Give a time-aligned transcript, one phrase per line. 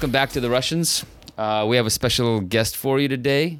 [0.00, 1.04] Welcome back to the Russians.
[1.36, 3.58] Uh, we have a special guest for you today.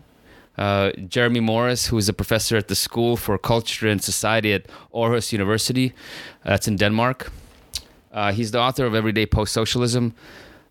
[0.56, 4.64] Uh, Jeremy Morris, who is a professor at the School for Culture and Society at
[4.94, 5.92] Aarhus University.
[6.42, 7.30] That's in Denmark.
[8.10, 10.14] Uh, he's the author of Everyday Post Socialism,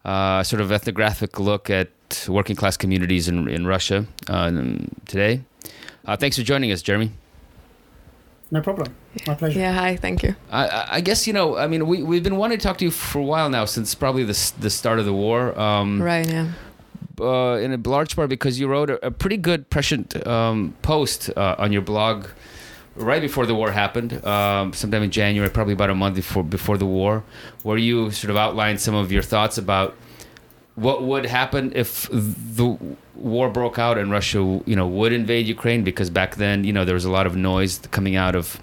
[0.05, 1.91] uh, sort of ethnographic look at
[2.27, 4.49] working class communities in, in Russia uh,
[5.05, 5.41] today.
[6.03, 7.11] Uh, thanks for joining us, Jeremy.
[8.49, 8.95] No problem.
[9.27, 9.59] My pleasure.
[9.59, 10.35] Yeah, hi, thank you.
[10.51, 12.91] I, I guess, you know, I mean, we, we've been wanting to talk to you
[12.91, 15.57] for a while now, since probably the, the start of the war.
[15.59, 16.51] Um, right, yeah.
[17.19, 21.29] Uh, in a large part because you wrote a, a pretty good prescient um, post
[21.35, 22.27] uh, on your blog
[22.95, 26.77] right before the war happened, um, sometime in January, probably about a month before before
[26.77, 27.23] the war,
[27.63, 29.95] where you sort of outlined some of your thoughts about
[30.75, 32.77] what would happen if the
[33.15, 36.85] war broke out and Russia, you know, would invade Ukraine because back then, you know,
[36.85, 38.61] there was a lot of noise coming out of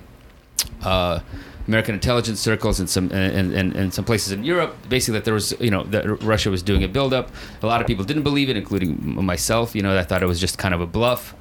[0.83, 1.21] uh,
[1.67, 5.35] American intelligence circles and some and, and, and some places in Europe, basically that there
[5.35, 7.31] was, you know, that Russia was doing a buildup.
[7.63, 9.75] A lot of people didn't believe it, including myself.
[9.75, 11.35] You know, I thought it was just kind of a bluff.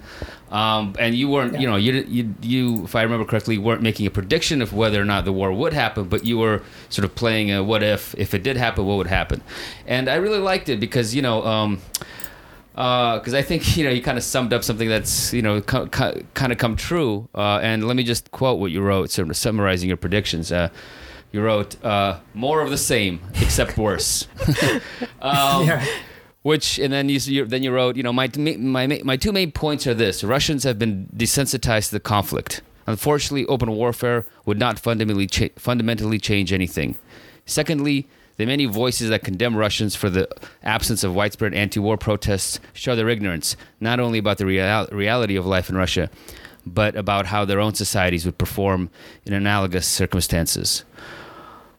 [0.52, 1.60] Um, and you weren't, yeah.
[1.60, 5.02] you know, you, you, you, if I remember correctly, weren't making a prediction of whether
[5.02, 8.16] or not the war would happen, but you were sort of playing a what if,
[8.18, 9.42] if it did happen, what would happen.
[9.86, 11.82] And I really liked it because, you know, um,
[12.76, 15.62] because uh, I think you know you kind of summed up something that's you know
[15.62, 17.30] co- co- kind of come true.
[17.34, 20.52] Uh, and let me just quote what you wrote, sort of summarizing your predictions.
[20.52, 20.70] Uh,
[21.32, 24.28] you wrote uh, more of the same, except worse.
[25.22, 25.86] um, yeah.
[26.44, 29.52] Which and then you, you, then you wrote, you know, my my my two main
[29.52, 32.62] points are this: Russians have been desensitized to the conflict.
[32.88, 36.98] Unfortunately, open warfare would not fundamentally cha- fundamentally change anything.
[37.48, 40.28] Secondly, the many voices that condemn Russians for the
[40.64, 45.36] absence of widespread anti war protests show their ignorance, not only about the real- reality
[45.36, 46.10] of life in Russia,
[46.66, 48.90] but about how their own societies would perform
[49.26, 50.84] in analogous circumstances.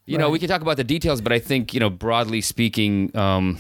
[0.07, 0.23] You right.
[0.23, 3.59] know, we can talk about the details, but I think, you know, broadly speaking, um,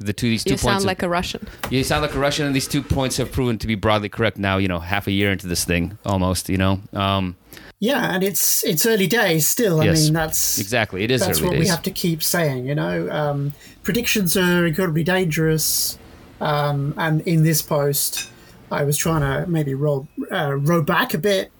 [0.00, 0.64] the two these two you points.
[0.64, 1.46] You sound like a Russian.
[1.70, 4.38] You sound like a Russian, and these two points have proven to be broadly correct
[4.38, 4.56] now.
[4.56, 6.48] You know, half a year into this thing, almost.
[6.48, 6.80] You know.
[6.92, 7.36] Um,
[7.80, 9.80] yeah, and it's it's early days still.
[9.80, 11.22] I yes, mean, that's exactly it is.
[11.22, 11.60] That's what days.
[11.60, 12.66] we have to keep saying.
[12.66, 15.98] You know, um, predictions are incredibly dangerous,
[16.42, 18.28] um, and in this post,
[18.70, 21.50] I was trying to maybe roll uh, roll back a bit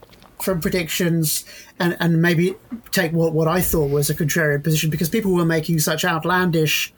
[0.42, 1.44] from predictions
[1.78, 2.54] and, and maybe
[2.92, 6.94] take what, what I thought was a contrarian position because people were making such outlandish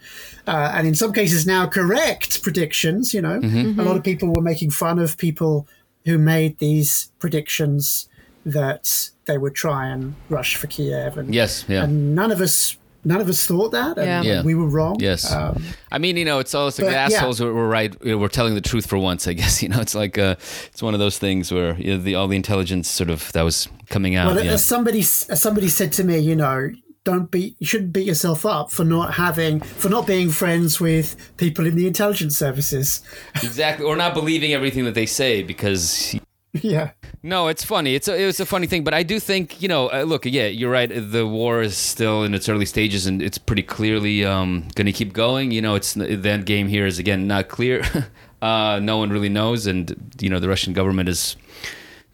[0.47, 3.13] uh, and in some cases now correct predictions.
[3.13, 3.79] You know, mm-hmm.
[3.79, 5.67] a lot of people were making fun of people
[6.05, 8.09] who made these predictions
[8.45, 11.17] that they would try and rush for Kiev.
[11.17, 11.85] And, yes, yeah.
[11.85, 14.43] and none of us none of us thought that, and yeah.
[14.43, 14.97] we were wrong.
[15.01, 17.47] Yes, um, I mean, you know, it's all it's like the assholes yeah.
[17.47, 17.95] were, right.
[18.03, 19.63] You know, we're telling the truth for once, I guess.
[19.63, 20.37] You know, it's like uh,
[20.67, 23.43] it's one of those things where you know, the all the intelligence sort of that
[23.43, 24.35] was coming out.
[24.35, 24.53] Well, yeah.
[24.53, 26.73] as somebody as somebody said to me, you know.
[27.05, 27.57] Don't beat.
[27.59, 31.75] You shouldn't beat yourself up for not having, for not being friends with people in
[31.75, 33.03] the intelligence services.
[33.43, 36.15] exactly, or not believing everything that they say because
[36.61, 36.91] yeah.
[37.23, 37.95] No, it's funny.
[37.95, 39.91] It's a, it was a funny thing, but I do think you know.
[39.91, 40.87] Uh, look, yeah, you're right.
[40.89, 44.93] The war is still in its early stages, and it's pretty clearly um, going to
[44.93, 45.51] keep going.
[45.51, 47.83] You know, it's the end game here is again not clear.
[48.43, 51.37] uh, no one really knows, and you know the Russian government is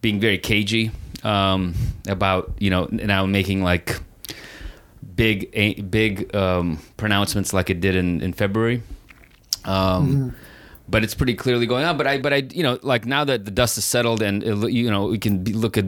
[0.03, 0.93] being very cagey
[1.25, 1.75] um,
[2.07, 3.99] about you know now making like
[5.17, 8.83] big big um, pronouncements like it did in in February.
[9.65, 10.45] Um, mm-hmm
[10.89, 11.97] but it's pretty clearly going on.
[11.97, 14.91] But I, but I, you know, like now that the dust is settled and you
[14.91, 15.85] know we can be, look at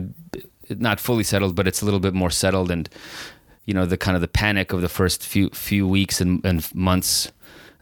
[0.69, 2.89] not fully settled, but it's a little bit more settled, and
[3.65, 6.73] you know the kind of the panic of the first few few weeks and, and
[6.75, 7.31] months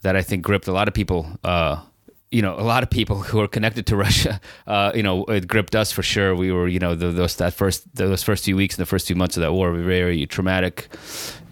[0.01, 1.27] that I think gripped a lot of people.
[1.44, 1.81] Uh,
[2.31, 5.47] you know, a lot of people who are connected to Russia, uh, you know, it
[5.47, 6.35] gripped us for sure.
[6.35, 9.07] We were, you know, the, those that first those first few weeks and the first
[9.07, 10.89] few months of that war were very traumatic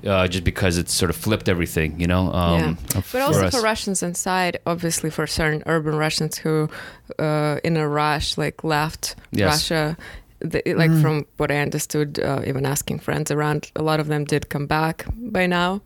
[0.05, 2.31] uh, just because it sort of flipped everything, you know.
[2.31, 3.01] Um, yeah.
[3.11, 3.55] But also us.
[3.55, 6.69] for Russians inside, obviously for certain urban Russians who,
[7.17, 9.71] uh, in a rush, like left yes.
[9.71, 9.97] Russia.
[10.39, 11.01] The, like mm.
[11.01, 14.67] from what I understood, uh, even asking friends around, a lot of them did come
[14.67, 15.81] back by now,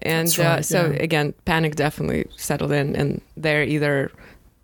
[0.00, 1.02] and uh, so yeah.
[1.02, 4.10] again, panic definitely settled in, and they're either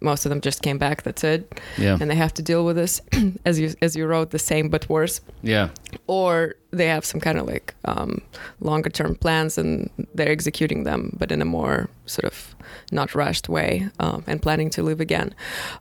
[0.00, 1.02] most of them just came back.
[1.02, 1.60] That's it.
[1.78, 1.98] Yeah.
[2.00, 3.00] And they have to deal with this,
[3.44, 5.20] as you as you wrote, the same but worse.
[5.42, 5.70] Yeah.
[6.06, 8.20] Or they have some kind of like um,
[8.60, 12.54] longer term plans and they're executing them, but in a more sort of
[12.92, 15.34] not rushed way um, and planning to live again.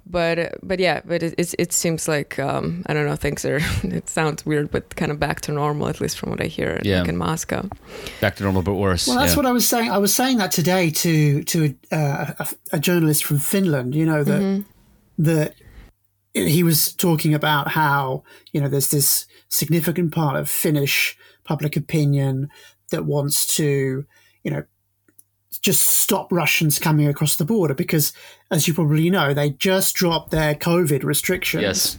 [0.05, 3.59] But but yeah, but it it, it seems like um, I don't know things are.
[3.83, 6.79] it sounds weird, but kind of back to normal at least from what I hear.
[6.83, 6.99] Yeah.
[6.99, 7.67] Like in Moscow.
[8.21, 9.07] Back to normal, but worse.
[9.07, 9.38] Well, that's yeah.
[9.38, 9.91] what I was saying.
[9.91, 13.95] I was saying that today to to uh, a, a, journalist from Finland.
[13.95, 15.23] You know that mm-hmm.
[15.23, 15.55] that
[16.33, 22.49] he was talking about how you know there's this significant part of Finnish public opinion
[22.91, 24.05] that wants to
[24.43, 24.63] you know
[25.61, 28.13] just stop Russians coming across the border because,
[28.51, 31.63] as you probably know, they just dropped their COVID restrictions.
[31.63, 31.97] Yes.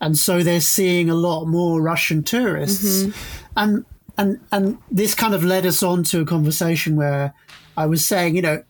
[0.00, 3.04] And so they're seeing a lot more Russian tourists.
[3.04, 3.18] Mm-hmm.
[3.56, 3.84] And,
[4.18, 7.34] and, and this kind of led us on to a conversation where
[7.76, 8.64] I was saying, you know,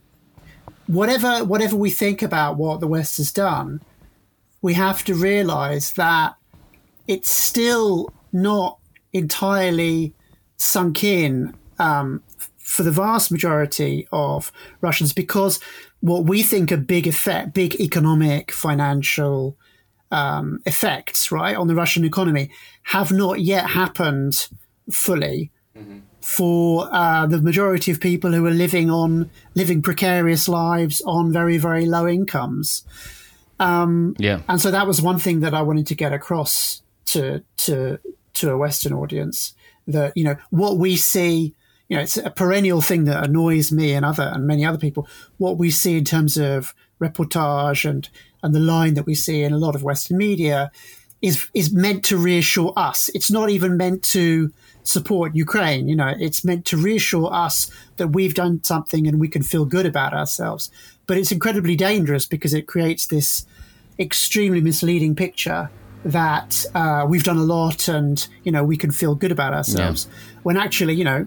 [0.86, 3.80] whatever, whatever we think about what the West has done,
[4.60, 6.36] we have to realize that
[7.06, 8.78] it's still not
[9.12, 10.12] entirely
[10.56, 12.22] sunk in um,
[12.58, 14.50] for the vast majority of
[14.80, 15.60] Russians because
[16.00, 19.56] what we think are big effect, big economic, financial
[20.10, 22.50] um, effects, right, on the Russian economy
[22.82, 24.48] have not yet happened
[24.90, 25.50] fully.
[25.76, 25.98] Mm-hmm.
[26.20, 31.58] For uh, the majority of people who are living on living precarious lives on very
[31.58, 32.82] very low incomes,
[33.60, 37.44] um, yeah, and so that was one thing that I wanted to get across to
[37.58, 37.98] to
[38.34, 39.54] to a Western audience
[39.86, 41.54] that you know what we see
[41.88, 45.06] you know, it's a perennial thing that annoys me and other and many other people.
[45.36, 48.08] What we see in terms of reportage and
[48.42, 50.70] and the line that we see in a lot of Western media
[51.20, 53.10] is is meant to reassure us.
[53.14, 54.52] It's not even meant to
[54.82, 55.88] support Ukraine.
[55.88, 59.64] You know, it's meant to reassure us that we've done something and we can feel
[59.64, 60.70] good about ourselves.
[61.06, 63.46] But it's incredibly dangerous because it creates this
[63.98, 65.70] extremely misleading picture
[66.04, 70.06] that uh, we've done a lot and you know we can feel good about ourselves
[70.08, 70.38] yeah.
[70.42, 71.26] when actually you know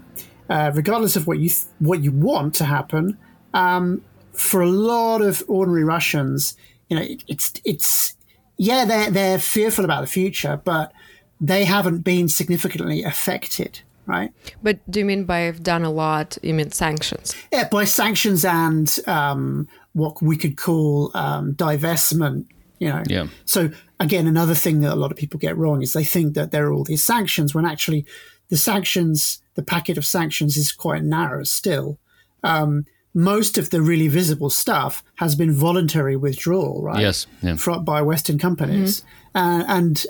[0.50, 3.18] uh, regardless of what you th- what you want to happen.
[3.54, 4.04] Um,
[4.34, 6.56] for a lot of ordinary Russians,
[6.90, 8.16] you know, it, it's it's
[8.58, 10.94] yeah, they're they're fearful about the future, but
[11.42, 14.32] they haven't been significantly affected, right?
[14.64, 16.38] But do you mean by done a lot?
[16.42, 17.36] You mean sanctions?
[17.52, 22.46] Yeah, by sanctions and um, what we could call um, divestment.
[22.80, 23.28] You know, yeah.
[23.46, 26.52] So again, another thing that a lot of people get wrong is they think that
[26.52, 28.06] there are all these sanctions when actually
[28.50, 31.98] the sanctions the packet of sanctions is quite narrow still.
[32.44, 37.02] Um, most of the really visible stuff has been voluntary withdrawal, right?
[37.02, 37.56] Yes, yeah.
[37.56, 39.02] From, by Western companies,
[39.36, 39.38] mm-hmm.
[39.38, 40.06] uh, and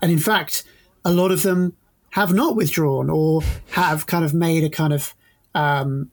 [0.00, 0.64] and in fact,
[1.04, 1.76] a lot of them
[2.10, 3.42] have not withdrawn or
[3.72, 5.14] have kind of made a kind of
[5.54, 6.10] um,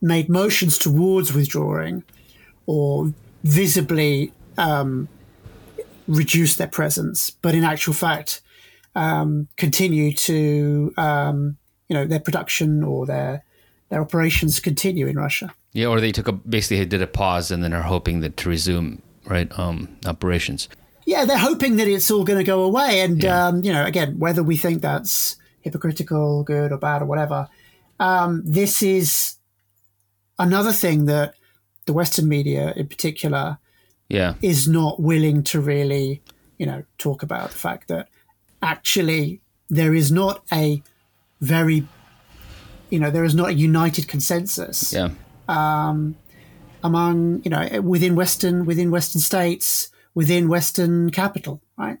[0.00, 2.02] made motions towards withdrawing,
[2.66, 3.14] or
[3.44, 5.08] visibly um,
[6.08, 8.40] reduce their presence, but in actual fact,
[8.94, 11.56] um, continue to um,
[11.88, 13.44] you know their production or their
[13.88, 15.54] their operations continue in Russia.
[15.72, 18.48] Yeah, or they took a basically did a pause and then are hoping that to
[18.48, 20.68] resume right um, operations.
[21.04, 23.46] Yeah, they're hoping that it's all going to go away, and yeah.
[23.46, 27.48] um, you know, again, whether we think that's hypocritical, good or bad or whatever,
[27.98, 29.36] um, this is
[30.38, 31.34] another thing that
[31.86, 33.58] the Western media, in particular,
[34.08, 36.22] yeah, is not willing to really,
[36.58, 38.08] you know, talk about the fact that
[38.62, 39.40] actually
[39.70, 40.82] there is not a
[41.40, 41.86] very,
[42.90, 44.92] you know, there is not a united consensus.
[44.92, 45.10] Yeah.
[45.48, 46.16] Um,
[46.84, 51.98] among you know within Western within Western states within Western capital, right?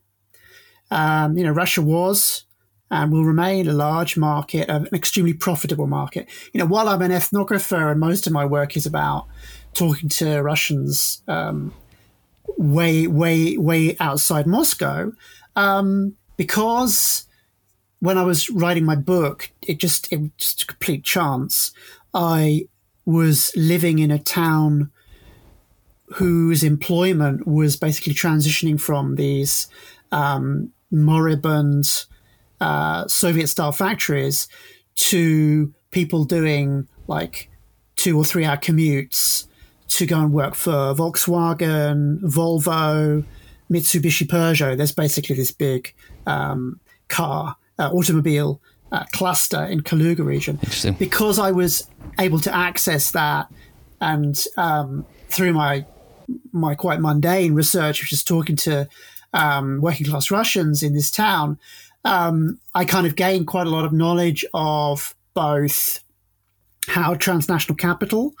[0.90, 2.44] Um, you know, Russia was
[2.90, 6.28] and will remain a large market, an extremely profitable market.
[6.52, 9.28] You know, while I'm an ethnographer and most of my work is about
[9.72, 11.72] talking to Russians um,
[12.58, 15.12] way, way, way outside Moscow,
[15.56, 17.26] um, because
[18.00, 21.72] when I was writing my book, it just it was just a complete chance.
[22.12, 22.66] I
[23.04, 24.90] was living in a town
[26.14, 29.68] whose employment was basically transitioning from these
[30.10, 32.06] um, moribund
[32.60, 34.46] uh, Soviet style factories
[34.94, 37.50] to people doing like
[37.96, 39.46] two or three hour commutes
[39.96, 43.24] to go and work for Volkswagen, Volvo,
[43.70, 44.76] Mitsubishi Peugeot.
[44.76, 45.94] There's basically this big
[46.26, 50.58] um, car uh, automobile uh, cluster in Kaluga region.
[50.98, 53.50] Because I was able to access that,
[54.00, 55.86] and um, through my
[56.52, 58.88] my quite mundane research, which is talking to
[59.32, 61.58] um, working class Russians in this town,
[62.04, 66.00] um, I kind of gained quite a lot of knowledge of both
[66.88, 68.34] how transnational capital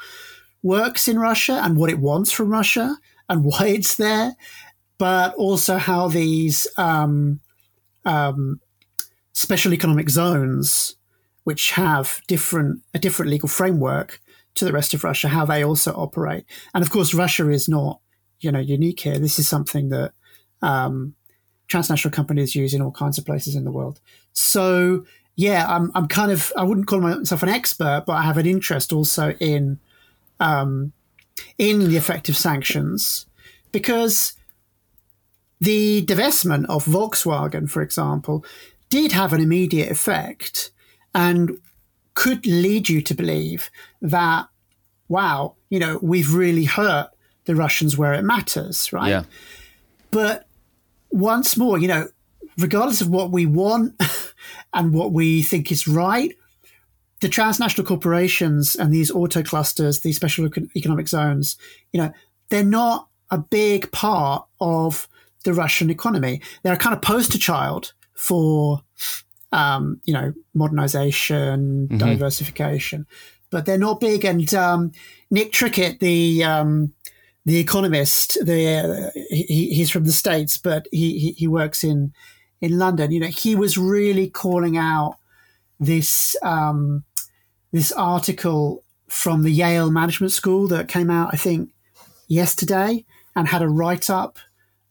[0.62, 2.96] works in Russia and what it wants from Russia
[3.28, 4.36] and why it's there,
[4.98, 7.40] but also how these um,
[8.04, 8.60] um,
[9.32, 10.96] special economic zones,
[11.44, 14.20] which have different a different legal framework
[14.54, 16.44] to the rest of Russia, how they also operate.
[16.74, 18.00] And of course, Russia is not
[18.40, 19.18] you know unique here.
[19.18, 20.12] This is something that
[20.60, 21.14] um,
[21.68, 24.00] transnational companies use in all kinds of places in the world.
[24.32, 25.04] So
[25.36, 28.46] yeah, I'm I'm kind of I wouldn't call myself an expert, but I have an
[28.46, 29.80] interest also in
[30.42, 30.92] um,
[31.56, 33.26] in the effect of sanctions
[33.70, 34.34] because
[35.60, 38.44] the divestment of Volkswagen, for example,
[38.90, 40.72] did have an immediate effect
[41.14, 41.58] and
[42.14, 43.70] could lead you to believe
[44.02, 44.48] that
[45.08, 47.10] wow, you know, we've really hurt
[47.44, 49.10] the Russians where it matters, right?
[49.10, 49.24] Yeah.
[50.10, 50.46] But
[51.10, 52.08] once more, you know,
[52.58, 53.94] regardless of what we want
[54.74, 56.34] and what we think is right,
[57.22, 61.56] the transnational corporations and these auto clusters, these special economic zones,
[61.92, 62.12] you know,
[62.50, 65.08] they're not a big part of
[65.44, 66.42] the Russian economy.
[66.62, 68.82] They're a kind of poster child for,
[69.52, 71.96] um, you know, modernization, mm-hmm.
[71.96, 73.06] diversification,
[73.50, 74.24] but they're not big.
[74.24, 74.90] And um,
[75.30, 76.92] Nick Trickett, the um,
[77.46, 82.12] the economist, the uh, he, he's from the states, but he, he he works in
[82.60, 83.12] in London.
[83.12, 85.16] You know, he was really calling out
[85.78, 87.04] this um,
[87.72, 91.70] this article from the Yale Management School that came out, I think,
[92.28, 94.38] yesterday, and had a write up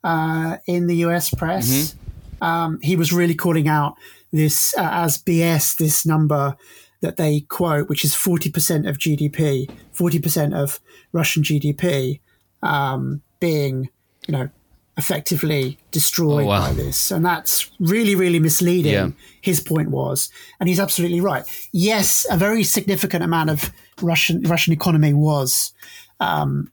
[0.03, 1.69] uh, in the US press.
[1.69, 2.43] Mm-hmm.
[2.43, 3.95] Um, he was really calling out
[4.31, 6.55] this uh, as BS, this number
[7.01, 10.79] that they quote, which is 40% of GDP, 40% of
[11.11, 12.19] Russian GDP
[12.63, 13.89] um, being,
[14.27, 14.49] you know,
[14.97, 16.67] effectively destroyed oh, wow.
[16.67, 17.11] by this.
[17.11, 19.09] And that's really, really misleading, yeah.
[19.41, 20.29] his point was.
[20.59, 21.43] And he's absolutely right.
[21.71, 23.71] Yes, a very significant amount of
[24.01, 25.73] Russian Russian economy was
[26.19, 26.71] um,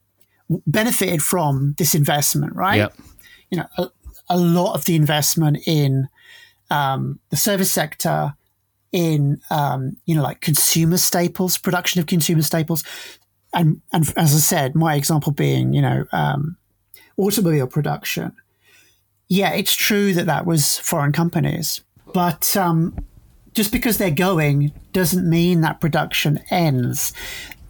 [0.67, 2.77] benefited from this investment, right?
[2.77, 2.95] Yep.
[3.51, 3.91] You know, a,
[4.31, 6.09] a, lot of the investment in
[6.71, 8.35] um, the service sector,
[8.93, 12.85] in um, you know, like consumer staples, production of consumer staples,
[13.55, 16.57] and and as I said, my example being, you know, um,
[17.19, 18.33] automobile production.
[19.29, 21.83] Yeah, it's true that that was foreign companies,
[22.15, 22.97] but um,
[23.55, 27.13] just because they're going doesn't mean that production ends.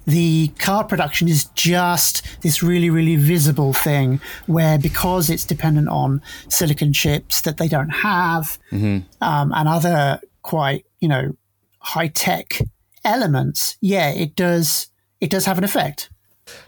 [0.06, 6.22] The car production is just this really, really visible thing where because it's dependent on
[6.48, 8.98] silicon chips that they don't have mm-hmm.
[9.22, 11.36] um, and other quite, you know,
[11.80, 12.60] high tech
[13.04, 14.90] elements, yeah, it does
[15.20, 16.10] it does have an effect.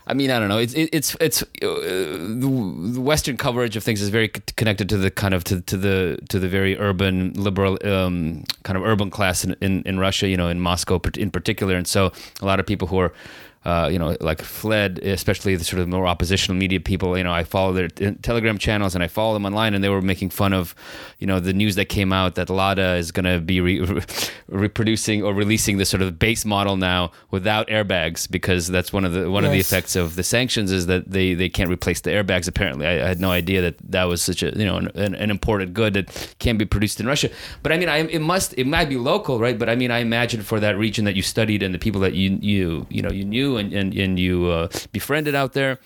[0.07, 0.59] I mean, I don't know.
[0.59, 5.35] It's it's it's uh, the, Western coverage of things is very connected to the kind
[5.35, 9.57] of to, to the to the very urban liberal um, kind of urban class in,
[9.61, 10.29] in, in Russia.
[10.29, 13.13] You know, in Moscow in particular, and so a lot of people who are
[13.62, 17.19] uh, you know, like fled, especially the sort of more oppositional media people.
[17.19, 19.90] You know, I follow their t- Telegram channels and I follow them online, and they
[19.90, 20.75] were making fun of,
[21.19, 24.02] you know, the news that came out that Lada is going to be re-
[24.49, 29.12] reproducing or releasing the sort of base model now without airbags because that's one of
[29.12, 29.50] the one yes.
[29.50, 32.49] of the effects of the sanctions is that they they can't replace the airbags.
[32.49, 35.31] Apparently, I, I had no idea that that was such a you know an, an,
[35.31, 37.29] imported good that can be produced in Russia.
[37.62, 39.59] But I mean, I, it must it might be local, right?
[39.59, 42.14] But I mean, I imagine for that region that you studied and the people that
[42.14, 45.78] you you you know you knew and, and, and you uh, befriended out there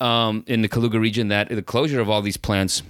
[0.00, 2.82] um, in the Kaluga region that the closure of all these plants.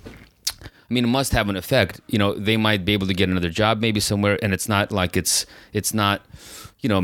[0.62, 2.00] I mean, it must have an effect.
[2.06, 4.92] You know, they might be able to get another job maybe somewhere, and it's not
[4.92, 6.24] like it's it's not,
[6.80, 7.00] you know,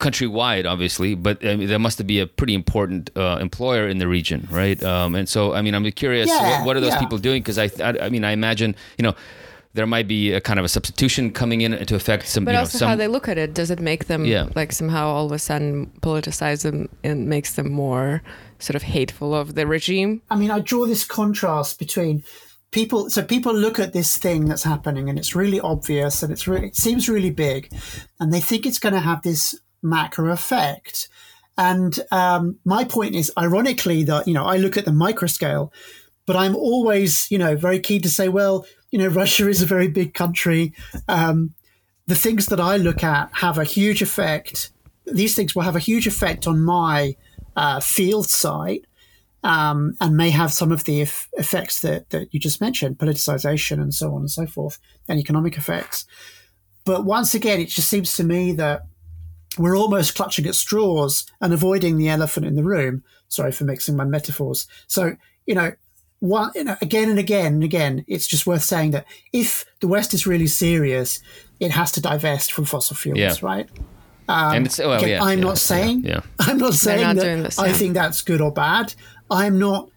[0.00, 4.08] countrywide, obviously, but I mean, there must be a pretty important uh, employer in the
[4.08, 4.82] region, right?
[4.82, 7.00] Um, and so, I mean, I'm curious, yeah, what, what, are those yeah.
[7.00, 7.42] people doing?
[7.42, 9.14] Because I, I, I mean, I imagine, you know
[9.76, 12.44] there might be a kind of a substitution coming in to affect some.
[12.44, 13.54] But you know, also some, how they look at it.
[13.54, 14.48] Does it make them yeah.
[14.56, 18.22] like somehow all of a sudden politicize them and makes them more
[18.58, 20.22] sort of hateful of the regime?
[20.30, 22.24] I mean, I draw this contrast between
[22.72, 23.10] people.
[23.10, 26.68] So people look at this thing that's happening and it's really obvious and it's really,
[26.68, 27.72] it seems really big,
[28.18, 31.08] and they think it's going to have this macro effect.
[31.58, 35.72] And um, my point is, ironically, that you know I look at the micro scale,
[36.26, 38.66] but I'm always you know very keen to say, well
[38.96, 40.72] you know, Russia is a very big country.
[41.06, 41.52] Um,
[42.06, 44.70] the things that I look at have a huge effect.
[45.04, 47.14] These things will have a huge effect on my
[47.56, 48.86] uh, field site
[49.44, 53.92] um, and may have some of the effects that, that you just mentioned, politicization and
[53.92, 56.06] so on and so forth, and economic effects.
[56.86, 58.80] But once again, it just seems to me that
[59.58, 63.04] we're almost clutching at straws and avoiding the elephant in the room.
[63.28, 64.66] Sorry for mixing my metaphors.
[64.86, 65.72] So, you know,
[66.26, 69.88] one, you know, again and again and again, it's just worth saying that if the
[69.88, 71.20] West is really serious,
[71.60, 73.34] it has to divest from fossil fuels, yeah.
[73.40, 73.68] right?
[74.28, 77.16] Um, and it's, well, again, yeah, I'm yeah, not saying yeah, I'm not saying not
[77.16, 78.94] that I think that's good or bad.
[79.30, 79.88] I'm not.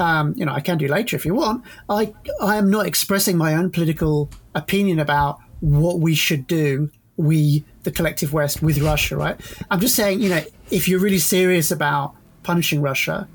[0.00, 1.64] Um, you know, I can do later if you want.
[1.88, 6.90] I I am not expressing my own political opinion about what we should do.
[7.16, 9.40] We, the collective West, with Russia, right?
[9.72, 12.14] I'm just saying, you know, if you're really serious about
[12.44, 13.26] punishing Russia,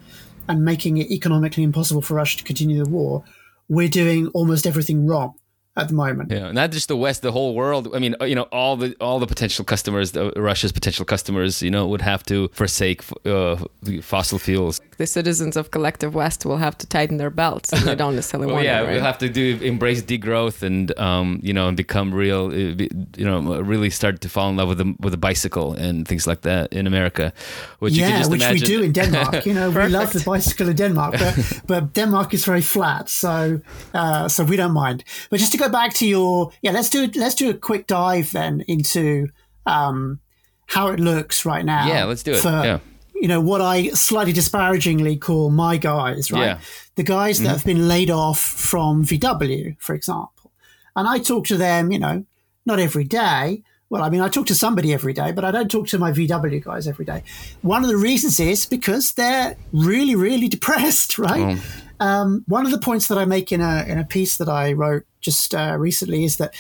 [0.47, 3.23] and making it economically impossible for Russia to continue the war,
[3.69, 5.35] we're doing almost everything wrong
[5.75, 6.31] at the moment.
[6.31, 7.89] Yeah, not just the West, the whole world.
[7.95, 11.71] I mean, you know, all the all the potential customers, the, Russia's potential customers, you
[11.71, 13.57] know, would have to forsake uh,
[14.01, 14.81] fossil fuels.
[14.97, 17.73] The citizens of collective West will have to tighten their belts.
[17.73, 18.83] And they don't necessarily well, want yeah, it.
[18.83, 18.93] Right?
[18.93, 22.47] we'll have to do embrace degrowth and um, you know and become real.
[22.47, 26.07] Uh, you know, really start to fall in love with the with a bicycle and
[26.07, 27.33] things like that in America.
[27.79, 28.62] Which yeah, which imagine.
[28.62, 29.45] we do in Denmark.
[29.53, 33.59] You know, we love the bicycle in Denmark, but, but Denmark is very flat, so
[33.93, 35.03] uh, so we don't mind.
[35.29, 38.31] But just to go back to your yeah, let's do let's do a quick dive
[38.31, 39.27] then into
[39.65, 40.19] um,
[40.67, 41.88] how it looks right now.
[41.88, 42.41] Yeah, let's do it.
[42.41, 42.79] For, yeah.
[43.24, 46.44] You know what I slightly disparagingly call my guys, right?
[46.44, 46.60] Yeah.
[46.96, 47.53] The guys that mm-hmm.
[47.53, 50.51] have been laid off from VW, for example,
[50.94, 51.89] and I talk to them.
[51.94, 52.25] You know,
[52.65, 53.63] not every day.
[53.89, 56.12] Well, I mean, I talk to somebody every day, but I don't talk to my
[56.12, 57.24] VW guys every day.
[57.62, 61.58] One of the reasons is because they're really, really depressed, right?
[61.58, 62.06] Oh.
[62.06, 64.74] Um, one of the points that I make in a in a piece that I
[64.74, 66.53] wrote just uh, recently is that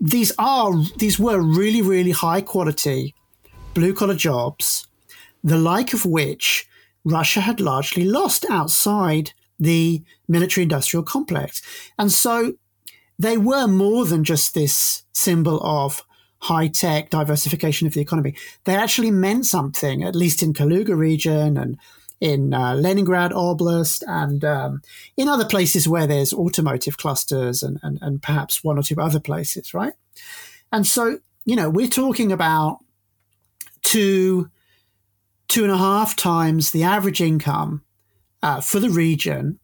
[0.00, 3.14] these are these were really really high quality
[3.74, 4.87] blue collar jobs,
[5.42, 6.66] the like of which
[7.04, 11.62] Russia had largely lost outside the military industrial complex,
[11.98, 12.54] and so
[13.18, 16.04] they were more than just this symbol of
[16.42, 18.36] high tech diversification of the economy.
[18.64, 21.78] They actually meant something, at least in Kaluga region and
[22.20, 24.82] in uh, Leningrad Oblast and um,
[25.16, 29.20] in other places where there's automotive clusters and, and, and perhaps one or two other
[29.20, 29.94] places, right?
[30.72, 32.78] And so, you know, we're talking about
[33.82, 34.50] two,
[35.48, 37.82] two and a half times the average income
[38.42, 39.58] uh, for the region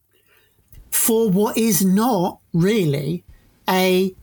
[0.91, 3.25] for what is not really
[3.69, 4.14] a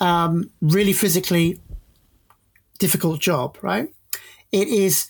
[0.00, 1.60] um, really physically
[2.78, 3.88] difficult job, right?
[4.50, 5.08] It is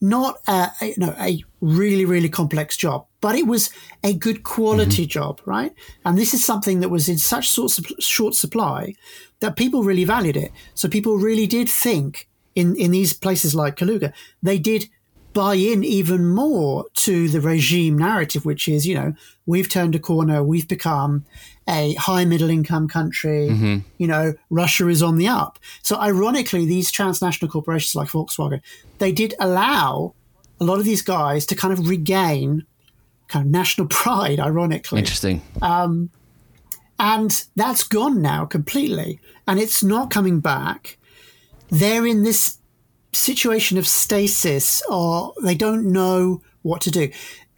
[0.00, 3.70] not a, you know a really really complex job, but it was
[4.02, 5.10] a good quality mm-hmm.
[5.10, 5.72] job, right?
[6.04, 8.94] And this is something that was in such sort of short supply
[9.40, 10.50] that people really valued it.
[10.74, 14.88] So people really did think in in these places like Kaluga, they did
[15.32, 19.14] buy in even more to the regime narrative, which is, you know,
[19.46, 21.24] we've turned a corner, we've become
[21.68, 23.78] a high middle income country, mm-hmm.
[23.98, 25.58] you know, Russia is on the up.
[25.82, 28.60] So ironically, these transnational corporations like Volkswagen,
[28.98, 30.14] they did allow
[30.60, 32.66] a lot of these guys to kind of regain
[33.28, 34.98] kind of national pride, ironically.
[34.98, 35.42] Interesting.
[35.60, 36.10] Um,
[36.98, 39.20] and that's gone now completely.
[39.48, 40.98] And it's not coming back.
[41.68, 42.58] They're in this
[43.12, 47.10] situation of stasis or they don't know what to do.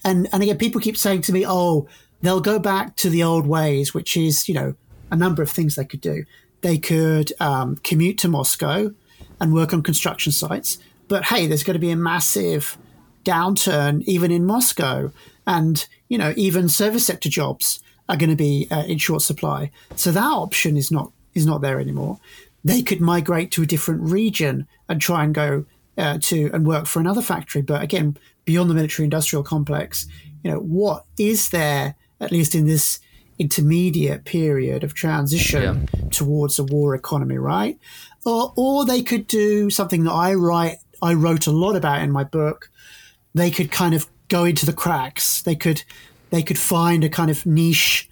[0.05, 1.89] And, and again, people keep saying to me, oh,
[2.23, 4.75] they'll go back to the old ways, which is, you know,
[5.11, 6.25] a number of things they could do.
[6.61, 8.93] They could um, commute to Moscow
[9.41, 10.79] and work on construction sites.
[11.09, 12.77] But hey, there's going to be a massive
[13.25, 15.11] downturn even in Moscow.
[15.47, 19.71] And, you know, even service sector jobs are going to be uh, in short supply.
[19.97, 22.21] So that option is not is not there anymore
[22.65, 25.67] they could migrate to a different region and try and go
[25.99, 27.63] uh, to and work for another factory.
[27.63, 30.07] But again, beyond the military industrial complex,
[30.43, 33.01] you know, what is there, at least in this
[33.39, 36.09] intermediate period of transition yeah.
[36.11, 37.79] towards a war economy, right?
[38.25, 42.11] Or, or they could do something that I write, I wrote a lot about in
[42.11, 42.71] my book.
[43.35, 45.43] They could kind of go into the cracks.
[45.43, 45.83] They could,
[46.31, 48.09] they could find a kind of niche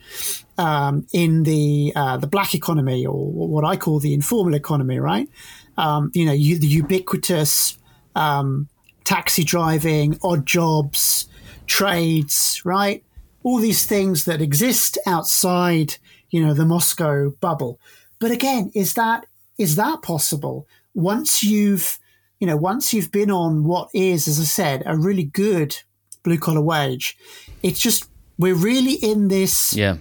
[0.63, 5.29] um, in the uh, the black economy or what I call the informal economy, right?
[5.77, 7.77] Um, you know, you, the ubiquitous
[8.15, 8.69] um,
[9.03, 11.27] taxi driving, odd jobs,
[11.67, 13.03] trades, right?
[13.43, 15.97] All these things that exist outside,
[16.31, 17.81] you know, the Moscow bubble.
[18.21, 19.27] But again, is that
[19.59, 21.99] is that possible once you've
[22.39, 25.77] you know once you've been on what is, as I said, a really good
[26.23, 27.19] blue collar wage?
[27.65, 29.97] It's just we're really in this yeah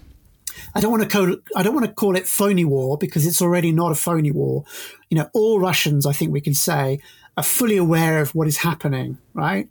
[0.75, 3.41] I don't want to call I don't want to call it phony war because it's
[3.41, 4.63] already not a phony war.
[5.09, 6.99] You know, all Russians, I think we can say,
[7.37, 9.17] are fully aware of what is happening.
[9.33, 9.69] Right?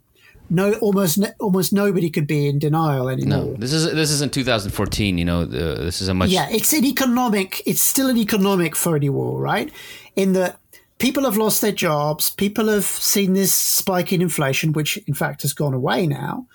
[0.49, 3.45] No, almost almost nobody could be in denial anymore.
[3.45, 5.17] No, this is this is in 2014.
[5.17, 6.47] You know, uh, this is a much yeah.
[6.51, 7.63] It's an economic.
[7.65, 9.71] It's still an economic phony war, right?
[10.17, 10.59] In that
[10.97, 12.31] people have lost their jobs.
[12.31, 16.45] People have seen this spike in inflation, which in fact has gone away now.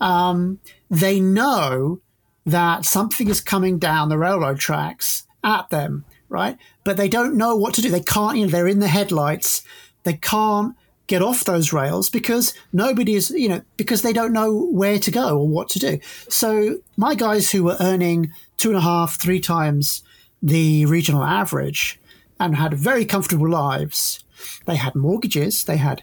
[0.00, 0.58] Um,
[0.90, 2.00] they know
[2.46, 6.56] that something is coming down the railroad tracks at them, right?
[6.84, 7.90] But they don't know what to do.
[7.90, 9.64] They can't, you know, they're in the headlights.
[10.04, 10.76] They can't
[11.08, 15.10] get off those rails because nobody is, you know, because they don't know where to
[15.10, 15.98] go or what to do.
[16.28, 20.02] So my guys who were earning two and a half, three times
[20.42, 22.00] the regional average
[22.38, 24.24] and had very comfortable lives,
[24.66, 26.02] they had mortgages, they had,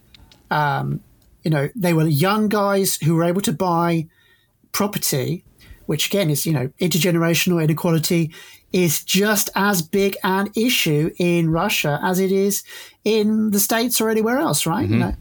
[0.51, 1.01] um,
[1.43, 4.07] you know, they were young guys who were able to buy
[4.71, 5.43] property
[5.85, 8.33] which again is, you know, intergenerational inequality
[8.71, 12.63] is just as big an issue in Russia as it is
[13.03, 14.85] in the States or anywhere else, right?
[14.85, 14.93] Mm-hmm.
[14.93, 15.15] You know,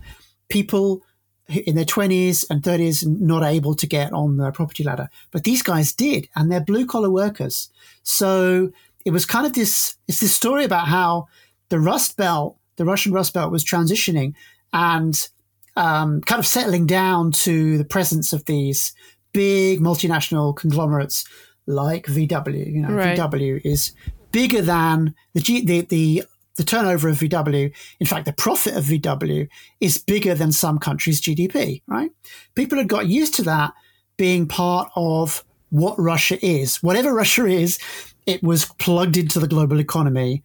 [0.48, 1.02] people
[1.48, 5.08] in their 20s and 30s not able to get on the property ladder.
[5.30, 7.70] But these guys did, and they're blue collar workers.
[8.02, 8.72] So
[9.04, 11.26] it was kind of this it's this story about how
[11.68, 14.34] the Rust Belt, the Russian Rust Belt, was transitioning
[14.72, 15.28] and
[15.76, 18.94] um, kind of settling down to the presence of these
[19.32, 21.24] big multinational conglomerates
[21.66, 22.72] like VW.
[22.72, 23.18] You know, right.
[23.18, 23.92] VW is
[24.30, 26.24] bigger than the, G, the the
[26.56, 29.48] the turnover of VW, in fact, the profit of VW
[29.80, 32.10] is bigger than some countries' GDP, right?
[32.54, 33.72] People had got used to that
[34.18, 36.82] being part of what Russia is.
[36.82, 37.78] Whatever Russia is,
[38.26, 40.42] it was plugged into the global economy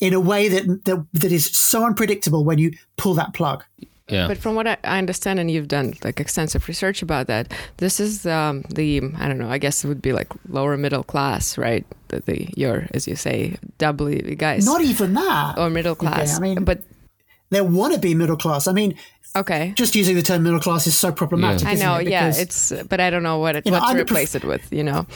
[0.00, 3.64] in a way that, that, that is so unpredictable when you pull that plug.
[4.08, 4.28] Yeah.
[4.28, 8.26] But from what I understand, and you've done like extensive research about that, this is
[8.26, 9.48] um, the I don't know.
[9.48, 11.86] I guess it would be like lower middle class, right?
[12.08, 14.66] The, the your as you say, W guys.
[14.66, 15.58] Not even that.
[15.58, 16.36] Or middle class.
[16.38, 16.82] Okay, I mean, but
[17.50, 18.66] they want to be middle class.
[18.66, 18.98] I mean,
[19.36, 21.62] okay, just using the term middle class is so problematic.
[21.62, 21.70] Yeah.
[21.70, 21.94] I know.
[21.96, 22.08] It?
[22.08, 24.72] yeah, it's but I don't know what it, what know, to replace pref- it with.
[24.72, 25.06] You know.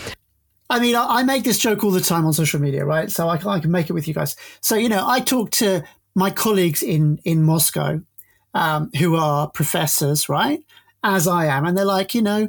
[0.68, 3.09] I mean, I, I, make this joke all the time on social media, right?
[3.09, 4.35] So I, I can make it with you guys.
[4.61, 8.01] So you know, I talk to my colleagues in in Moscow
[8.57, 10.64] um, who are professors, right?
[11.05, 11.66] As I am.
[11.66, 12.49] And they're like, you know,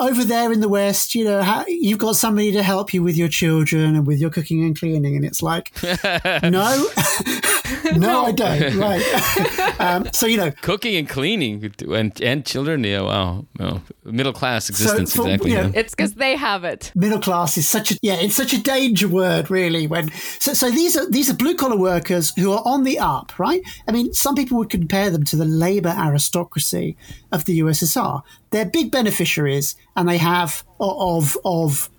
[0.00, 3.16] over there in the West, you know, how, you've got somebody to help you with
[3.16, 5.16] your children and with your cooking and cleaning.
[5.16, 5.72] And it's like,
[6.42, 6.90] no,
[7.96, 8.76] no, I don't.
[8.76, 9.80] Right.
[9.80, 12.84] um, so, you know, cooking and cleaning and, and children.
[12.84, 13.02] Yeah.
[13.02, 13.46] Wow.
[13.58, 15.12] Well, middle class existence.
[15.12, 15.50] So for, exactly.
[15.52, 16.92] You know, It's because they have it.
[16.94, 19.86] Middle class is such a, yeah, it's such a danger word, really.
[19.86, 23.38] When, so, so these are, these are blue collar workers who are on the up,
[23.38, 23.62] right?
[23.88, 26.96] I mean, some people would compare them to the labor aristocracy
[27.32, 31.90] of the USSR they're big beneficiaries and they have of of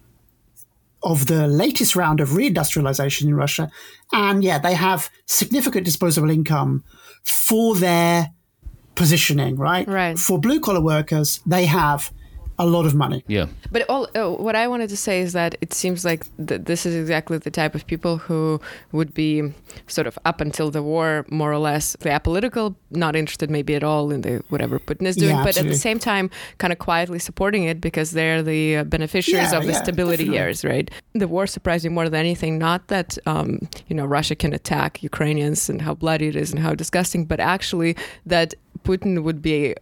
[1.03, 3.71] of the latest round of reindustrialization in Russia.
[4.13, 6.84] And yeah, they have significant disposable income
[7.24, 8.32] for their
[8.95, 9.88] positioning, right?
[9.88, 10.19] Right.
[10.19, 12.12] For blue collar workers, they have
[12.62, 13.24] a lot of money.
[13.28, 13.47] Yeah.
[13.71, 16.86] But all, uh, what I wanted to say is that it seems like th- this
[16.86, 19.52] is exactly the type of people who would be
[19.88, 23.84] sort of up until the war, more or less, they apolitical, not interested maybe at
[23.84, 26.78] all in the whatever Putin is doing, yeah, but at the same time, kind of
[26.78, 30.38] quietly supporting it because they're the uh, beneficiaries yeah, of the yeah, stability definitely.
[30.38, 30.91] years, right?
[31.13, 32.60] The war surprised me more than anything.
[32.60, 36.60] Not that um, you know Russia can attack Ukrainians and how bloody it is and
[36.60, 37.95] how disgusting, but actually
[38.28, 39.76] that Putin would be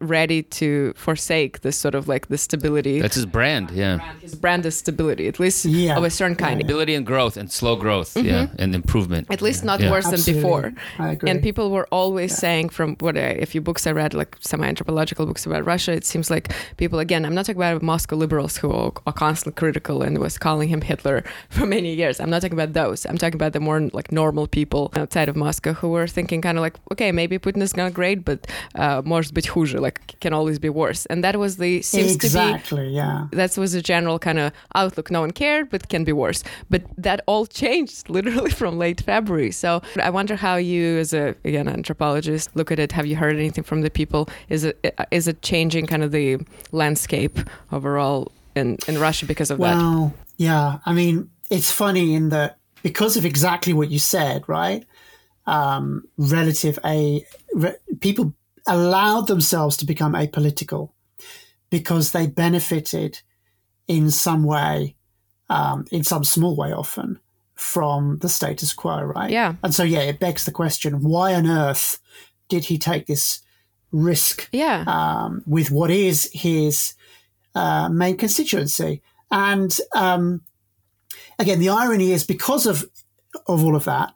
[0.00, 3.00] ready to forsake this sort of like the stability.
[3.00, 3.98] That's his brand, yeah.
[4.20, 5.96] His brand is stability, at least yeah.
[5.96, 6.60] of a certain kind.
[6.60, 8.28] Stability and growth and slow growth, mm-hmm.
[8.28, 9.28] yeah, and improvement.
[9.30, 9.90] At least not yeah.
[9.90, 10.32] worse Absolutely.
[10.34, 11.28] than before.
[11.28, 12.36] And people were always yeah.
[12.36, 16.04] saying from what I, a few books I read, like semi-anthropological books about Russia, it
[16.04, 17.24] seems like people again.
[17.24, 20.80] I'm not talking about Moscow liberals who are, are constantly critical and was calling him
[20.80, 22.20] Hitler for many years.
[22.20, 23.04] I'm not talking about those.
[23.06, 26.58] I'm talking about the more like normal people outside of Moscow who were thinking kind
[26.58, 30.33] of like, okay, maybe Putin is not great, but uh, может быть хуже like can
[30.33, 31.05] always be worse.
[31.07, 33.27] And that was the seems exactly, to be yeah.
[33.31, 35.11] that was a general kind of outlook.
[35.11, 36.43] No one cared but can be worse.
[36.69, 39.51] But that all changed literally from late february.
[39.51, 42.91] So i wonder how you as a again anthropologist look at it.
[42.91, 44.29] Have you heard anything from the people?
[44.49, 46.37] Is it is it changing kind of the
[46.71, 47.39] landscape
[47.71, 49.83] overall in in russia because of well, that?
[49.83, 50.79] Well yeah.
[50.85, 54.85] I mean it's funny in that because of exactly what you said right?
[55.45, 58.33] Um, relative a re, people
[58.67, 60.91] allowed themselves to become apolitical
[61.69, 63.21] because they benefited
[63.87, 64.95] in some way,
[65.49, 67.19] um, in some small way often,
[67.55, 69.31] from the status quo, right?
[69.31, 69.55] Yeah.
[69.63, 71.99] And so, yeah, it begs the question why on earth
[72.49, 73.41] did he take this
[73.91, 74.83] risk yeah.
[74.87, 76.93] um, with what is his
[77.55, 79.01] uh, main constituency?
[79.31, 80.41] And um,
[81.39, 82.85] again, the irony is because of
[83.45, 84.13] of all of that,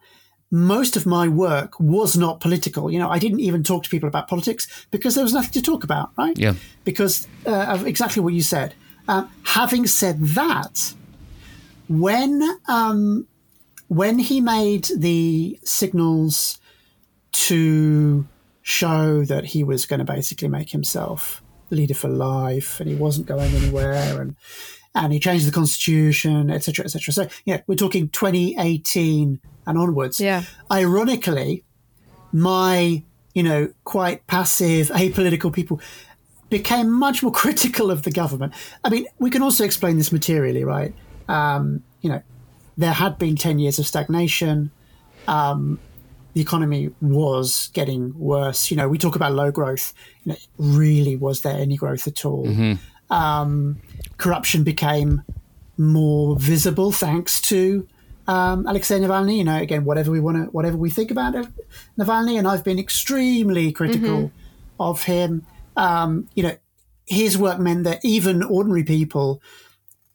[0.52, 2.92] most of my work was not political.
[2.92, 5.62] You know, I didn't even talk to people about politics because there was nothing to
[5.62, 6.38] talk about, right?
[6.38, 6.56] Yeah.
[6.84, 8.76] Because uh, of exactly what you said.
[9.08, 10.94] Um, having said that,
[11.88, 13.28] when um,
[13.88, 16.60] when he made the signals
[17.32, 18.28] to
[18.62, 23.26] show that he was going to basically make himself leader for life and he wasn't
[23.26, 24.36] going anywhere and
[24.94, 27.14] and he changed the constitution, etc., etc.
[27.14, 30.20] So yeah, we're talking 2018 and onwards.
[30.20, 30.44] Yeah.
[30.72, 31.64] Ironically,
[32.32, 35.80] my you know quite passive, apolitical people
[36.50, 38.54] became much more critical of the government.
[38.84, 40.94] I mean, we can also explain this materially, right?
[41.28, 42.22] Um, you know,
[42.78, 44.70] there had been 10 years of stagnation.
[45.28, 45.80] Um,
[46.34, 48.72] the economy was getting worse.
[48.72, 49.94] You know, we talk about low growth.
[50.24, 52.46] You know, really, was there any growth at all?
[52.46, 53.14] Mm-hmm.
[53.14, 53.82] Um,
[54.18, 55.24] corruption became
[55.78, 57.88] more visible thanks to
[58.32, 59.38] um, Alexei Navalny.
[59.38, 61.34] You know, again, whatever we want to, whatever we think about
[62.00, 64.82] Navalny, and I've been extremely critical mm-hmm.
[64.82, 65.46] of him.
[65.76, 66.56] Um, you know,
[67.06, 69.42] his work meant that even ordinary people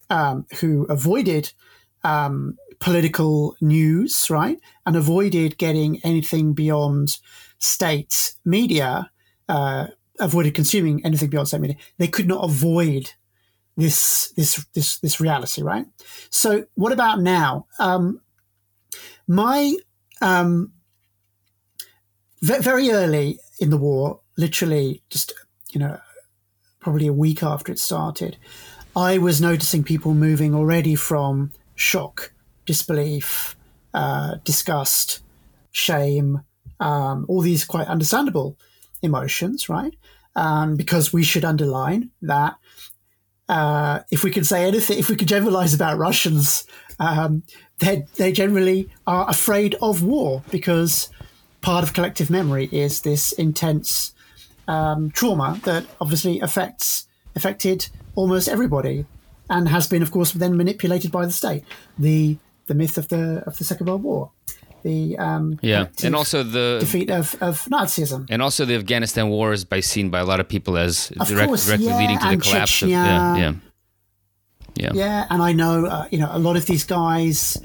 [0.09, 1.52] um, who avoided
[2.05, 7.18] um, political news, right, and avoided getting anything beyond
[7.59, 9.11] state media,
[9.48, 13.12] uh, avoided consuming anything beyond state media, they could not avoid
[13.76, 15.86] this this this this reality, right?
[16.30, 17.66] So, what about now?
[17.78, 18.20] Um,
[19.26, 19.76] my
[20.20, 20.72] um,
[22.40, 25.32] very early in the war, literally just
[25.70, 26.00] you know,
[26.80, 28.36] probably a week after it started,
[28.94, 32.32] I was noticing people moving already from shock,
[32.64, 33.56] disbelief,
[33.92, 35.20] uh, disgust,
[35.70, 36.40] shame,
[36.80, 38.56] um, all these quite understandable
[39.02, 39.94] emotions, right?
[40.34, 42.56] Um, because we should underline that
[43.48, 46.64] uh, if we can say anything, if we can generalize about Russians,
[46.98, 47.42] um,
[47.78, 51.11] they they generally are afraid of war because
[51.61, 54.14] part of collective memory is this intense
[54.68, 59.04] um, trauma that obviously affects affected almost everybody,
[59.48, 61.64] and has been, of course, then manipulated by the state.
[61.98, 64.30] The the myth of the of the Second World War
[64.87, 69.53] the um, yeah, and also the defeat of, of Nazism, and also the Afghanistan war
[69.53, 72.29] is by seen by a lot of people as direct, course, directly yeah, leading to
[72.29, 73.53] the collapse Chechnya, of yeah, yeah,
[74.77, 75.27] yeah, yeah.
[75.29, 77.59] And I know uh, you know a lot of these guys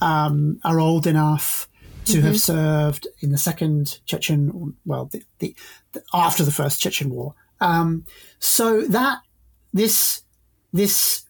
[0.00, 1.68] um, are old enough
[2.06, 2.26] to mm-hmm.
[2.26, 5.54] have served in the second Chechen, well, the, the,
[5.92, 7.34] the after the first Chechen war.
[7.60, 8.04] Um,
[8.38, 9.18] so that
[9.72, 10.22] this
[10.72, 11.24] this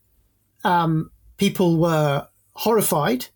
[0.64, 3.26] um, people were horrified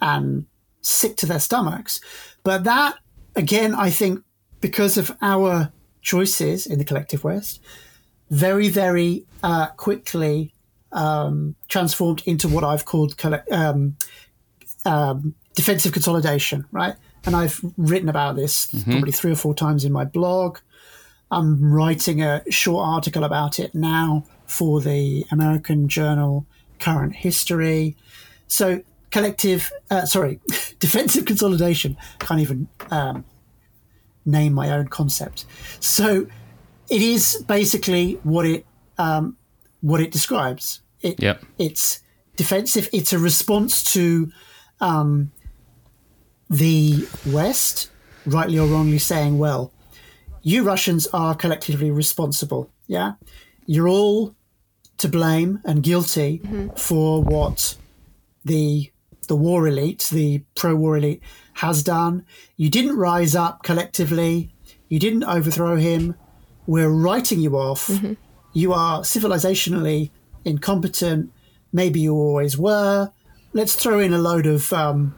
[0.00, 0.46] and
[0.88, 2.00] sick to their stomachs.
[2.42, 2.96] But that,
[3.36, 4.22] again, I think
[4.60, 5.72] because of our
[6.02, 7.60] choices in the collective West,
[8.30, 10.52] very, very uh, quickly
[10.92, 13.14] um, transformed into what I've called
[13.50, 13.96] um,
[14.84, 16.94] um, defensive consolidation, right?
[17.24, 18.92] And I've written about this mm-hmm.
[18.92, 20.58] probably three or four times in my blog.
[21.30, 26.46] I'm writing a short article about it now for the American journal
[26.78, 27.96] Current History.
[28.46, 30.40] So collective, uh, sorry,
[30.78, 31.96] defensive consolidation.
[32.18, 33.24] Can't even um,
[34.24, 35.44] name my own concept.
[35.80, 36.26] So
[36.90, 38.66] it is basically what it
[38.98, 39.36] um,
[39.80, 40.80] what it describes.
[41.00, 41.42] It, yep.
[41.58, 42.02] It's
[42.36, 42.88] defensive.
[42.92, 44.30] It's a response to
[44.80, 45.32] um,
[46.50, 47.90] the West,
[48.26, 49.72] rightly or wrongly, saying, "Well,
[50.42, 52.70] you Russians are collectively responsible.
[52.86, 53.12] Yeah,
[53.66, 54.34] you're all
[54.98, 56.70] to blame and guilty mm-hmm.
[56.74, 57.76] for what
[58.44, 58.90] the
[59.28, 61.22] the war elite, the pro war elite,
[61.54, 62.24] has done.
[62.56, 64.50] You didn't rise up collectively.
[64.88, 66.14] You didn't overthrow him.
[66.66, 67.86] We're writing you off.
[67.86, 68.14] Mm-hmm.
[68.52, 70.10] You are civilizationally
[70.44, 71.30] incompetent.
[71.72, 73.12] Maybe you always were.
[73.52, 75.14] Let's throw in a load of um,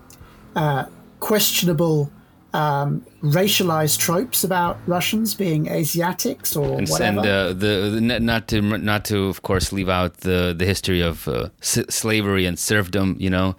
[0.54, 0.86] uh,
[1.20, 2.12] questionable
[2.52, 7.20] um, racialized tropes about Russians being Asiatics or and, whatever.
[7.20, 11.00] And uh, the, the, not to not to of course leave out the the history
[11.00, 13.56] of uh, s- slavery and serfdom, you know,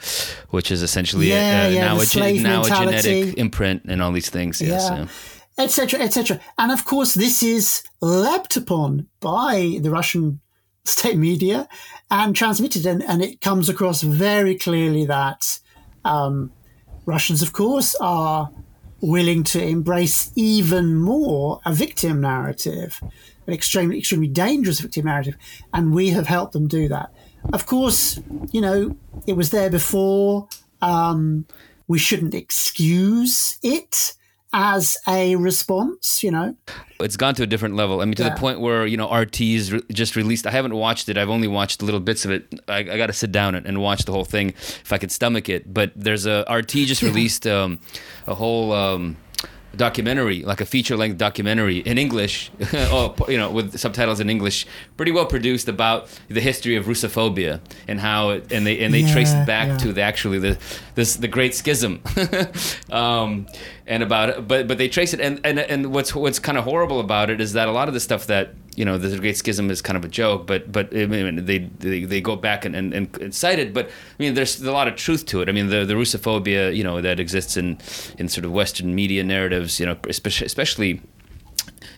[0.50, 4.30] which is essentially yeah, a, yeah, now, a, now a genetic imprint and all these
[4.30, 4.62] things.
[4.62, 5.08] Yes, yeah.
[5.58, 6.00] Etc.
[6.00, 6.40] Etc.
[6.58, 10.40] And of course, this is leapt upon by the Russian
[10.84, 11.68] state media
[12.10, 15.60] and transmitted, and, and it comes across very clearly that
[16.04, 16.52] um,
[17.06, 18.50] Russians, of course, are
[19.02, 23.02] willing to embrace even more a victim narrative,
[23.48, 25.36] an extremely, extremely dangerous victim narrative.
[25.74, 27.12] And we have helped them do that.
[27.52, 28.20] Of course,
[28.52, 30.48] you know, it was there before.
[30.82, 31.46] Um,
[31.88, 34.14] we shouldn't excuse it
[34.54, 36.56] as a response, you know.
[37.00, 38.02] It's gone to a different level.
[38.02, 38.30] I mean, to yeah.
[38.30, 40.46] the point where you know RT's re- just released.
[40.46, 41.18] I haven't watched it.
[41.18, 42.54] I've only watched little bits of it.
[42.68, 45.12] I, I got to sit down and, and, watch the whole thing if I could
[45.12, 45.74] stomach it.
[45.74, 47.80] But there's a RT just released um,
[48.28, 48.74] a whole.
[48.74, 49.18] Um,
[49.76, 54.68] documentary, like a feature length documentary in English, oh, you know, with subtitles in English,
[54.98, 59.02] pretty well produced about the history of Russophobia and how it, and they and they
[59.02, 59.78] yeah, traced it back yeah.
[59.78, 60.58] to the actually the
[60.96, 62.02] this the Great Schism,
[62.92, 63.48] um,
[63.92, 67.02] and about but but they trace it and and and what's what's kind of horrible
[67.02, 69.70] about it is that a lot of the stuff that you know the Great Schism
[69.70, 72.74] is kind of a joke, but but I mean, they, they they go back and,
[72.74, 75.50] and, and cite it, but I mean there's a lot of truth to it.
[75.50, 77.80] I mean the the Russophobia you know that exists in
[78.18, 81.02] in sort of Western media narratives, you know especially especially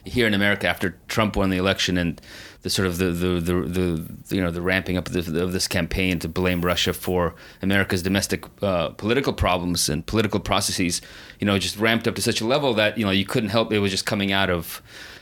[0.03, 2.19] here in America after Trump won the election and
[2.63, 5.52] the sort of the the, the, the you know the ramping up of, the, of,
[5.52, 11.02] this campaign to blame Russia for America's domestic uh, political problems and political processes,
[11.39, 13.71] you know, just ramped up to such a level that you know you couldn't help
[13.71, 14.82] it was just coming out of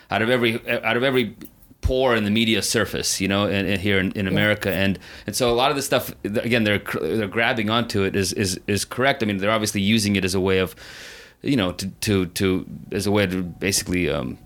[0.10, 1.36] out of every out of every
[1.82, 4.84] pore in the media surface, you know, in, in here in, in America, yeah.
[4.84, 8.34] and and so a lot of the stuff, again, they're they're grabbing onto it is
[8.34, 9.24] is is correct.
[9.24, 10.76] I mean, they're obviously using it as a way of,
[11.42, 14.10] you know, to to to as a way to basically.
[14.10, 14.38] Um,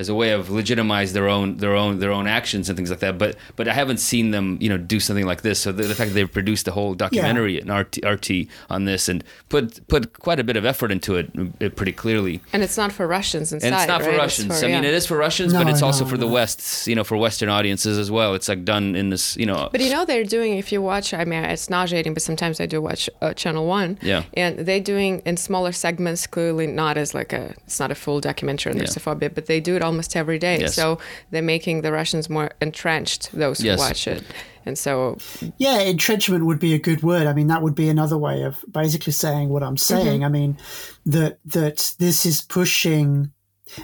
[0.00, 3.00] as a way of legitimize their own their own their own actions and things like
[3.00, 3.18] that.
[3.18, 5.60] But but I haven't seen them you know do something like this.
[5.60, 7.62] So the, the fact that they've produced a whole documentary yeah.
[7.62, 11.30] in RT, RT on this and put put quite a bit of effort into it,
[11.60, 12.40] it pretty clearly.
[12.54, 13.66] And it's not for Russians inside.
[13.66, 14.10] And it's not right?
[14.10, 14.60] for Russians.
[14.60, 16.26] For, I mean, it is for Russians, no, but it's no, also for no.
[16.26, 16.86] the West.
[16.86, 18.34] You know, for Western audiences as well.
[18.34, 19.36] It's like done in this.
[19.36, 19.68] You know.
[19.70, 20.56] But you know, they're doing.
[20.56, 23.98] If you watch, I mean, it's nauseating, but sometimes I do watch uh, Channel One.
[24.00, 24.24] Yeah.
[24.32, 26.26] And they're doing in smaller segments.
[26.26, 27.54] Clearly, not as like a.
[27.66, 28.84] It's not a full documentary on yeah.
[28.84, 30.60] Russophobia, but they do it almost every day.
[30.60, 30.74] Yes.
[30.74, 30.98] So
[31.30, 33.32] they're making the Russians more entrenched.
[33.32, 33.78] Those yes.
[33.78, 34.22] who watch it.
[34.66, 35.16] And so,
[35.56, 37.26] yeah, entrenchment would be a good word.
[37.26, 40.20] I mean, that would be another way of basically saying what I'm saying.
[40.20, 40.24] Mm-hmm.
[40.24, 40.58] I mean,
[41.06, 43.32] that that this is pushing.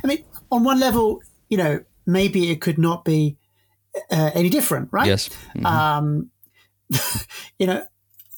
[0.02, 3.36] I mean, on one level, you know, maybe it could not be
[4.10, 5.06] uh, any different, right?
[5.06, 5.30] Yes.
[5.56, 5.66] Mm-hmm.
[5.66, 6.30] Um,
[7.58, 7.86] you know,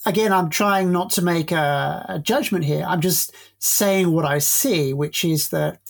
[0.06, 2.84] again, I'm trying not to make a, a, judgment here.
[2.86, 5.80] I'm just saying what I see, which is that,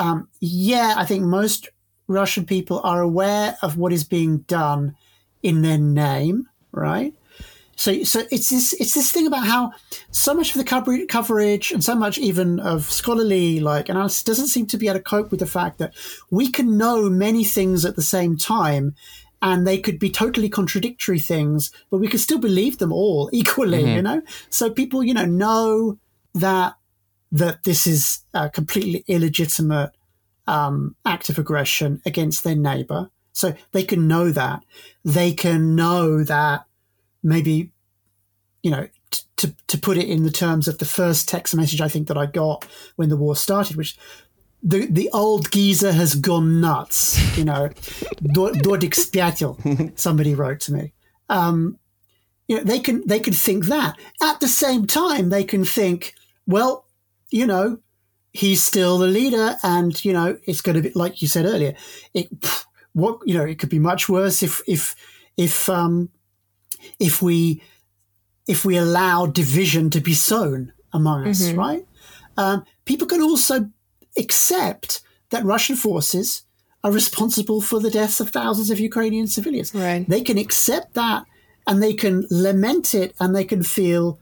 [0.00, 1.68] um, yeah, I think most
[2.08, 4.96] Russian people are aware of what is being done
[5.42, 7.12] in their name, right?
[7.76, 9.72] So, so it's this it's this thing about how
[10.10, 14.66] so much of the coverage, and so much even of scholarly like analysis doesn't seem
[14.68, 15.94] to be able to cope with the fact that
[16.30, 18.94] we can know many things at the same time,
[19.42, 23.82] and they could be totally contradictory things, but we can still believe them all equally.
[23.82, 23.96] Mm-hmm.
[23.96, 25.98] You know, so people you know know
[26.34, 26.74] that
[27.32, 29.90] that this is a completely illegitimate
[30.46, 34.64] um, act of aggression against their neighbor so they can know that.
[35.04, 36.64] They can know that
[37.22, 37.72] maybe,
[38.62, 41.80] you know, t- to, to put it in the terms of the first text message
[41.80, 42.66] I think that I got
[42.96, 43.96] when the war started, which
[44.62, 47.68] the the old geezer has gone nuts, you know,
[48.22, 50.92] Dordik spyatil, somebody wrote to me.
[51.30, 51.78] Um,
[52.46, 53.98] you know, they can they can think that.
[54.22, 56.14] At the same time, they can think,
[56.46, 56.84] well,
[57.30, 57.78] you know,
[58.32, 61.74] he's still the leader, and you know, it's going to be like you said earlier.
[62.14, 62.28] It
[62.92, 64.94] what you know it could be much worse if if
[65.36, 66.10] if um,
[66.98, 67.62] if we
[68.46, 71.58] if we allow division to be sown among us, mm-hmm.
[71.58, 71.86] right?
[72.36, 73.70] Um, people can also
[74.16, 76.42] accept that Russian forces
[76.82, 79.74] are responsible for the deaths of thousands of Ukrainian civilians.
[79.74, 80.08] Right.
[80.08, 81.26] They can accept that
[81.66, 84.18] and they can lament it and they can feel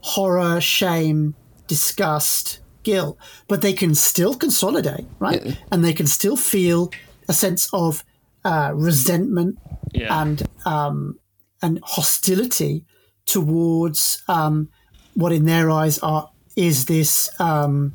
[0.00, 1.34] horror, shame,
[1.66, 5.44] disgust, guilt, but they can still consolidate, right?
[5.44, 5.54] Yeah.
[5.72, 6.90] And they can still feel
[7.28, 8.04] a sense of
[8.44, 9.58] uh, resentment
[9.92, 10.22] yeah.
[10.22, 11.18] and um,
[11.62, 12.84] and hostility
[13.26, 14.68] towards um,
[15.14, 17.94] what, in their eyes, are is this um,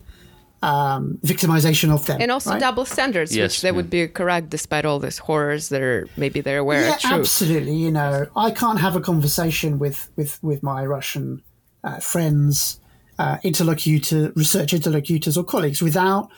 [0.61, 2.59] um victimization of them, and also right?
[2.59, 3.43] double standards, yes.
[3.43, 6.85] which they would be correct despite all these horrors that are maybe they're aware.
[6.89, 7.75] Yeah, absolutely.
[7.75, 11.41] You know, I can't have a conversation with with with my Russian
[11.83, 12.80] uh, friends,
[13.21, 16.31] uh, interlocutor, research interlocutors, or colleagues without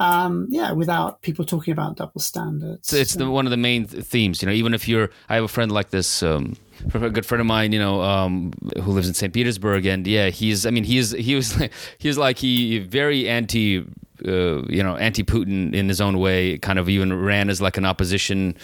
[0.00, 2.88] um, yeah, without people talking about double standards.
[2.88, 4.40] So it's the, one of the main th- themes.
[4.40, 6.22] You know, even if you're, I have a friend like this.
[6.22, 6.56] Um,
[6.94, 9.34] a good friend of mine, you know, um, who lives in St.
[9.34, 10.64] Petersburg, and yeah, he's.
[10.64, 11.52] I mean, he's he was
[11.98, 13.80] he was like he very anti,
[14.26, 16.56] uh, you know, anti-Putin in his own way.
[16.56, 18.56] Kind of even ran as like an opposition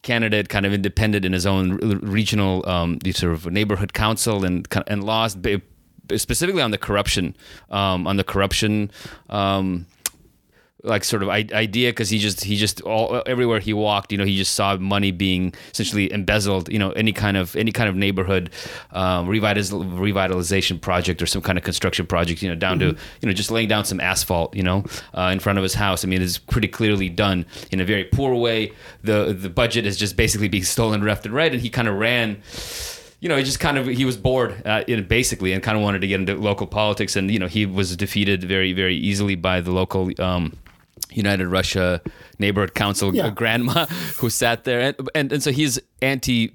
[0.00, 5.04] candidate, kind of independent in his own regional um, sort of neighborhood council, and and
[5.04, 5.42] lost
[6.16, 7.36] specifically on the corruption,
[7.70, 8.90] um, on the corruption.
[9.28, 9.86] Um,
[10.84, 14.24] like sort of idea because he just he just all everywhere he walked you know
[14.24, 17.96] he just saw money being essentially embezzled you know any kind of any kind of
[17.96, 18.50] neighborhood
[18.92, 22.96] um, revitalization project or some kind of construction project you know down mm-hmm.
[22.96, 25.74] to you know just laying down some asphalt you know uh, in front of his
[25.74, 29.84] house I mean it's pretty clearly done in a very poor way the the budget
[29.84, 32.40] is just basically being stolen left and right and he kind of ran
[33.20, 35.82] you know, he just kind of he was bored, uh, in, basically, and kind of
[35.82, 37.16] wanted to get into local politics.
[37.16, 40.56] And you know, he was defeated very, very easily by the local um,
[41.10, 42.00] United Russia
[42.38, 43.30] neighborhood council yeah.
[43.30, 43.86] grandma
[44.18, 46.54] who sat there, and, and and so he's anti,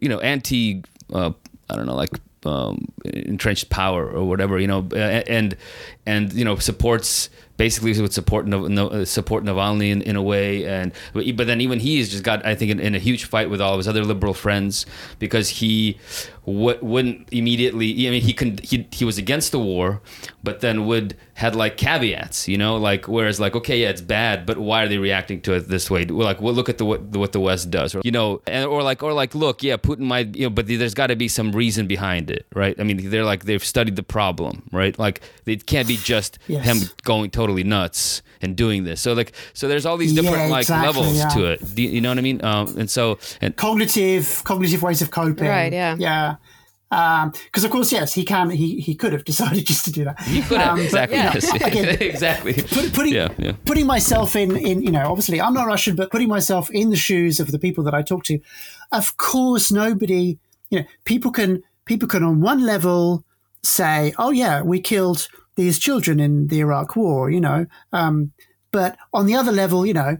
[0.00, 0.82] you know, anti.
[1.12, 1.32] Uh,
[1.68, 2.10] I don't know, like
[2.46, 5.56] um, entrenched power or whatever, you know, and
[6.06, 7.30] and you know supports
[7.60, 11.78] basically would support no, uh, support Navalny in, in a way, and but then even
[11.78, 14.02] he's just got I think in, in, a huge fight with all of his other
[14.02, 14.86] liberal friends
[15.18, 15.98] because he
[16.52, 18.06] w- wouldn't immediately.
[18.06, 20.00] I mean, he can he he was against the war,
[20.42, 24.46] but then would had like caveats, you know, like whereas like okay, yeah, it's bad,
[24.46, 26.04] but why are they reacting to it this way?
[26.04, 28.66] Well, like well, look at the what, what the West does, or you know, and,
[28.66, 31.28] or like or like look, yeah, Putin might, you know, but there's got to be
[31.28, 32.78] some reason behind it, right?
[32.78, 34.98] I mean, they're like they've studied the problem, right?
[34.98, 36.64] Like it can't be just yes.
[36.64, 39.00] him going totally nuts and doing this.
[39.00, 41.28] So like so there's all these different yeah, exactly, like levels yeah.
[41.28, 41.78] to it.
[41.78, 42.44] You, you, know what I mean?
[42.44, 45.48] Um, and so and cognitive cognitive ways of coping.
[45.48, 45.72] Right.
[45.72, 45.96] Yeah.
[45.98, 46.36] Yeah.
[46.88, 48.50] because um, of course, yes, he can.
[48.50, 50.20] He he could have decided just to do that.
[50.22, 51.18] He could have um, exactly.
[51.18, 51.66] But, yeah.
[51.66, 52.54] again, exactly.
[52.54, 53.52] Put, putting yeah, yeah.
[53.64, 56.96] putting myself in in you know, obviously, I'm not Russian, but putting myself in the
[56.96, 58.40] shoes of the people that I talk to,
[58.92, 60.38] of course, nobody.
[60.70, 63.24] You know, people can people can on one level
[63.62, 68.32] say, "Oh yeah, we killed these children in the Iraq War," you know, um,
[68.72, 70.16] but on the other level, you know,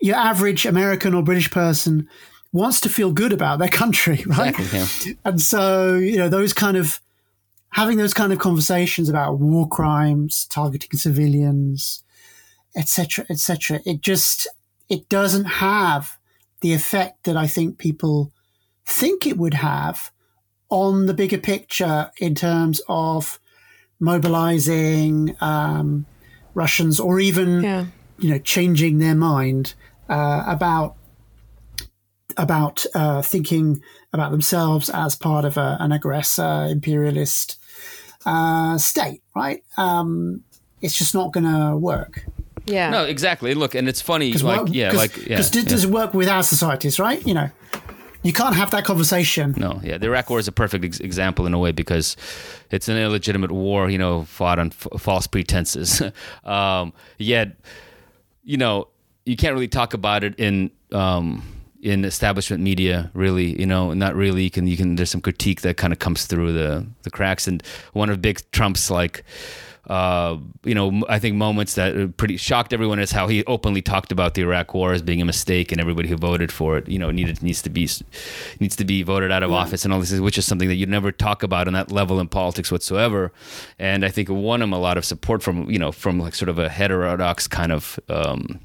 [0.00, 2.08] your average American or British person
[2.52, 4.58] wants to feel good about their country, right?
[4.58, 5.16] Exactly, yeah.
[5.24, 7.00] And so, you know, those kind of
[7.70, 12.02] having those kind of conversations about war crimes, targeting civilians,
[12.76, 13.80] etc., etc.
[13.84, 14.48] it just
[14.88, 16.18] it doesn't have
[16.60, 18.32] the effect that I think people
[18.84, 20.10] think it would have
[20.70, 23.38] on the bigger picture in terms of
[24.00, 26.06] mobilizing um,
[26.54, 27.86] Russians or even yeah.
[28.18, 29.74] you know changing their mind
[30.08, 30.96] uh, about
[32.36, 33.82] about uh, thinking
[34.12, 37.58] about themselves as part of a, an aggressor, imperialist
[38.24, 39.62] uh, state, right?
[39.76, 40.44] Um,
[40.80, 42.24] it's just not going to work.
[42.64, 42.90] Yeah.
[42.90, 43.54] No, exactly.
[43.54, 45.22] Look, and it's funny, like, what, yeah, like, yeah.
[45.22, 45.62] Because yeah.
[45.62, 47.26] does it work with our societies, right?
[47.26, 47.50] You know,
[48.22, 49.54] you can't have that conversation.
[49.56, 52.16] No, yeah, the Iraq War is a perfect ex- example in a way because
[52.70, 56.02] it's an illegitimate war, you know, fought on f- false pretenses.
[56.44, 57.56] um, yet,
[58.42, 58.88] you know,
[59.24, 61.42] you can't really talk about it in um,
[61.80, 65.60] in establishment media really you know not really you can you can there's some critique
[65.60, 67.62] that kind of comes through the the cracks and
[67.92, 69.22] one of big trump's like
[69.88, 74.12] uh, you know, I think moments that pretty shocked everyone is how he openly talked
[74.12, 76.98] about the Iraq War as being a mistake, and everybody who voted for it, you
[76.98, 77.88] know, needed needs to be
[78.60, 80.86] needs to be voted out of office and all this, which is something that you
[80.86, 83.32] never talk about on that level in politics whatsoever.
[83.78, 86.34] And I think it won him a lot of support from you know from like
[86.34, 87.98] sort of a heterodox kind of.
[88.08, 88.60] Um,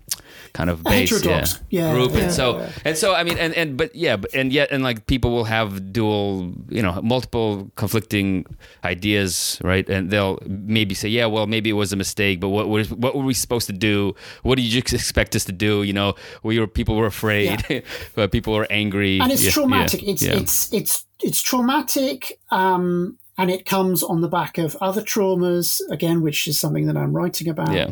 [0.53, 2.11] kind of base yeah, yeah, group.
[2.13, 4.83] Yeah, and so and so i mean and and but yeah but and yet and
[4.83, 8.45] like people will have dual you know multiple conflicting
[8.83, 9.87] ideas right?
[9.89, 13.15] And they'll maybe say yeah well maybe it was a mistake but what was what
[13.15, 14.15] were we supposed to do?
[14.43, 15.83] What did you expect us to do?
[15.83, 17.63] You know we were people were afraid.
[18.15, 19.19] But people were angry.
[19.19, 20.03] And it's traumatic.
[20.03, 25.81] It's it's it's it's traumatic um and it comes on the back of other traumas
[25.89, 27.73] again which is something that i'm writing about.
[27.73, 27.91] Yeah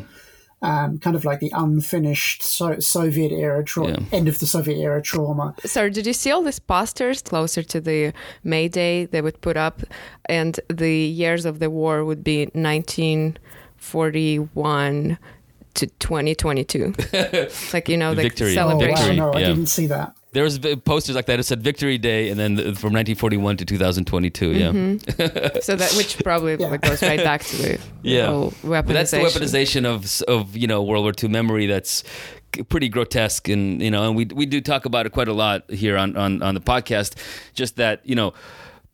[0.62, 4.06] um, kind of like the unfinished so- Soviet era trauma, yeah.
[4.12, 5.56] end of the Soviet era trauma.
[5.66, 9.58] Sorry, did you see all these posters closer to the May Day they would put
[9.58, 9.82] up,
[10.26, 15.18] and the years of the war would be 1941
[15.74, 16.94] to 2022.
[17.74, 18.54] like you know the victory.
[18.54, 19.20] celebration.
[19.20, 19.48] Oh, wow, no, yeah.
[19.48, 21.40] I didn't see that there was posters like that.
[21.40, 24.52] It said Victory Day, and then the, from 1941 to 2022.
[24.52, 24.68] Yeah.
[24.68, 25.60] Mm-hmm.
[25.62, 26.78] so that which probably yeah.
[26.78, 28.86] goes right back to the yeah weaponization.
[28.86, 31.66] But that's the weaponization of of you know World War II memory.
[31.66, 32.04] That's
[32.70, 35.70] pretty grotesque, and you know, and we we do talk about it quite a lot
[35.70, 37.16] here on on on the podcast.
[37.54, 38.34] Just that you know.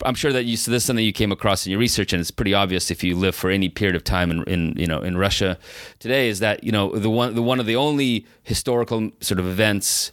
[0.05, 2.21] I'm sure that you so this is something you came across in your research, and
[2.21, 5.01] it's pretty obvious if you live for any period of time in, in you know
[5.01, 5.57] in Russia
[5.97, 6.29] today.
[6.29, 10.11] Is that you know the one the one of the only historical sort of events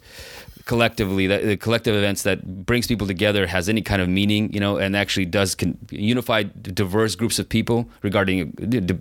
[0.65, 4.61] collectively that the collective events that brings people together has any kind of meaning you
[4.61, 8.95] know and actually does can unify diverse groups of people regarding uh,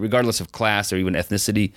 [0.00, 1.72] regardless of class or even ethnicity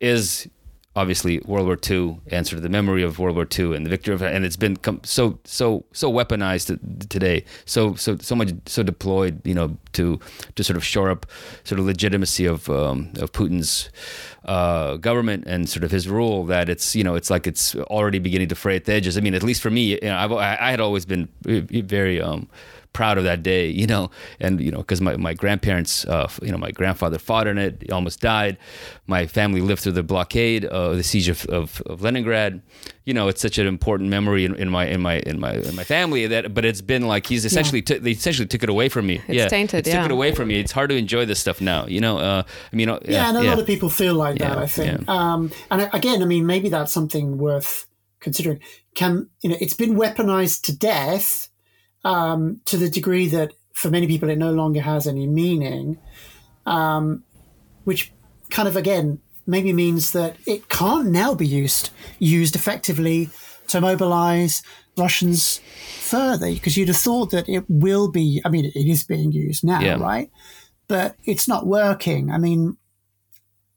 [0.00, 0.48] is
[0.96, 3.90] obviously World War II and sort of the memory of World War II and the
[3.90, 6.66] victory of and it's been so so so weaponized
[7.10, 10.18] today so so so much so deployed you know to
[10.54, 11.26] to sort of shore up
[11.64, 13.90] sort of legitimacy of um, of Putin's
[14.46, 18.18] uh, government and sort of his rule that it's you know it's like it's already
[18.18, 19.18] beginning to fray at the edges.
[19.18, 22.48] I mean at least for me you know I've, I had always been very um,
[22.96, 26.50] proud of that day, you know, and you know, because my, my grandparents, uh, you
[26.50, 28.56] know, my grandfather fought in it, he almost died.
[29.06, 32.62] My family lived through the blockade, uh, the siege of, of, of, Leningrad.
[33.04, 35.76] You know, it's such an important memory in, in, my in my in my in
[35.76, 37.96] my family that, but it's been like he's essentially yeah.
[37.96, 39.16] t- they essentially took it away from me.
[39.28, 39.86] It's yeah, tainted.
[39.86, 39.98] yeah.
[39.98, 40.58] took it away from me.
[40.58, 41.86] It's hard to enjoy this stuff now.
[41.86, 42.42] You know, uh,
[42.72, 44.58] I mean, yeah, yeah, and a lot of people feel like that.
[44.58, 47.86] I think, um, and again, I mean, maybe that's something worth
[48.20, 48.60] considering.
[48.94, 51.45] Can you know, it's been weaponized to death
[52.06, 55.98] um, to the degree that for many people it no longer has any meaning,
[56.64, 57.24] um,
[57.82, 58.12] which
[58.48, 61.90] kind of again maybe means that it can't now be used
[62.20, 63.28] used effectively
[63.66, 64.62] to mobilize
[64.96, 65.60] Russians
[65.98, 68.40] further because you'd have thought that it will be.
[68.44, 69.96] I mean, it is being used now, yeah.
[69.96, 70.30] right?
[70.86, 72.30] But it's not working.
[72.30, 72.76] I mean,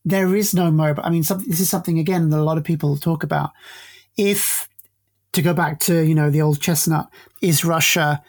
[0.05, 1.03] there is no mobile.
[1.03, 3.49] I mean, some, this is something again that a lot of people talk about.
[4.17, 4.69] If
[5.33, 7.09] to go back to you know the old chestnut,
[7.41, 8.21] is Russia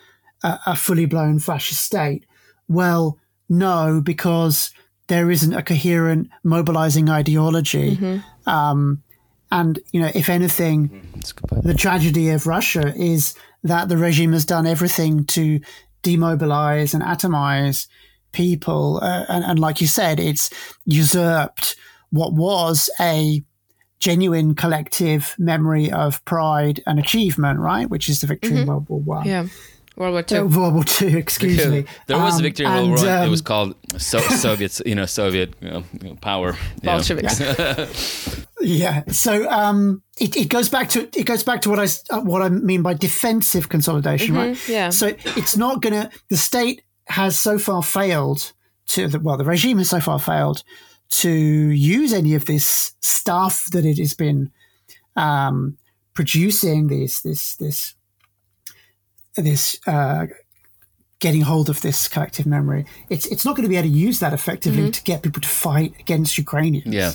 [0.42, 2.26] a, a fully blown fascist state?
[2.68, 4.72] Well, no, because
[5.08, 7.96] there isn't a coherent mobilizing ideology.
[7.96, 8.48] Mm-hmm.
[8.48, 9.02] Um,
[9.50, 11.02] and you know, if anything,
[11.62, 13.34] the tragedy of Russia is
[13.64, 15.60] that the regime has done everything to
[16.02, 17.88] demobilize and atomize
[18.32, 19.00] people.
[19.02, 20.50] Uh, and, and like you said, it's
[20.84, 21.76] usurped
[22.10, 23.42] what was a
[24.00, 27.88] genuine collective memory of pride and achievement, right?
[27.88, 28.60] Which is the victory mm-hmm.
[28.62, 29.26] in World War One.
[29.26, 29.46] Yeah.
[29.96, 30.36] World War Two.
[30.36, 31.18] Uh, World War Two.
[31.18, 31.84] Excuse me.
[32.06, 33.08] There was um, a victory in World War One.
[33.08, 34.80] Um, it was called so- Soviets.
[34.86, 35.84] You know, Soviet you know,
[36.22, 36.56] power.
[36.82, 37.38] Bolsheviks.
[37.40, 37.86] Yeah.
[38.60, 39.02] yeah.
[39.12, 42.40] So um, it, it goes back to it goes back to what I uh, what
[42.40, 44.68] I mean by defensive consolidation, mm-hmm, right?
[44.68, 44.90] Yeah.
[44.90, 46.10] So it's not going to.
[46.30, 48.52] The state has so far failed
[48.88, 49.08] to.
[49.08, 50.64] The, well, the regime has so far failed
[51.10, 54.50] to use any of this stuff that it has been
[55.16, 55.76] um,
[56.14, 56.88] producing.
[56.88, 57.94] This this this
[59.36, 60.26] this uh,
[61.20, 62.86] getting hold of this collective memory.
[63.08, 64.90] It's it's not going to be able to use that effectively mm-hmm.
[64.90, 66.94] to get people to fight against Ukrainians.
[66.94, 67.12] Yeah,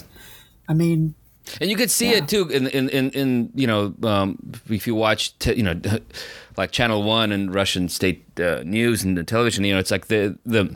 [0.70, 1.16] I mean.
[1.62, 2.18] And you could see yeah.
[2.18, 5.80] it too in, in, in, in you know um, if you watch te- you know
[6.58, 10.08] like Channel One and Russian state uh, news and the television you know it's like
[10.08, 10.76] the the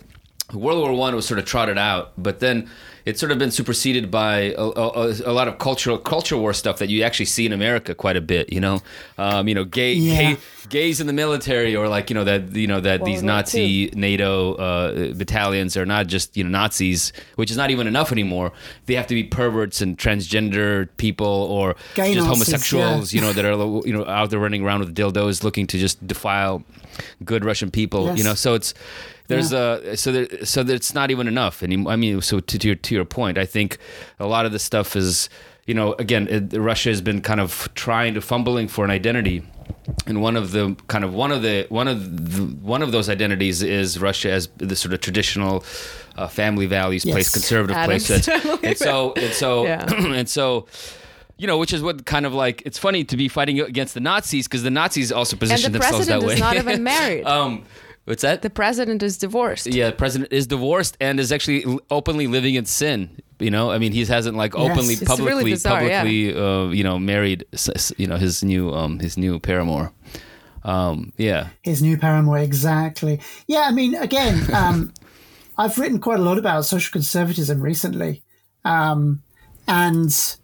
[0.54, 2.70] World War One was sort of trotted out, but then
[3.06, 6.78] it's sort of been superseded by a, a, a, lot of cultural culture war stuff
[6.78, 8.52] that you actually see in America quite a bit.
[8.52, 8.82] You know,
[9.18, 10.34] um, you know, gay, yeah.
[10.34, 10.38] gay,
[10.70, 13.90] gays in the military, or like you know that you know that well, these Nazi
[13.90, 14.00] too.
[14.00, 18.52] NATO uh, battalions are not just you know Nazis, which is not even enough anymore.
[18.86, 23.14] They have to be perverts and transgender people, or gay just Nazis, homosexuals.
[23.14, 23.22] Yeah.
[23.22, 26.06] You know that are you know out there running around with dildos, looking to just
[26.06, 26.64] defile
[27.24, 28.06] good Russian people.
[28.08, 28.18] Yes.
[28.18, 28.74] You know, so it's
[29.30, 29.76] there's yeah.
[29.76, 31.94] a so there, so it's not even enough anymore.
[31.94, 33.78] I mean, so to, to your to your point, I think
[34.20, 35.30] a lot of the stuff is
[35.66, 39.44] you know again it, Russia has been kind of trying to fumbling for an identity.
[40.08, 43.08] And one of the kind of one of the one of the, one of those
[43.08, 45.64] identities is Russia as the sort of traditional
[46.18, 47.14] uh, family values yes.
[47.14, 48.28] place, conservative Adam's place.
[48.64, 49.86] and so and so yeah.
[49.94, 50.68] and so
[51.38, 54.02] you know, which is what kind of like it's funny to be fighting against the
[54.02, 56.34] Nazis because the Nazis also position the themselves that way.
[56.34, 57.26] And the president is not even married.
[57.26, 57.66] um,
[58.10, 58.42] What's that?
[58.42, 59.68] The president is divorced.
[59.68, 63.22] Yeah, the president is divorced and is actually openly living in sin.
[63.38, 65.04] You know, I mean, he hasn't like openly, yes.
[65.04, 66.42] publicly, really bizarre, publicly, yeah.
[66.42, 67.46] uh, you know, married,
[67.98, 69.92] you know, his new, um, his new paramour.
[70.64, 73.22] Um, yeah, his new paramour, exactly.
[73.46, 74.92] Yeah, I mean, again, um,
[75.56, 78.24] I've written quite a lot about social conservatism recently,
[78.66, 79.22] um,
[79.68, 80.36] and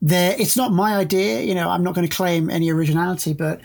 [0.00, 1.42] there, it's not my idea.
[1.42, 3.60] You know, I'm not going to claim any originality, but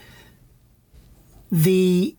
[1.50, 2.18] the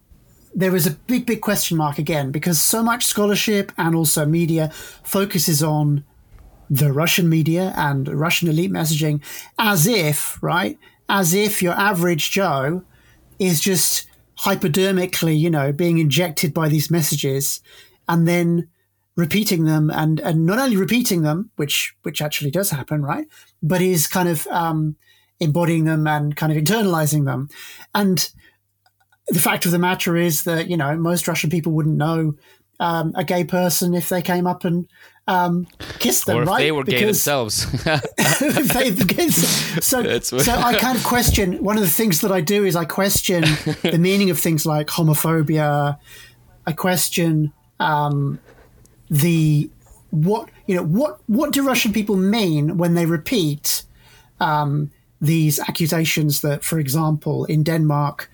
[0.56, 4.70] there is a big, big question mark again because so much scholarship and also media
[5.04, 6.02] focuses on
[6.70, 9.20] the Russian media and Russian elite messaging
[9.58, 10.78] as if, right,
[11.10, 12.82] as if your average Joe
[13.38, 17.60] is just hypodermically, you know, being injected by these messages
[18.08, 18.66] and then
[19.14, 23.26] repeating them and, and not only repeating them, which, which actually does happen, right,
[23.62, 24.96] but is kind of, um,
[25.38, 27.50] embodying them and kind of internalizing them.
[27.94, 28.30] And,
[29.28, 32.34] the fact of the matter is that you know most Russian people wouldn't know
[32.78, 34.86] um, a gay person if they came up and
[35.26, 35.66] um,
[35.98, 36.58] kissed them, or if right?
[36.62, 37.84] they were because, gay themselves.
[37.84, 38.90] they,
[39.80, 41.62] so, so I kind of question.
[41.62, 43.42] One of the things that I do is I question
[43.82, 45.98] the meaning of things like homophobia.
[46.66, 48.40] I question um,
[49.10, 49.70] the
[50.10, 53.82] what you know what what do Russian people mean when they repeat
[54.40, 58.30] um, these accusations that, for example, in Denmark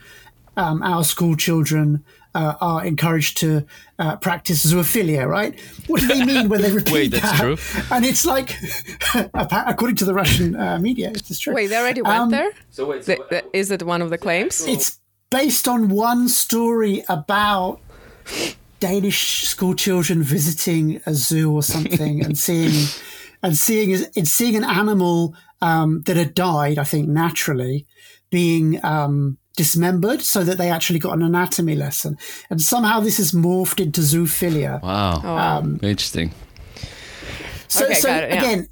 [0.57, 3.67] um, our school children uh, are encouraged to
[3.99, 5.59] uh, practice zoophilia, right?
[5.87, 7.41] What do they mean when they repeat Wait, that's that?
[7.41, 7.57] true.
[7.91, 8.57] And it's like,
[9.35, 11.55] according to the Russian uh, media, it's true.
[11.55, 12.53] Wait, they already went um, there.
[12.71, 14.67] So wait, so the, the, is it one of the claims?
[14.67, 14.99] It's
[15.31, 17.81] based on one story about
[18.81, 22.89] Danish school children visiting a zoo or something and seeing
[23.43, 27.87] and seeing and seeing an animal um, that had died, I think naturally,
[28.31, 32.19] being um, dismembered so that they actually got an anatomy lesson.
[32.51, 34.83] And somehow this has morphed into zoophilia.
[34.83, 35.21] Wow.
[35.23, 36.33] Oh, um, Interesting.
[37.69, 38.39] So, okay, so it, yeah.
[38.39, 38.69] again,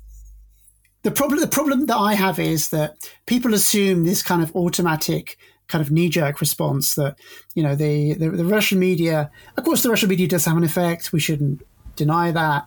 [1.03, 5.39] the problem the problem that I have is that people assume this kind of automatic
[5.69, 7.17] kind of knee jerk response that
[7.55, 10.65] you know the, the, the Russian media of course the Russian media does have an
[10.65, 11.63] effect we shouldn't
[11.97, 12.67] deny that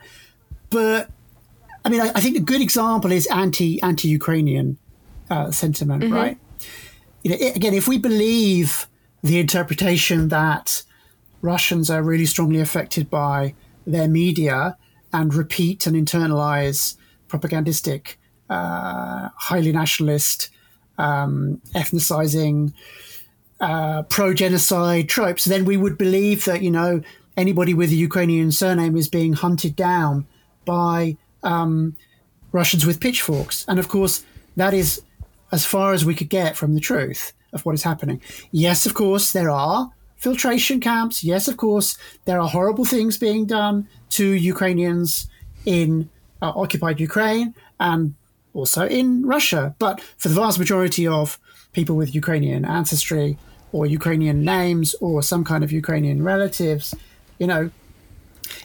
[0.70, 1.10] but
[1.86, 4.78] I mean I, I think a good example is anti anti Ukrainian
[5.30, 6.14] uh, sentiment mm-hmm.
[6.14, 6.38] right
[7.24, 8.88] you know, again, if we believe
[9.24, 10.84] the interpretation that
[11.42, 13.56] Russians are really strongly affected by
[13.88, 14.78] their media
[15.12, 16.96] and repeat and internalize
[17.28, 18.16] propagandistic,
[18.50, 20.50] uh, highly nationalist,
[20.98, 22.74] um, ethnicizing,
[23.60, 27.02] uh, pro genocide tropes, then we would believe that, you know,
[27.38, 30.28] anybody with a Ukrainian surname is being hunted down
[30.66, 31.96] by um,
[32.52, 33.66] Russians with pitchforks.
[33.68, 34.24] And of course,
[34.58, 35.02] that is
[35.54, 38.20] as far as we could get from the truth of what is happening.
[38.52, 41.24] Yes, of course, there are filtration camps.
[41.24, 41.96] Yes, of course,
[42.26, 43.88] there are horrible things being done
[44.18, 45.30] to Ukrainians
[45.66, 46.10] in
[46.42, 48.16] uh, occupied Ukraine and
[48.56, 49.76] also in Russia.
[49.78, 51.40] But for the vast majority of
[51.72, 53.38] people with Ukrainian ancestry
[53.72, 56.96] or Ukrainian names or some kind of Ukrainian relatives,
[57.40, 57.70] you know,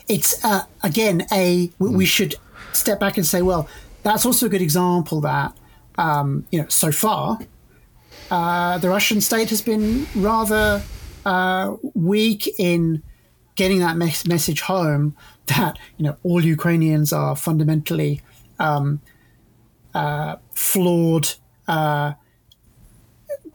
[0.09, 2.35] it's uh, again a we should
[2.73, 3.69] step back and say, well,
[4.03, 5.53] that's also a good example that
[5.99, 7.39] um, you know so far
[8.31, 10.83] uh, the Russian state has been rather
[11.25, 13.03] uh, weak in
[13.57, 18.21] getting that mes- message home that you know all Ukrainians are fundamentally
[18.59, 19.01] um,
[19.95, 21.35] uh, flawed.
[21.67, 22.13] Uh,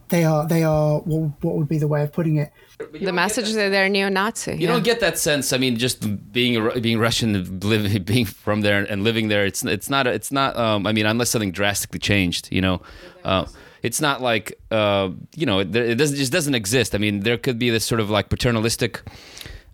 [0.08, 2.52] they are they are what, what would be the way of putting it?
[2.78, 4.52] The message that, that they're neo-Nazi.
[4.52, 4.66] You yeah.
[4.68, 5.52] don't get that sense.
[5.52, 9.88] I mean, just being being Russian, living, being from there and living there, it's it's
[9.88, 10.56] not it's not.
[10.56, 12.82] Um, I mean, unless something drastically changed, you know.
[13.24, 13.46] Uh,
[13.82, 16.94] it's not like uh, you know it, it doesn't just doesn't exist.
[16.94, 19.02] I mean, there could be this sort of like paternalistic.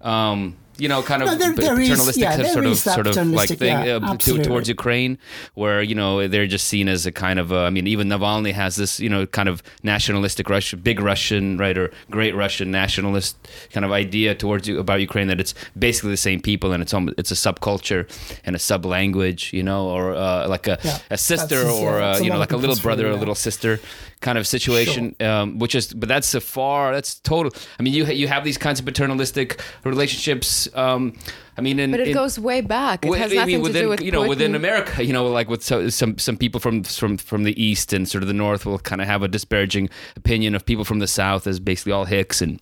[0.02, 3.16] Um, you know, kind of no, there, there paternalistic is, yeah, sort of sort of
[3.28, 5.18] like thing yeah, uh, to, towards Ukraine,
[5.54, 8.76] where you know they're just seen as a kind of, I mean, even Navalny has
[8.76, 13.36] this, you know, kind of nationalistic Russian, big Russian, right, or great Russian nationalist
[13.72, 16.94] kind of idea towards you about Ukraine that it's basically the same people and it's
[17.18, 18.08] it's a subculture
[18.44, 22.18] and a sub language, you know, or uh, like a, yeah, a sister or uh,
[22.18, 23.80] you know, like a little brother or a little sister
[24.20, 25.30] kind of situation, sure.
[25.30, 27.52] um, which is, but that's a far, that's total.
[27.78, 30.68] I mean, you you have these kinds of paternalistic relationships.
[30.74, 31.14] Um,
[31.56, 33.04] I mean, in, but it in, goes way back.
[33.04, 35.04] It has nothing within, to do with you know within America.
[35.04, 38.22] You know, like with so, some some people from from from the east and sort
[38.22, 41.46] of the north will kind of have a disparaging opinion of people from the south
[41.46, 42.60] as basically all hicks and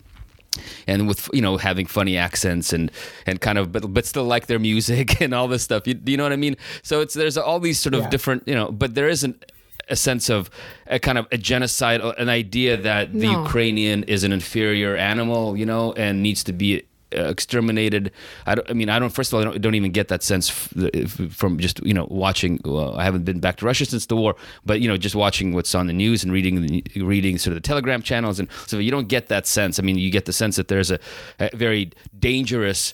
[0.87, 2.91] and with you know having funny accents and
[3.27, 6.17] and kind of but but still like their music and all this stuff you, you
[6.17, 8.11] know what i mean so it's there's all these sort of yeah.
[8.11, 9.45] different you know but there isn't
[9.89, 10.51] a sense of
[10.87, 13.43] a kind of a genocide, an idea that the no.
[13.43, 16.83] Ukrainian is an inferior animal, you know, and needs to be
[17.17, 18.13] Uh, exterminated.
[18.47, 19.09] I, I, mean, I don't.
[19.09, 22.61] First of all, I don't, don't even get that sense from just you know watching.
[22.67, 24.37] Well, I haven't been back to Russia since the war,
[24.67, 27.67] but you know, just watching what's on the news and reading reading sort of the
[27.67, 29.79] Telegram channels, and so you don't get that sense.
[29.79, 30.99] I mean, you get the sense that there's a,
[31.41, 32.93] a very dangerous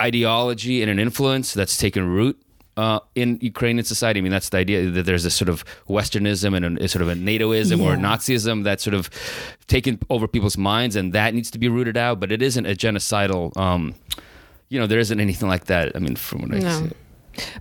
[0.00, 2.40] ideology and an influence that's taken root
[2.76, 4.20] uh, in Ukrainian society.
[4.20, 7.08] I mean, that's the idea that there's a sort of Westernism and a, sort of
[7.08, 7.84] a NATOism yeah.
[7.84, 9.10] or a Nazism that's sort of
[9.66, 12.20] taken over people's minds, and that needs to be rooted out.
[12.20, 13.56] But it isn't a genocidal.
[13.56, 13.94] Um,
[14.68, 15.94] you know, there isn't anything like that.
[15.94, 16.68] I mean, from what no.
[16.68, 16.92] I see.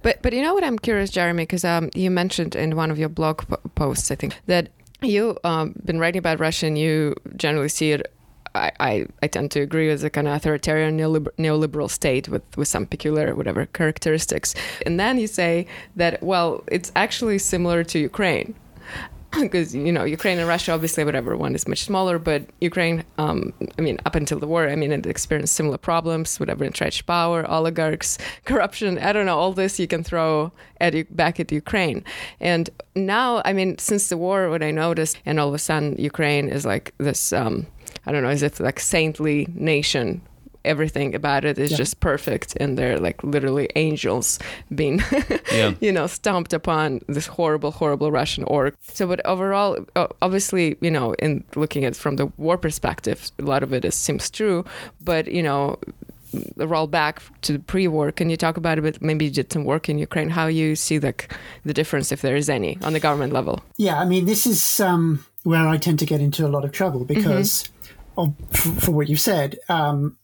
[0.02, 3.00] But but you know what I'm curious, Jeremy, because um, you mentioned in one of
[3.00, 3.44] your blog
[3.76, 4.70] posts, I think that
[5.02, 8.12] you um, been writing about Russia and you generally see it
[8.56, 12.44] I, I, I, tend to agree with a kind of authoritarian neoliber- neoliberal state with,
[12.58, 14.56] with some peculiar whatever characteristics.
[14.86, 18.56] And then you say that, well, it's actually similar to Ukraine.
[19.42, 23.52] Because, you know, Ukraine and Russia, obviously, whatever, one is much smaller, but Ukraine, um,
[23.78, 27.46] I mean, up until the war, I mean, it experienced similar problems, whatever, entrenched power,
[27.46, 32.06] oligarchs, corruption, I don't know, all this you can throw at back at Ukraine.
[32.40, 35.98] And now, I mean, since the war, what I noticed, and all of a sudden,
[35.98, 37.34] Ukraine is like this.
[37.34, 37.68] Um,
[38.06, 40.22] I don't know, as if like saintly nation?
[40.64, 41.78] Everything about it is yeah.
[41.78, 44.40] just perfect and they're like literally angels
[44.74, 45.00] being
[45.54, 45.76] yeah.
[45.80, 49.78] you know stomped upon this horrible horrible russian orc so but overall
[50.24, 53.86] obviously you know in looking at it from the war perspective a lot of it
[53.86, 54.66] is, seems true
[55.02, 55.78] but you know
[56.58, 59.02] roll back to the pre-war can you talk about a bit?
[59.02, 60.30] Maybe you did some work in ukraine.
[60.30, 61.34] How you see like
[61.64, 63.62] the difference if there is any on the government level?
[63.78, 66.72] Yeah i mean this is um, where i tend to get into a lot of
[66.72, 67.72] trouble because mm-hmm
[68.18, 69.58] of, for, for, what you've said.
[69.70, 70.18] Um,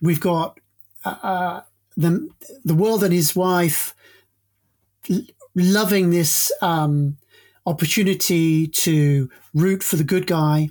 [0.00, 0.58] we've got
[1.04, 1.60] uh,
[1.96, 2.28] the
[2.64, 3.94] the world and his wife
[5.54, 7.16] loving this um,
[7.66, 10.68] opportunity to root for the good guy,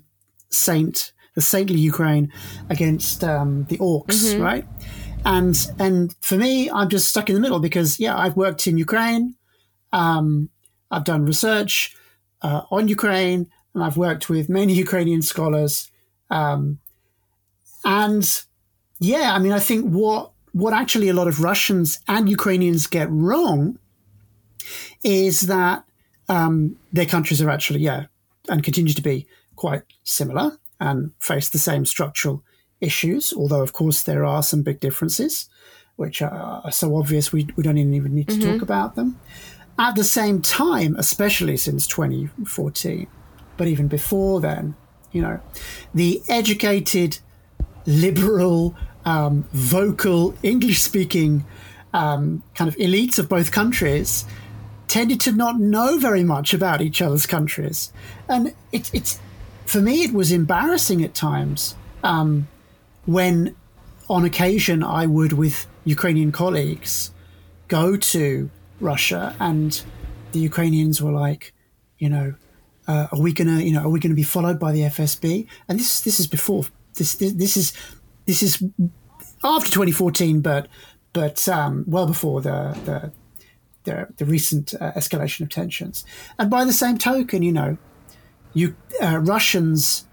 [0.49, 2.31] saint, the saintly Ukraine
[2.69, 4.41] against um, the orcs, mm-hmm.
[4.41, 4.65] right?
[5.25, 8.77] And and for me, I'm just stuck in the middle because yeah, I've worked in
[8.77, 9.35] Ukraine,
[9.93, 10.49] um,
[10.89, 11.95] I've done research
[12.41, 15.90] uh, on Ukraine, and I've worked with many Ukrainian scholars
[16.31, 16.79] um,
[17.83, 18.43] and
[18.99, 23.09] yeah, I mean, I think what what actually a lot of Russians and Ukrainians get
[23.09, 23.77] wrong
[25.03, 25.83] is that
[26.29, 28.05] um, their countries are actually yeah
[28.49, 32.43] and continue to be quite similar and face the same structural
[32.79, 33.33] issues.
[33.33, 35.49] Although of course there are some big differences,
[35.97, 38.53] which are so obvious we we don't even need to mm-hmm.
[38.53, 39.19] talk about them.
[39.79, 43.07] At the same time, especially since 2014,
[43.57, 44.75] but even before then,
[45.11, 45.39] you know,
[45.93, 47.19] the educated,
[47.85, 51.45] liberal, um, vocal, English speaking
[51.93, 54.25] um, kind of elites of both countries
[54.87, 57.91] tended to not know very much about each other's countries.
[58.27, 59.19] And it, it's,
[59.65, 62.47] for me, it was embarrassing at times um,
[63.05, 63.55] when
[64.09, 67.11] on occasion I would, with Ukrainian colleagues,
[67.69, 68.49] go to
[68.81, 69.81] Russia and
[70.33, 71.53] the Ukrainians were like,
[71.97, 72.33] you know,
[72.87, 75.47] uh, are we gonna, you know, are we gonna be followed by the FSB?
[75.67, 76.65] And this this is before
[76.95, 77.73] this this, this is
[78.25, 78.63] this is
[79.43, 80.67] after 2014, but
[81.13, 83.11] but um, well before the the
[83.83, 86.05] the, the recent uh, escalation of tensions.
[86.37, 87.77] And by the same token, you know,
[88.53, 90.05] you uh, Russians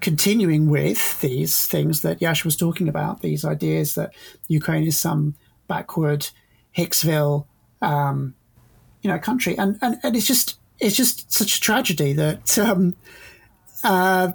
[0.00, 4.14] continuing with these things that Yash was talking about, these ideas that
[4.48, 5.34] Ukraine is some
[5.68, 6.28] backward
[6.76, 7.46] Hicksville,
[7.82, 8.34] um,
[9.02, 12.96] you know, country, and, and and it's just it's just such a tragedy that, um,
[13.84, 14.32] uh,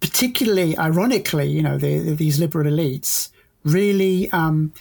[0.00, 3.30] particularly ironically, you know, the, the, these liberal elites
[3.64, 4.72] really, um,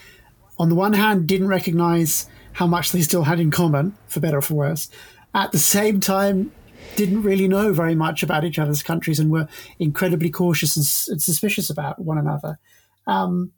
[0.59, 4.38] on the one hand, didn't recognise how much they still had in common, for better
[4.38, 4.89] or for worse.
[5.34, 6.51] At the same time,
[6.95, 9.47] didn't really know very much about each other's countries and were
[9.80, 12.59] incredibly cautious and, and suspicious about one another.
[13.07, 13.51] Um,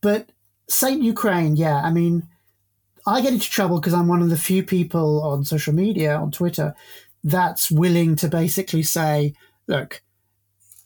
[0.00, 0.30] but
[0.68, 2.26] Saint Ukraine, yeah, I mean,
[3.06, 6.30] I get into trouble because I'm one of the few people on social media, on
[6.30, 6.74] Twitter,
[7.24, 9.34] that's willing to basically say,
[9.66, 10.02] look,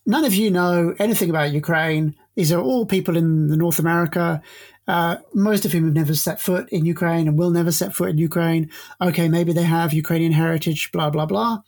[0.07, 2.15] none of you know anything about Ukraine.
[2.35, 4.43] These are all people in North America,
[4.89, 8.11] uh, most of whom have never set foot in Ukraine and will never set foot
[8.11, 8.71] in Ukraine.
[9.01, 11.59] Okay, maybe they have Ukrainian heritage, blah blah blah.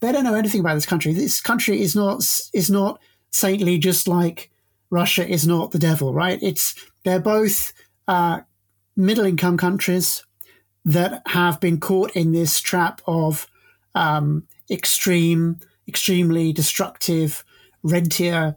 [0.00, 1.12] They don't know anything about this country.
[1.12, 2.18] This country is not
[2.52, 4.50] is not saintly, just like
[4.90, 6.38] Russia is not the devil, right?
[6.42, 6.74] It's
[7.04, 7.72] they're both
[8.06, 8.40] uh,
[8.98, 10.24] middle income countries
[10.84, 13.46] that have been caught in this trap of
[13.94, 17.44] um, extreme, extremely destructive
[17.82, 18.56] rentier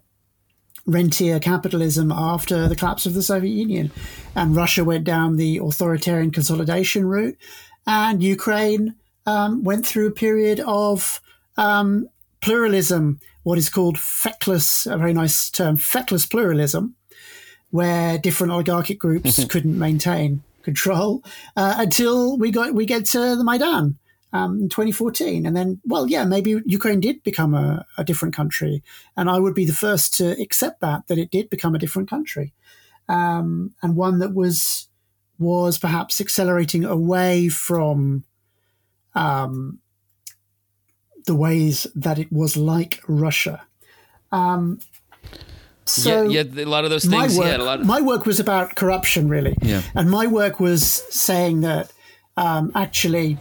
[0.87, 3.91] rentier capitalism after the collapse of the Soviet Union.
[4.35, 7.37] And Russia went down the authoritarian consolidation route,
[7.85, 8.95] and Ukraine
[9.27, 11.21] um, went through a period of
[11.55, 12.09] um,
[12.41, 16.95] pluralism, what is called feckless, a very nice term, feckless pluralism,
[17.71, 21.23] where different oligarchic groups couldn't maintain control
[21.55, 23.97] uh, until we got we get to the Maidan
[24.33, 28.83] um, in 2014, and then well, yeah, maybe Ukraine did become a, a, different country,
[29.17, 32.09] and I would be the first to accept that that it did become a different
[32.09, 32.53] country,
[33.09, 34.87] um, and one that was
[35.37, 38.23] was perhaps accelerating away from
[39.15, 39.79] um,
[41.25, 43.63] the ways that it was like Russia.
[44.31, 44.79] Um,
[45.85, 47.37] so yeah, yeah, a lot of those things.
[47.37, 49.55] My work, yeah, of- my work was about corruption, really.
[49.61, 49.81] Yeah.
[49.95, 51.91] And my work was saying that
[52.37, 53.37] um, actually,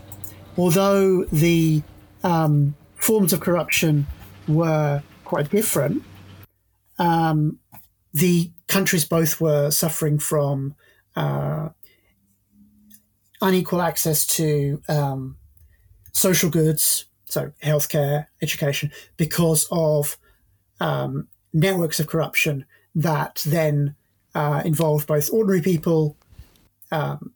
[0.57, 1.83] although the
[2.25, 4.07] um, forms of corruption
[4.49, 6.03] were quite different,
[6.99, 7.59] um,
[8.13, 10.75] the countries both were suffering from
[11.17, 11.69] uh,
[13.41, 15.37] unequal access to um,
[16.13, 20.17] social goods, so healthcare, education, because of
[20.81, 23.95] um, networks of corruption that then
[24.35, 26.17] uh, involve both ordinary people,
[26.93, 27.33] um,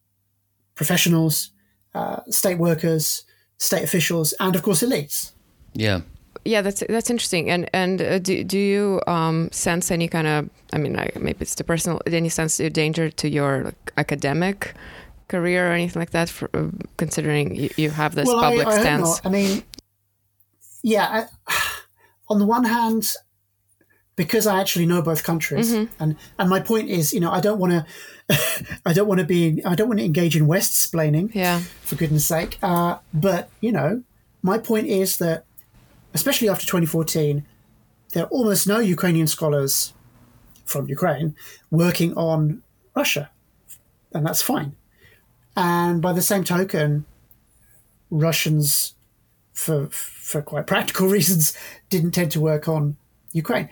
[0.75, 1.51] professionals,
[1.95, 3.25] uh, state workers,
[3.59, 5.33] state officials, and of course elites.
[5.73, 6.01] Yeah.
[6.45, 7.49] Yeah, that's that's interesting.
[7.49, 10.51] And and uh, do do you um, sense any kind of?
[10.75, 12.03] I mean, maybe it's the personal.
[12.07, 14.75] Any sense of danger to your like, academic
[15.29, 16.29] career or anything like that?
[16.29, 19.21] For, uh, considering you, you, have this well, public I, I stance.
[19.25, 19.63] I mean,
[20.83, 21.27] yeah.
[21.49, 21.55] I,
[22.29, 23.15] on the one hand,
[24.17, 26.03] because I actually know both countries, mm-hmm.
[26.03, 29.27] and and my point is, you know, I don't want to, I don't want to
[29.27, 32.59] be, I don't want to engage in West splaining, yeah, for goodness sake.
[32.63, 34.03] Uh, but you know,
[34.43, 35.45] my point is that,
[36.13, 37.45] especially after 2014,
[38.13, 39.93] there are almost no Ukrainian scholars
[40.65, 41.35] from Ukraine
[41.71, 42.63] working on
[42.95, 43.31] Russia,
[44.13, 44.77] and that's fine.
[45.57, 47.05] And by the same token,
[48.11, 48.95] Russians,
[49.53, 51.57] for for quite practical reasons,
[51.91, 52.97] didn't tend to work on
[53.33, 53.69] Ukraine.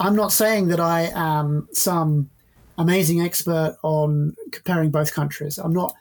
[0.00, 2.30] I'm not saying that I am some
[2.76, 5.58] amazing expert on comparing both countries.
[5.58, 5.94] I'm not.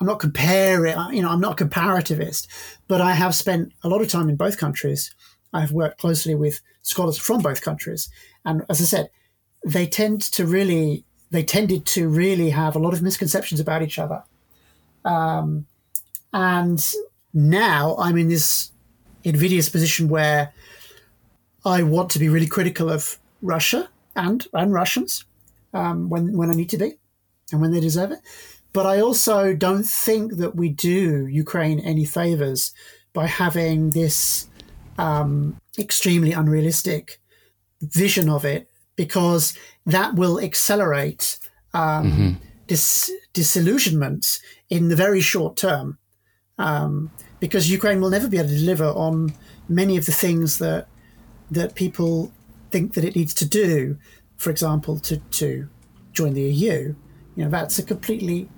[0.00, 0.96] I'm not comparing.
[1.12, 2.48] You know, I'm not a comparativist,
[2.88, 5.14] but I have spent a lot of time in both countries.
[5.52, 8.08] I have worked closely with scholars from both countries,
[8.44, 9.10] and as I said,
[9.64, 11.04] they tend to really.
[11.30, 14.22] They tended to really have a lot of misconceptions about each other.
[15.04, 15.66] Um,
[16.32, 16.94] and
[17.32, 18.70] now I'm in this
[19.24, 20.52] invidious position where
[21.64, 25.24] I want to be really critical of Russia and and Russians
[25.72, 26.98] um, when when I need to be
[27.52, 28.20] and when they deserve it.
[28.72, 32.72] But I also don't think that we do Ukraine any favors
[33.12, 34.48] by having this
[34.98, 37.20] um, extremely unrealistic
[37.80, 39.54] vision of it, because
[39.86, 41.38] that will accelerate
[41.72, 42.30] um, mm-hmm.
[42.66, 45.98] dis- disillusionment in the very short term.
[46.58, 49.34] Um, because Ukraine will never be able to deliver on
[49.68, 50.88] many of the things that
[51.50, 52.32] that people
[52.74, 53.96] think that it needs to do,
[54.36, 55.68] for example, to, to
[56.12, 56.96] join the EU,
[57.36, 58.48] you know, that's a completely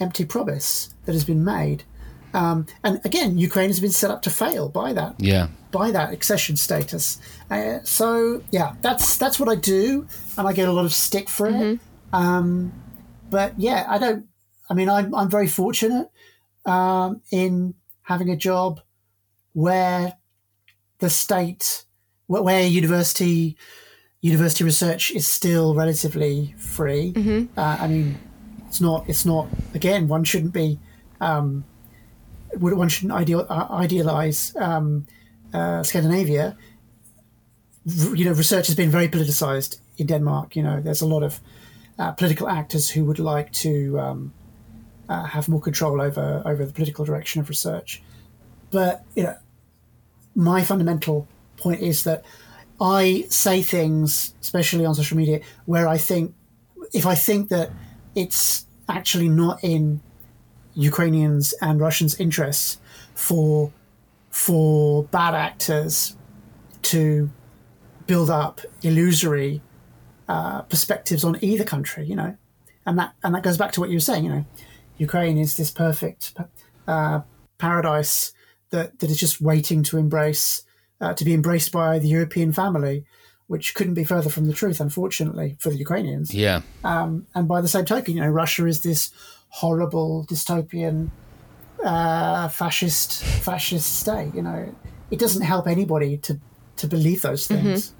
[0.00, 1.84] empty promise that has been made.
[2.32, 5.16] Um, and again, Ukraine has been set up to fail by that.
[5.18, 5.48] Yeah.
[5.72, 7.18] By that accession status.
[7.50, 10.06] Uh, so yeah, that's that's what I do,
[10.38, 11.74] and I get a lot of stick for mm-hmm.
[11.74, 11.80] it.
[12.14, 12.72] Um,
[13.28, 14.26] but yeah, I don't.
[14.70, 16.08] I mean, I'm I'm very fortunate
[16.64, 18.80] um, in having a job
[19.52, 20.14] where
[20.98, 21.85] the state,
[22.26, 23.56] where university
[24.20, 27.12] university research is still relatively free.
[27.12, 27.58] Mm-hmm.
[27.58, 28.18] Uh, I mean,
[28.66, 29.08] it's not.
[29.08, 29.48] It's not.
[29.74, 30.78] Again, one shouldn't be.
[31.20, 31.64] Um,
[32.58, 35.06] one shouldn't ideal, uh, idealize um,
[35.52, 36.56] uh, Scandinavia.
[37.84, 40.56] You know, research has been very politicized in Denmark.
[40.56, 41.40] You know, there's a lot of
[41.98, 44.32] uh, political actors who would like to um,
[45.08, 48.02] uh, have more control over over the political direction of research.
[48.70, 49.36] But you know,
[50.34, 52.24] my fundamental point is that
[52.80, 56.34] I say things, especially on social media, where I think
[56.92, 57.70] if I think that
[58.14, 60.00] it's actually not in
[60.74, 62.78] Ukrainians and Russians' interests
[63.14, 63.72] for
[64.30, 66.16] for bad actors
[66.82, 67.30] to
[68.06, 69.62] build up illusory
[70.28, 72.36] uh, perspectives on either country, you know,
[72.84, 74.44] and that and that goes back to what you were saying, you know,
[74.98, 76.34] Ukraine is this perfect
[76.86, 77.20] uh,
[77.58, 78.34] paradise
[78.70, 80.65] that that is just waiting to embrace
[81.00, 83.04] uh, to be embraced by the European family,
[83.46, 86.34] which couldn't be further from the truth, unfortunately, for the Ukrainians.
[86.34, 86.62] Yeah.
[86.84, 89.10] Um, and by the same token, you know, Russia is this
[89.48, 91.10] horrible dystopian
[91.84, 94.34] uh, fascist fascist state.
[94.34, 94.74] You know,
[95.10, 96.40] it doesn't help anybody to
[96.76, 97.88] to believe those things.
[97.88, 97.96] Mm-hmm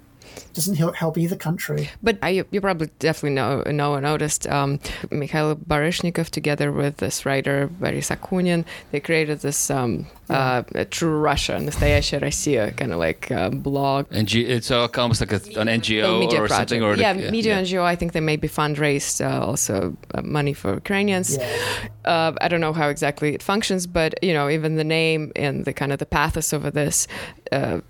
[0.54, 1.90] doesn't help either country.
[2.02, 7.24] But I, you probably definitely know know or noticed um, Mikhail Baryshnikov together with this
[7.24, 13.30] writer Boris Akunin, they created this um, uh, True Russia, Настоящая Россия, kind of like
[13.30, 14.06] uh, blog.
[14.10, 16.52] And it's almost like a, an NGO or project.
[16.52, 17.62] something, or yeah, the, media yeah.
[17.62, 17.82] NGO.
[17.82, 21.36] I think they maybe fundraised uh, also uh, money for Ukrainians.
[21.36, 21.88] Yeah.
[22.04, 25.64] Uh, I don't know how exactly it functions, but you know, even the name and
[25.64, 27.06] the kind of the pathos over this,
[27.52, 27.80] uh,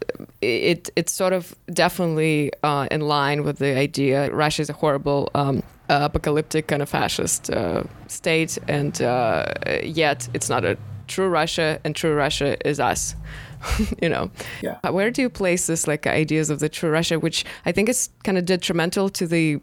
[0.40, 5.29] it it's sort of definitely uh, in line with the idea Russia is a horrible.
[5.33, 9.45] Um, apocalyptic kind of fascist uh, state, and uh,
[9.83, 10.77] yet it's not a
[11.07, 13.15] true Russia and true Russia is us.
[14.01, 14.29] you know,
[14.61, 14.77] yeah.
[14.89, 18.09] where do you place this like ideas of the true Russia, which I think is
[18.23, 19.61] kind of detrimental to the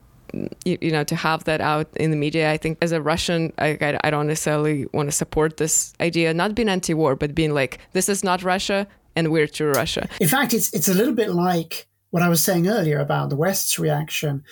[0.64, 3.52] you, you, know to have that out in the media i think as a russian
[3.58, 7.54] I, I, I, don't necessarily want to support this idea not being anti-war but being
[7.54, 11.14] like this is not russia and we're true russia in fact it's it's a little
[11.14, 14.44] bit like what i was saying earlier about the west's reaction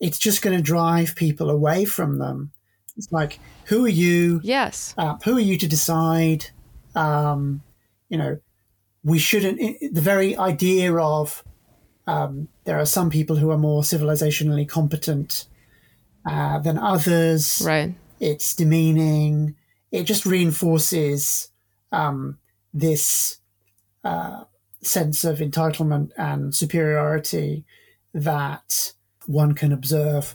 [0.00, 2.52] it's just going to drive people away from them
[2.98, 4.40] it's like, who are you?
[4.42, 4.92] Yes.
[4.98, 6.46] Uh, who are you to decide?
[6.96, 7.62] Um,
[8.08, 8.38] you know,
[9.04, 9.58] we shouldn't.
[9.94, 11.44] The very idea of
[12.08, 15.46] um, there are some people who are more civilizationally competent
[16.28, 17.62] uh, than others.
[17.64, 17.94] Right.
[18.18, 19.54] It's demeaning.
[19.92, 21.50] It just reinforces
[21.92, 22.38] um,
[22.74, 23.38] this
[24.02, 24.42] uh,
[24.82, 27.64] sense of entitlement and superiority
[28.14, 28.92] that
[29.26, 30.34] one can observe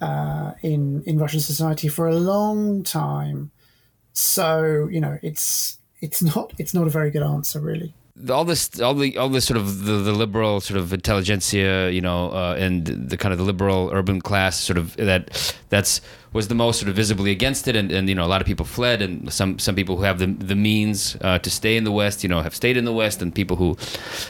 [0.00, 3.50] uh, in in Russian society for a long time.
[4.12, 7.94] So you know, it's it's not it's not a very good answer, really
[8.30, 12.00] all this all the all this sort of the, the liberal sort of intelligentsia you
[12.00, 16.00] know uh, and the kind of the liberal urban class sort of that that's
[16.34, 17.76] was the most sort of visibly against it.
[17.76, 20.18] And, and you know a lot of people fled and some some people who have
[20.18, 22.92] the the means uh, to stay in the west you know have stayed in the
[22.92, 23.22] west.
[23.22, 23.74] And people who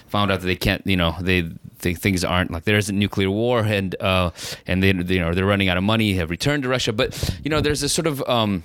[0.06, 3.30] found out that they can't you know they think things aren't like there isn't nuclear
[3.30, 3.60] war.
[3.60, 4.30] And uh,
[4.66, 6.92] and they you know they're running out of money have returned to Russia.
[6.92, 7.08] But
[7.42, 8.62] you know there's this sort of um,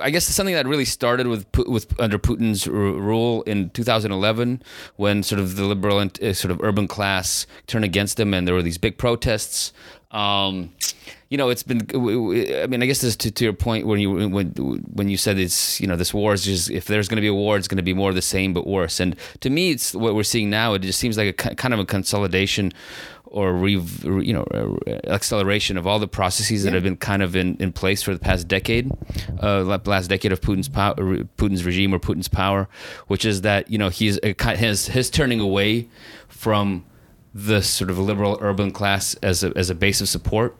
[0.00, 4.62] I guess something that really started with with under Putin's rule in 2011,
[4.96, 8.46] when sort of the liberal and uh, sort of urban class turned against him, and
[8.46, 9.72] there were these big protests.
[10.12, 10.72] Um,
[11.28, 11.86] you know, it's been.
[11.92, 15.38] I mean, I guess this to, to your point when you when when you said
[15.38, 17.66] it's you know this war is just if there's going to be a war, it's
[17.66, 19.00] going to be more of the same but worse.
[19.00, 20.74] And to me, it's what we're seeing now.
[20.74, 22.72] It just seems like a kind of a consolidation
[23.26, 23.72] or re,
[24.04, 28.02] you know acceleration of all the processes that have been kind of in, in place
[28.02, 28.90] for the past decade,
[29.42, 32.68] uh, last decade of Putin's power, Putin's regime or Putin's power,
[33.08, 35.88] which is that you know he's his his turning away
[36.28, 36.84] from
[37.34, 40.56] the sort of liberal urban class as a, as a base of support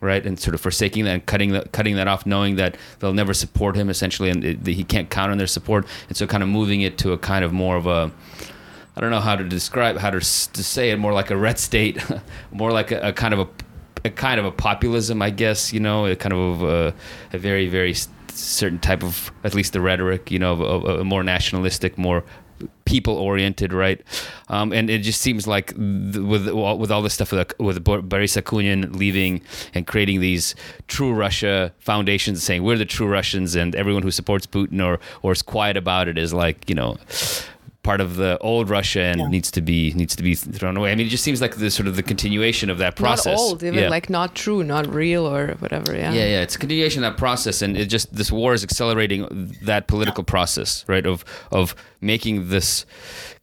[0.00, 0.24] right?
[0.24, 3.34] And sort of forsaking that and cutting that cutting that off knowing that they'll never
[3.34, 5.86] support him essentially and it, he can't count on their support.
[6.08, 8.12] And so kind of moving it to a kind of more of a
[8.98, 11.60] I don't know how to describe how to, to say it more like a red
[11.60, 12.02] state,
[12.50, 13.48] more like a, a kind of a,
[14.06, 15.72] a, kind of a populism, I guess.
[15.72, 16.94] You know, a kind of a,
[17.32, 17.94] a very very
[18.32, 20.32] certain type of at least the rhetoric.
[20.32, 22.24] You know, a, more nationalistic, more
[22.86, 24.02] people oriented, right?
[24.48, 28.36] Um, and it just seems like th- with with all this stuff with with Boris
[28.36, 29.42] Akunin leaving
[29.74, 30.56] and creating these
[30.88, 35.30] true Russia foundations, saying we're the true Russians, and everyone who supports Putin or or
[35.30, 36.96] is quiet about it is like you know
[37.88, 39.28] part of the old Russia and yeah.
[39.28, 40.92] needs to be needs to be thrown away.
[40.92, 43.38] I mean, it just seems like the sort of the continuation of that process.
[43.38, 43.88] Not old, even yeah.
[43.88, 45.96] like not true, not real, or whatever.
[45.96, 46.12] Yeah.
[46.12, 46.42] Yeah, yeah.
[46.42, 50.22] It's a continuation of that process, and it just this war is accelerating that political
[50.22, 51.06] process, right?
[51.06, 52.84] Of of making this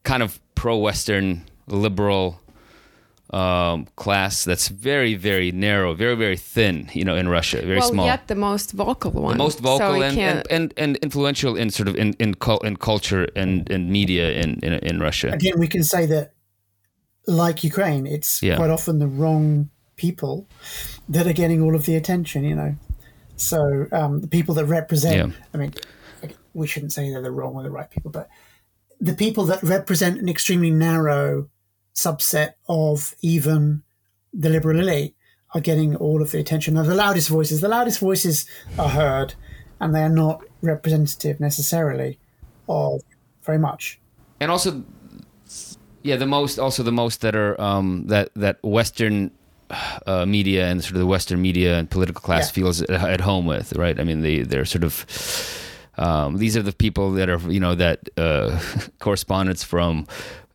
[0.04, 2.40] kind of pro-Western liberal
[3.32, 7.90] um, class that's very, very narrow, very, very thin, you know, in Russia, very well,
[7.90, 8.06] small.
[8.06, 9.38] yet the most vocal one.
[9.38, 12.76] The most vocal so and, and, and, and, influential in sort of in in, in
[12.78, 15.32] culture and, and media in, in, in Russia.
[15.32, 16.34] Again, we can say that,
[17.28, 18.58] like Ukraine, it's yeah.
[18.58, 20.48] quite often the wrong people
[21.10, 22.44] that are getting all of the attention.
[22.44, 22.76] You know,
[23.38, 25.34] so um, the people that represent.
[25.34, 25.38] Yeah.
[25.54, 25.74] I mean,
[26.54, 28.30] we shouldn't say they're the wrong or the right people, but
[29.02, 31.50] the people that represent an extremely narrow
[31.96, 33.84] subset of even
[34.34, 35.16] the liberal elite
[35.54, 37.62] are getting all of the attention of the loudest voices.
[37.62, 38.46] The loudest voices
[38.78, 39.36] are heard,
[39.80, 42.20] and they are not representative necessarily
[42.68, 43.02] of
[43.44, 44.00] very much.
[44.40, 44.84] And also,
[46.04, 49.32] yeah, the most also the most that are um, that that Western
[50.06, 52.54] uh, media and sort of the Western media and political class yeah.
[52.54, 54.00] feels at home with, right?
[54.00, 55.62] I mean, they they're sort of.
[55.98, 58.60] Um, these are the people that are, you know, that uh,
[59.00, 60.08] correspondents from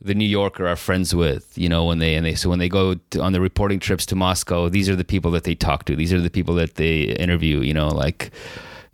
[0.02, 2.68] the New Yorker are friends with, you know, when they and they so when they
[2.68, 5.84] go to, on the reporting trips to Moscow, these are the people that they talk
[5.84, 5.96] to.
[5.96, 7.60] These are the people that they interview.
[7.60, 8.30] You know, like,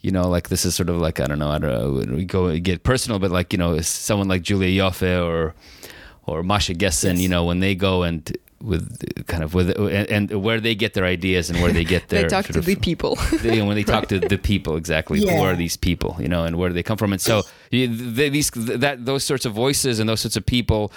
[0.01, 2.25] you know, like this is sort of like I don't know, I don't know, we
[2.25, 5.55] go get personal, but like you know, someone like Julia Ioffe or
[6.27, 7.21] or Masha Gessen, yes.
[7.21, 10.95] you know, when they go and with kind of with and, and, where they get
[10.95, 13.77] their ideas and where they get their they talk to of, the people they, when
[13.77, 15.37] they talk to the people exactly yeah.
[15.37, 17.87] who are these people you know and where do they come from and so they,
[17.87, 20.93] these that those sorts of voices and those sorts of people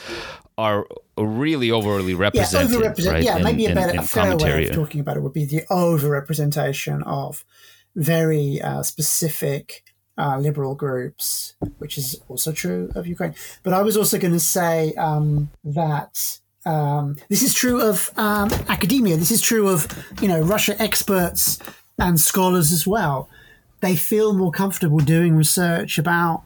[0.58, 0.86] are
[1.18, 2.72] really overly represented.
[2.72, 3.24] Yeah, overrepresent- right?
[3.24, 5.46] yeah in, maybe a better, in, a fair way of talking about it would be
[5.46, 7.46] the overrepresentation of
[7.96, 9.84] very uh, specific
[10.18, 13.34] uh, liberal groups, which is also true of Ukraine.
[13.64, 16.40] But I was also going to say um, that
[16.70, 19.18] um, this is true of um, academia.
[19.18, 19.88] This is true of
[20.22, 21.58] you know Russia experts
[21.98, 23.28] and scholars as well.
[23.82, 26.44] They feel more comfortable doing research about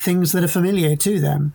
[0.00, 1.52] things that are familiar to them.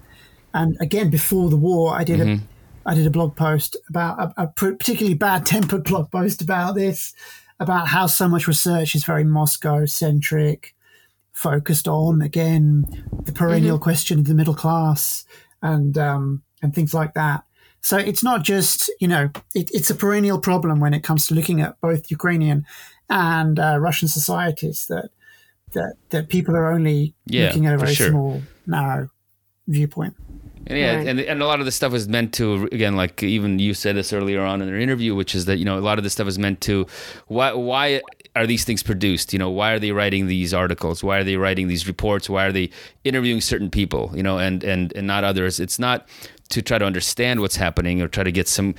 [0.53, 2.45] And again, before the war, I did mm-hmm.
[2.87, 6.75] a I did a blog post about a, a particularly bad tempered blog post about
[6.75, 7.13] this,
[7.59, 10.73] about how so much research is very Moscow centric,
[11.33, 12.85] focused on again
[13.25, 13.83] the perennial mm-hmm.
[13.83, 15.25] question of the middle class
[15.61, 17.43] and um, and things like that.
[17.85, 21.35] So it's not just, you know, it, it's a perennial problem when it comes to
[21.35, 22.65] looking at both Ukrainian
[23.11, 25.11] and uh, Russian societies that,
[25.73, 28.09] that, that people are only yeah, looking at a very sure.
[28.09, 29.09] small, narrow
[29.67, 30.15] viewpoint.
[30.65, 31.07] And yeah, right.
[31.07, 33.95] and and a lot of the stuff is meant to again, like even you said
[33.95, 36.13] this earlier on in the interview, which is that you know a lot of this
[36.13, 36.87] stuff is meant to
[37.27, 38.01] why why
[38.35, 39.31] are these things produced?
[39.31, 41.03] You know, why are they writing these articles?
[41.03, 42.29] Why are they writing these reports?
[42.29, 42.71] Why are they
[43.03, 44.11] interviewing certain people?
[44.15, 45.59] You know, and and and not others.
[45.59, 46.07] It's not
[46.49, 48.75] to try to understand what's happening or try to get some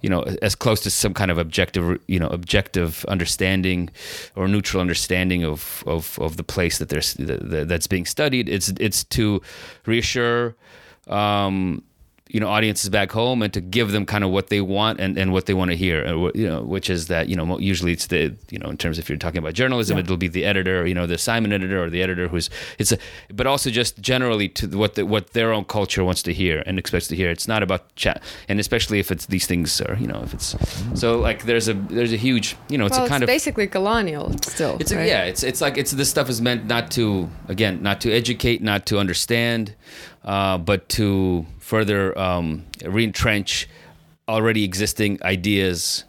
[0.00, 3.88] you know as close to some kind of objective you know objective understanding
[4.36, 8.48] or neutral understanding of of, of the place that there's that, that's being studied.
[8.48, 9.40] It's it's to
[9.86, 10.56] reassure
[11.06, 11.82] um,
[12.34, 15.16] you know audiences back home and to give them kind of what they want and,
[15.16, 17.92] and what they want to hear uh, you know which is that you know usually
[17.92, 20.02] it's the you know in terms of if you're talking about journalism yeah.
[20.02, 22.98] it'll be the editor you know the assignment editor or the editor who's it's a
[23.32, 26.76] but also just generally to what the, what their own culture wants to hear and
[26.76, 30.08] expects to hear it's not about chat and especially if it's these things are you
[30.08, 30.56] know if it's
[30.94, 33.32] so like there's a there's a huge you know it's well, a kind it's of
[33.32, 35.06] basically colonial still it's a, right?
[35.06, 38.60] yeah it's it's like it's this stuff is meant not to again not to educate
[38.60, 39.76] not to understand
[40.24, 43.66] uh, but to further um, reentrench
[44.28, 46.04] already existing ideas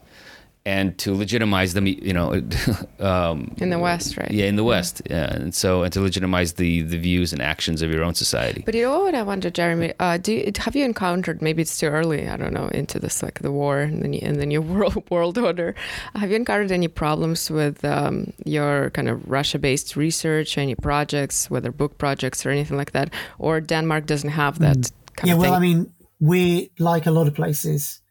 [0.68, 2.41] and to legitimize them, you know,
[2.99, 4.32] um, in the West, right?
[4.32, 7.82] Yeah, in the West, yeah, and so and to legitimize the the views and actions
[7.84, 8.64] of your own society.
[8.66, 9.93] But you know what I wonder, Jeremy?
[9.99, 11.41] Uh, do you, have you encountered?
[11.41, 12.28] Maybe it's too early.
[12.28, 15.38] I don't know into this like the war and the and the new world world
[15.38, 15.76] order.
[16.16, 21.72] Have you encountered any problems with um, your kind of Russia-based research, any projects, whether
[21.72, 24.78] book projects or anything like that, or Denmark doesn't have that?
[24.78, 24.91] Mm.
[25.24, 28.01] Yeah, well, I mean, we like a lot of places.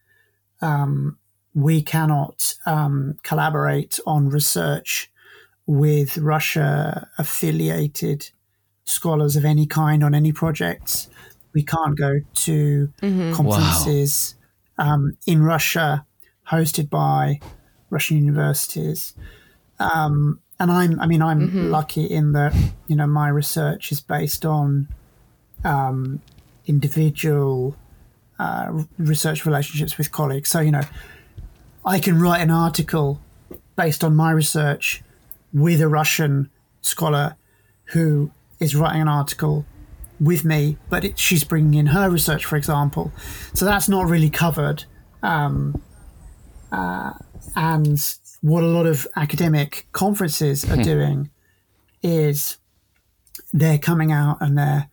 [0.61, 1.17] Um,
[1.53, 5.11] we cannot um, collaborate on research
[5.65, 8.29] with Russia affiliated
[8.83, 11.09] scholars of any kind on any projects.
[11.53, 13.33] We can't go to mm-hmm.
[13.33, 14.35] conferences
[14.77, 14.93] wow.
[14.93, 16.05] um, in Russia
[16.49, 17.39] hosted by
[17.89, 19.15] Russian universities.
[19.79, 21.69] Um, and I'm, I mean, I'm mm-hmm.
[21.69, 22.53] lucky in that,
[22.87, 24.87] you know, my research is based on
[25.63, 26.21] um,
[26.67, 27.75] individual
[28.39, 30.49] uh, research relationships with colleagues.
[30.49, 30.83] So, you know,
[31.85, 33.21] I can write an article
[33.75, 35.03] based on my research
[35.53, 36.49] with a Russian
[36.81, 37.35] scholar
[37.85, 39.65] who is writing an article
[40.19, 43.11] with me, but it, she's bringing in her research, for example.
[43.53, 44.85] So that's not really covered.
[45.21, 45.81] Um,
[46.71, 47.13] uh,
[47.55, 50.81] and what a lot of academic conferences are hmm.
[50.81, 51.29] doing
[52.01, 52.57] is
[53.53, 54.89] they're coming out and they're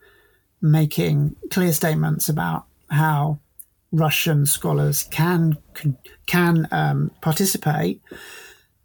[0.63, 3.39] making clear statements about how
[3.91, 8.01] Russian scholars can can, can um, participate.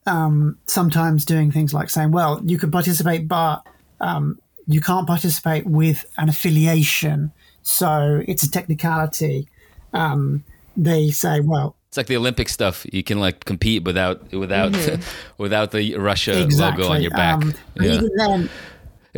[0.06, 3.66] Um, sometimes doing things like saying, "Well, you can participate, but
[4.00, 9.48] um, you can't participate with an affiliation, so it's a technicality."
[9.92, 10.44] Um,
[10.76, 12.86] they say, "Well, it's like the Olympic stuff.
[12.92, 15.02] You can like compete without without mm-hmm.
[15.42, 16.84] without the Russia exactly.
[16.84, 17.92] logo on your back." Um, yeah.
[17.94, 18.50] Even then,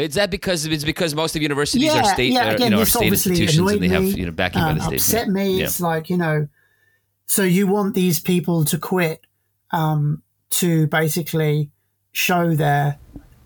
[0.00, 2.70] is that because it's because most of universities yeah, are state, yeah, again, uh, you
[2.70, 5.18] know, are state institutions and they have you know backing um, by the state.
[5.18, 5.58] Upset me.
[5.58, 5.64] Yeah.
[5.64, 6.48] It's like you know,
[7.26, 9.24] so you want these people to quit
[9.70, 11.70] um, to basically
[12.12, 12.98] show their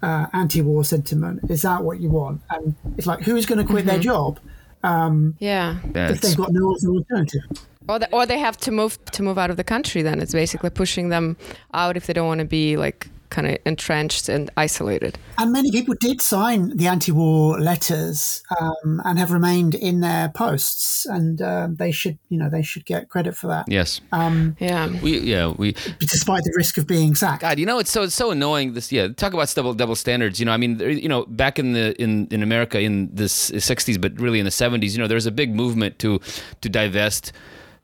[0.03, 1.41] uh, anti-war sentiment.
[1.51, 2.43] Is that what you want?
[2.51, 3.89] And it's like, who's going to quit mm-hmm.
[3.89, 4.39] their job?
[4.83, 7.43] Um, yeah, if they've got no other alternative.
[7.89, 10.03] Or, the, or they have to move to move out of the country.
[10.03, 11.37] Then it's basically pushing them
[11.73, 15.19] out if they don't want to be like kind of entrenched and isolated.
[15.39, 21.05] And many people did sign the anti-war letters um, and have remained in their posts,
[21.05, 23.65] and uh, they should, you know, they should get credit for that.
[23.67, 24.01] Yes.
[24.13, 24.89] Um, yeah.
[25.03, 25.73] We yeah we.
[25.99, 27.43] Despite the risk of being sacked.
[27.43, 28.75] God, you know, it's so it's so annoying.
[28.75, 30.39] This yeah, talk about double double standards.
[30.39, 34.01] You know, I mean, you know, back in the in in America in the '60s,
[34.01, 36.21] but really in the '70s, you know, there was a big movement to
[36.61, 37.33] to divest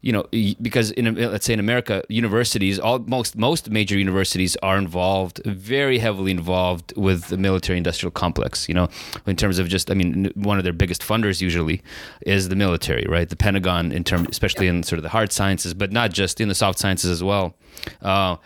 [0.02, 0.24] you know,
[0.62, 5.98] because in let's say in America, universities, all most most major universities are involved, very
[5.98, 8.66] heavily involved with the military-industrial complex.
[8.68, 8.88] You know,
[9.26, 11.82] in terms of just, I mean, one of their biggest funders usually
[12.22, 13.28] is the military, right?
[13.28, 16.48] The Pentagon, in terms, especially in sort of the hard sciences, but not just in
[16.48, 17.54] the soft sciences as well.
[18.00, 18.36] Uh,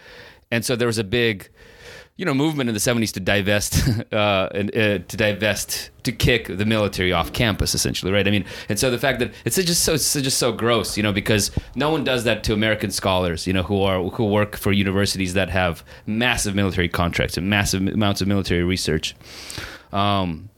[0.51, 1.51] and so there was a big
[2.17, 6.47] you know movement in the 70s to divest uh, and, uh, to divest to kick
[6.47, 8.27] the military off campus essentially right?
[8.27, 11.03] I mean and so the fact that it's just so it's just so gross you
[11.03, 14.57] know because no one does that to american scholars you know who are who work
[14.57, 19.15] for universities that have massive military contracts and massive amounts of military research.
[19.93, 20.51] Um,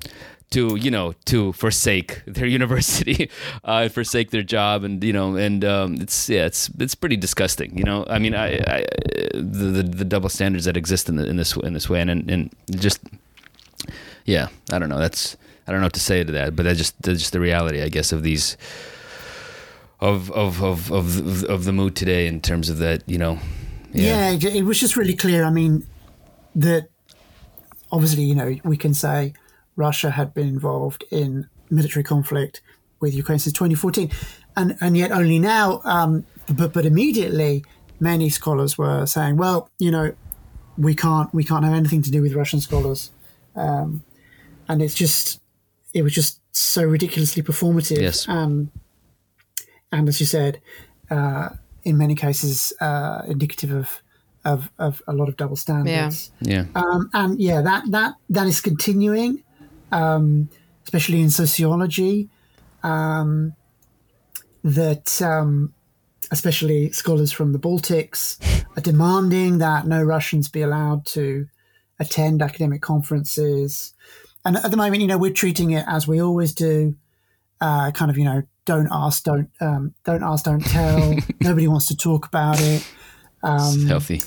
[0.50, 3.30] to you know to forsake their university,
[3.64, 7.76] uh, forsake their job, and you know, and um, it's yeah, it's it's pretty disgusting.
[7.76, 8.84] You know, I mean, I, I
[9.34, 12.10] the, the, the double standards that exist in, the, in this in this way, and
[12.30, 13.00] and just
[14.24, 14.98] yeah, I don't know.
[14.98, 15.36] That's
[15.66, 17.82] I don't know what to say to that, but that's just that's just the reality,
[17.82, 18.56] I guess, of these
[20.00, 23.02] of of of of of the mood today in terms of that.
[23.08, 23.38] You know,
[23.92, 25.44] yeah, yeah it was just really clear.
[25.44, 25.86] I mean,
[26.54, 26.88] that
[27.90, 29.34] obviously, you know, we can say
[29.76, 32.62] Russia had been involved in military conflict
[33.00, 34.10] with Ukraine since 2014,
[34.56, 37.64] and and yet only now, um, but but immediately,
[38.00, 40.14] many scholars were saying, well, you know,
[40.78, 43.10] we can't we can't have anything to do with Russian scholars,
[43.54, 44.02] um,
[44.68, 45.40] and it's just
[45.92, 48.00] it was just so ridiculously performative.
[48.00, 48.28] Yes.
[48.28, 48.70] Um,
[49.92, 50.60] and as you said,
[51.10, 51.50] uh,
[51.84, 54.02] in many cases, uh, indicative of,
[54.44, 56.32] of, of a lot of double standards.
[56.40, 56.64] Yeah.
[56.74, 56.82] Yeah.
[56.82, 59.42] Um, and yeah, that that that is continuing
[59.92, 60.48] um,
[60.84, 62.28] especially in sociology,
[62.82, 63.54] um,
[64.62, 65.72] that um,
[66.30, 68.38] especially scholars from the Baltics
[68.76, 71.46] are demanding that no Russians be allowed to
[71.98, 73.94] attend academic conferences.
[74.44, 76.96] And at the moment, you know, we're treating it as we always do,
[77.60, 81.14] uh, kind of, you know, don't ask, don't um, don't ask, don't tell.
[81.40, 82.86] Nobody wants to talk about it.
[83.42, 84.20] Um, healthy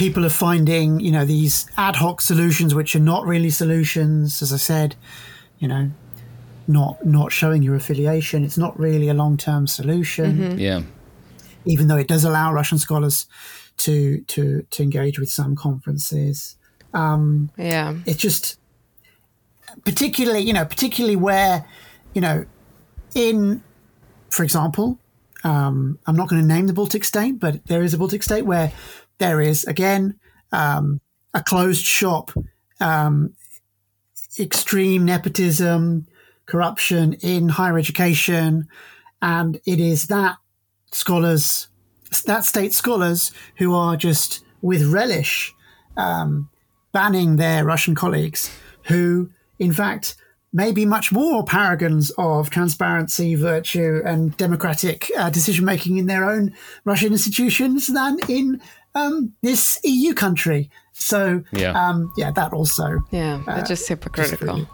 [0.00, 4.40] people are finding, you know, these ad hoc solutions which are not really solutions.
[4.40, 4.96] As I said,
[5.58, 5.90] you know,
[6.66, 8.42] not not showing your affiliation.
[8.42, 10.38] It's not really a long term solution.
[10.38, 10.58] Mm-hmm.
[10.58, 10.80] Yeah.
[11.66, 13.26] Even though it does allow Russian scholars
[13.76, 16.56] to to to engage with some conferences.
[16.94, 17.94] Um, yeah.
[18.06, 18.58] It's just
[19.84, 21.66] particularly, you know, particularly where,
[22.14, 22.46] you know,
[23.14, 23.62] in,
[24.30, 24.98] for example,
[25.44, 28.46] um, I'm not going to name the Baltic state, but there is a Baltic state
[28.46, 28.72] where
[29.20, 30.18] there is again
[30.50, 31.00] um,
[31.32, 32.32] a closed shop,
[32.80, 33.34] um,
[34.38, 36.06] extreme nepotism,
[36.46, 38.66] corruption in higher education,
[39.22, 40.36] and it is that
[40.90, 41.68] scholars,
[42.26, 45.54] that state scholars who are just with relish
[45.96, 46.48] um,
[46.92, 48.50] banning their Russian colleagues,
[48.84, 50.16] who in fact
[50.52, 56.28] may be much more paragons of transparency, virtue, and democratic uh, decision making in their
[56.28, 56.52] own
[56.84, 58.60] Russian institutions than in
[58.94, 60.70] um, this EU country.
[60.92, 64.38] So yeah, um, yeah, that also yeah, uh, just hypocritical.
[64.38, 64.68] Just really,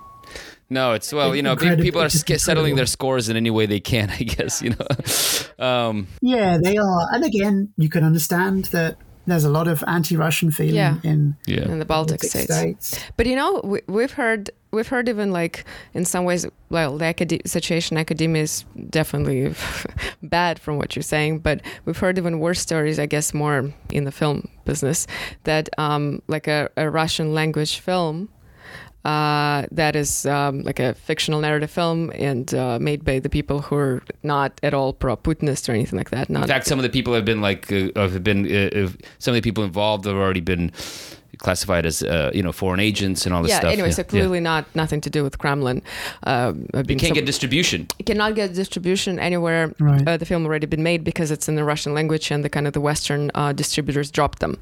[0.68, 4.10] No, it's well, you know, people are settling their scores in any way they can.
[4.10, 5.64] I guess you know.
[5.64, 10.50] um, yeah, they are, and again, you can understand that there's a lot of anti-Russian
[10.50, 10.98] feeling yeah.
[11.02, 11.64] in yeah.
[11.64, 12.56] in the Baltic, Baltic states.
[12.56, 13.04] states.
[13.16, 17.06] But you know, we, have heard we've heard even like in some ways, well, the
[17.06, 19.54] acad- situation academia is definitely
[20.22, 24.04] bad from what you're saying, but we've heard even worse stories, I guess, more in
[24.04, 25.06] the film business
[25.44, 28.28] that um, like a, a Russian language film
[29.06, 33.60] uh, that is um, like a fictional narrative film and uh, made by the people
[33.62, 36.28] who are not at all pro-Putinist or anything like that.
[36.28, 38.88] Not In fact, some of the people have been like uh, have been uh,
[39.18, 40.72] some of the people involved have already been
[41.38, 43.72] classified as uh, you know foreign agents and all this yeah, stuff.
[43.72, 43.94] Anyway, yeah.
[43.94, 44.52] so clearly yeah.
[44.54, 45.82] not nothing to do with Kremlin.
[46.22, 47.88] Uh, you can't some, get distribution.
[47.98, 49.74] You cannot get distribution anywhere.
[49.78, 50.06] Right.
[50.06, 52.66] Uh, the film already been made because it's in the Russian language, and the kind
[52.66, 54.58] of the Western uh, distributors dropped them.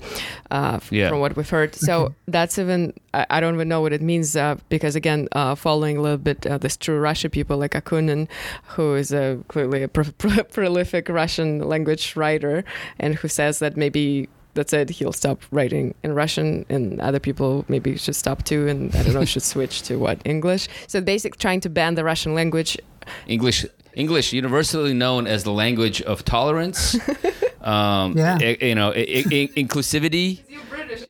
[0.51, 1.09] Uh, yeah.
[1.09, 2.15] From what we've heard, so okay.
[2.29, 6.03] that's even I, I, don't even know what it means uh, because again, following a
[6.03, 8.29] little bit this true Russia people like Akunin,
[8.65, 12.65] who is a clearly a pro- pro- prolific Russian language writer,
[12.99, 17.65] and who says that maybe that said he'll stop writing in Russian, and other people
[17.69, 20.69] maybe should stop too, and I don't know should switch to what English.
[20.87, 22.79] So basically, trying to ban the Russian language.
[23.27, 26.97] English, English, universally known as the language of tolerance.
[27.61, 28.39] um, yeah.
[28.39, 30.41] you know, inclusivity.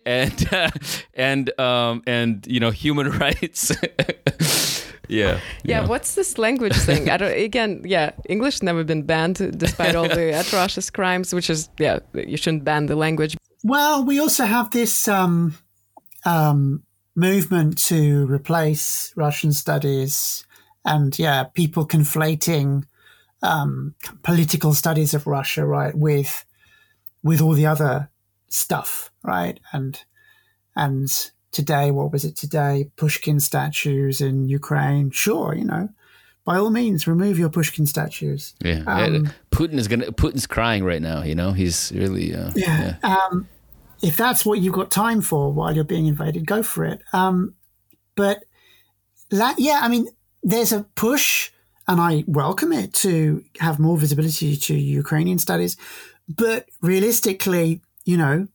[0.06, 0.70] And uh,
[1.14, 3.72] and um, and you know human rights.
[5.08, 5.80] Yeah, yeah.
[5.80, 5.88] Know.
[5.88, 7.10] What's this language thing?
[7.10, 7.32] I don't.
[7.32, 8.12] Again, yeah.
[8.28, 11.34] English never been banned, despite all the atrocious crimes.
[11.34, 13.36] Which is, yeah, you shouldn't ban the language.
[13.62, 15.56] Well, we also have this um,
[16.24, 16.82] um,
[17.16, 20.44] movement to replace Russian studies,
[20.84, 22.84] and yeah, people conflating
[23.42, 26.44] um, political studies of Russia, right, with
[27.22, 28.10] with all the other
[28.48, 30.04] stuff, right, and
[30.76, 32.90] and today, what was it today?
[32.96, 35.10] Pushkin statues in Ukraine.
[35.10, 35.88] Sure, you know,
[36.44, 38.54] by all means, remove your Pushkin statues.
[38.62, 40.12] Yeah, um, Putin is gonna.
[40.12, 41.22] Putin's crying right now.
[41.22, 42.34] You know, he's really.
[42.34, 42.96] Uh, yeah.
[43.02, 43.16] yeah.
[43.16, 43.48] Um,
[44.02, 47.00] if that's what you've got time for while you're being invaded, go for it.
[47.14, 47.54] Um,
[48.16, 48.44] but
[49.30, 50.08] la- yeah, I mean,
[50.42, 51.50] there's a push,
[51.88, 55.78] and I welcome it to have more visibility to Ukrainian studies.
[56.28, 58.48] But realistically, you know,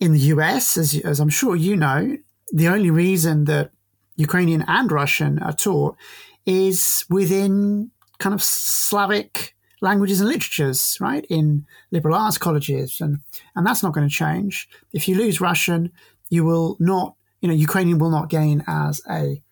[0.00, 2.16] in the US, as, as I'm sure you know,
[2.52, 3.70] the only reason that
[4.16, 5.96] Ukrainian and Russian are taught
[6.44, 11.26] is within kind of Slavic languages and literatures, right?
[11.28, 13.00] In liberal arts colleges.
[13.00, 13.20] And,
[13.54, 14.68] and that's not going to change.
[14.92, 15.92] If you lose Russian,
[16.30, 19.42] you will not, you know, Ukrainian will not gain as a,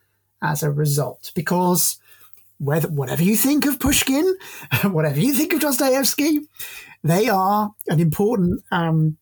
[0.42, 1.98] as a result because
[2.58, 4.36] whether, whatever you think of Pushkin,
[4.84, 6.40] whatever you think of Dostoevsky,
[7.02, 9.18] they are an important um,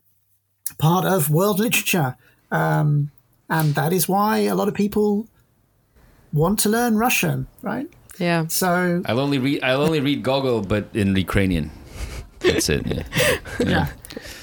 [0.83, 2.17] part of world literature.
[2.51, 3.13] Um,
[3.49, 5.29] and that is why a lot of people
[6.33, 7.89] want to learn Russian, right?
[8.19, 8.49] Yeah.
[8.49, 11.71] So I'll only read I'll only read Gogol, but in Ukrainian.
[12.41, 12.85] That's it.
[12.87, 13.05] Yeah.
[13.61, 13.65] yeah.
[13.75, 13.87] yeah.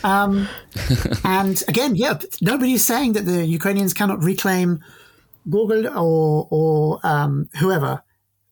[0.04, 0.48] Um,
[1.26, 4.80] and again, yeah, nobody's saying that the Ukrainians cannot reclaim
[5.50, 8.02] Gogol or or um, whoever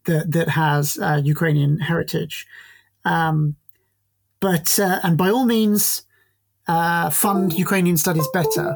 [0.07, 2.45] that that has uh, Ukrainian heritage.
[3.05, 3.55] Um,
[4.41, 6.06] but uh, and by all means,
[6.67, 8.75] uh, fund Ukrainian studies better.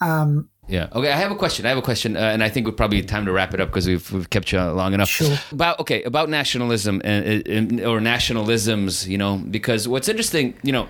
[0.00, 0.88] Um, yeah.
[0.92, 1.12] Okay.
[1.12, 1.66] I have a question.
[1.66, 3.60] I have a question, uh, and I think we're probably be time to wrap it
[3.60, 5.08] up because we've, we've kept you long enough.
[5.08, 5.36] Sure.
[5.52, 9.06] About okay about nationalism and, and or nationalisms.
[9.06, 10.88] You know, because what's interesting, you know.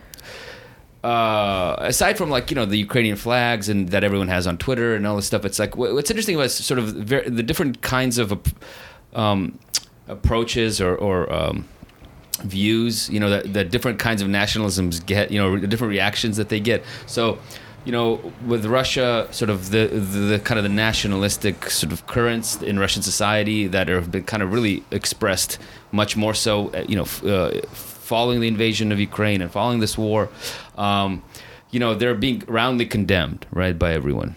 [1.03, 4.95] Uh, aside from like you know the Ukrainian flags and that everyone has on Twitter
[4.95, 8.33] and all this stuff, it's like what's interesting about sort of the different kinds of
[9.13, 9.59] um,
[10.09, 11.69] approaches or, or um,
[12.45, 16.37] views, you know, that, that different kinds of nationalisms get, you know, the different reactions
[16.37, 16.85] that they get.
[17.07, 17.39] So,
[17.85, 22.07] you know, with Russia, sort of the, the, the kind of the nationalistic sort of
[22.07, 25.59] currents in Russian society that have been kind of really expressed
[25.93, 29.99] much more so, uh, you know, uh, following the invasion of Ukraine and following this
[29.99, 30.31] war,
[30.77, 31.23] um,
[31.71, 34.35] you know, they're being roundly condemned, right, by everyone.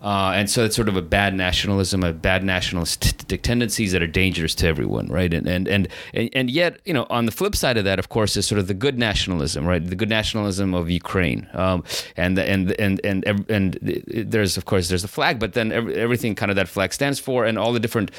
[0.00, 4.06] Uh, and so it's sort of a bad nationalism, a bad nationalistic tendencies that are
[4.06, 5.34] dangerous to everyone, right?
[5.34, 8.36] And, and and and yet, you know, on the flip side of that, of course,
[8.36, 9.84] is sort of the good nationalism, right?
[9.84, 11.82] The good nationalism of Ukraine, um,
[12.16, 16.36] and and and and and, and there's of course there's the flag, but then everything
[16.36, 18.12] kind of that flag stands for, and all the different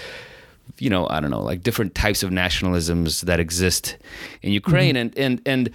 [0.77, 3.97] you know, I don't know, like different types of nationalisms that exist
[4.43, 4.95] in Ukraine.
[4.95, 5.19] Mm-hmm.
[5.19, 5.69] And, and, and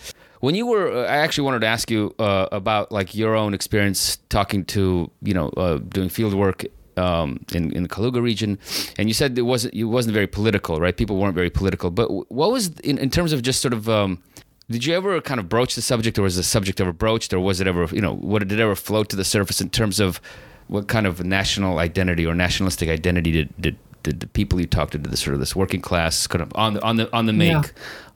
[0.44, 3.54] when you were, uh, I actually wanted to ask you uh, about like your own
[3.54, 6.64] experience talking to, you know, uh, doing field work
[6.98, 8.58] um, in in the Kaluga region,
[8.98, 10.96] and you said it wasn't it wasn't very political, right?
[10.96, 11.90] People weren't very political.
[11.90, 14.22] But what was in, in terms of just sort of um,
[14.70, 17.40] did you ever kind of broach the subject, or was the subject ever broached, or
[17.40, 19.98] was it ever you know what did it ever float to the surface in terms
[19.98, 20.20] of
[20.68, 24.92] what kind of national identity or nationalistic identity did did did the people you talked
[24.92, 27.26] to, did the sort of this working class kind of on the on the on
[27.26, 27.62] the make yeah.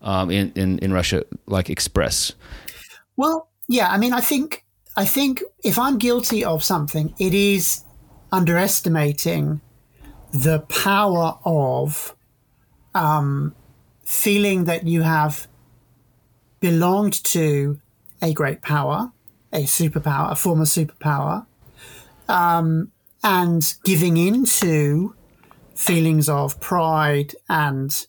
[0.03, 2.33] um, in, in in Russia like express?
[3.17, 4.65] Well, yeah, I mean, I think
[4.97, 7.83] I think if I'm guilty of something, it is
[8.31, 9.61] underestimating
[10.33, 12.15] the power of
[12.95, 13.55] um,
[14.05, 15.49] feeling that you have
[16.61, 17.81] belonged to
[18.21, 19.13] a great power,
[19.53, 21.47] a superpower, a former superpower,
[22.29, 22.91] um,
[23.23, 25.15] and giving into
[25.79, 28.07] feelings of pride and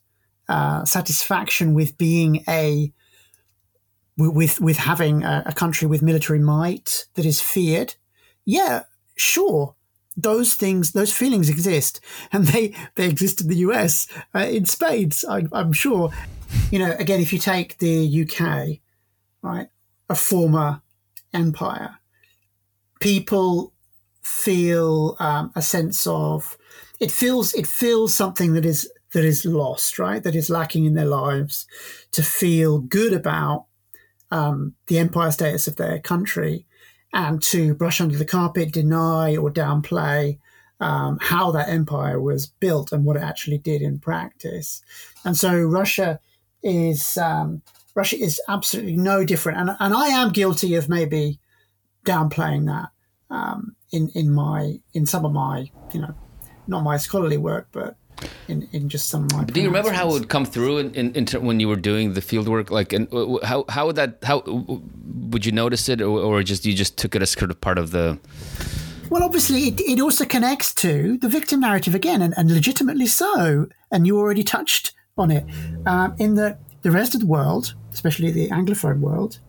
[0.49, 2.91] uh, satisfaction with being a
[4.17, 7.95] with with having a, a, country with military might that is feared.
[8.43, 8.83] Yeah,
[9.15, 9.75] sure,
[10.17, 12.01] those things, those feelings exist,
[12.31, 15.23] and they they exist in the US uh, in spades.
[15.23, 16.11] I, I'm sure.
[16.71, 18.79] You know, again, if you take the UK,
[19.43, 19.67] right,
[20.09, 20.81] a former
[21.31, 21.99] empire,
[22.99, 23.73] people
[24.23, 26.57] feel um, a sense of
[26.99, 30.21] it feels it feels something that is that is lost, right?
[30.21, 31.65] That is lacking in their lives.
[32.13, 33.65] To feel good about
[34.31, 36.65] um, the empire status of their country,
[37.13, 40.39] and to brush under the carpet, deny or downplay
[40.80, 44.81] um, how that empire was built and what it actually did in practice.
[45.26, 46.19] And so Russia
[46.63, 47.61] is um,
[47.95, 49.57] Russia is absolutely no different.
[49.57, 51.39] And, and I am guilty of maybe
[52.05, 52.89] downplaying that
[53.30, 56.15] um, in in my in some of my you know
[56.69, 57.95] not my scholarly work, but
[58.47, 59.43] in, in just some of my.
[59.43, 62.13] Do you remember how it would come through in, in, in when you were doing
[62.13, 62.71] the field work?
[62.71, 63.07] Like, and
[63.43, 67.15] how how would that how would you notice it, or, or just you just took
[67.15, 68.19] it as sort of part of the?
[69.09, 73.67] Well, obviously, it, it also connects to the victim narrative again, and, and legitimately so.
[73.91, 75.45] And you already touched on it
[75.85, 79.39] um, in that the rest of the world, especially the Anglophone world,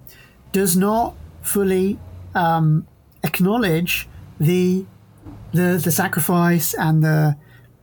[0.53, 1.99] does not fully
[2.35, 2.87] um,
[3.23, 4.87] acknowledge the
[5.53, 7.37] the the sacrifice and the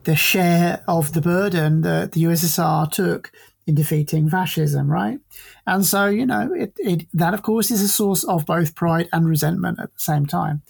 [0.04, 3.32] the share of the burden that the USSR took
[3.68, 5.20] in defeating fascism, right?
[5.66, 9.10] And so, you know, it, it that of course is a source of both pride
[9.12, 10.62] and resentment at the same time.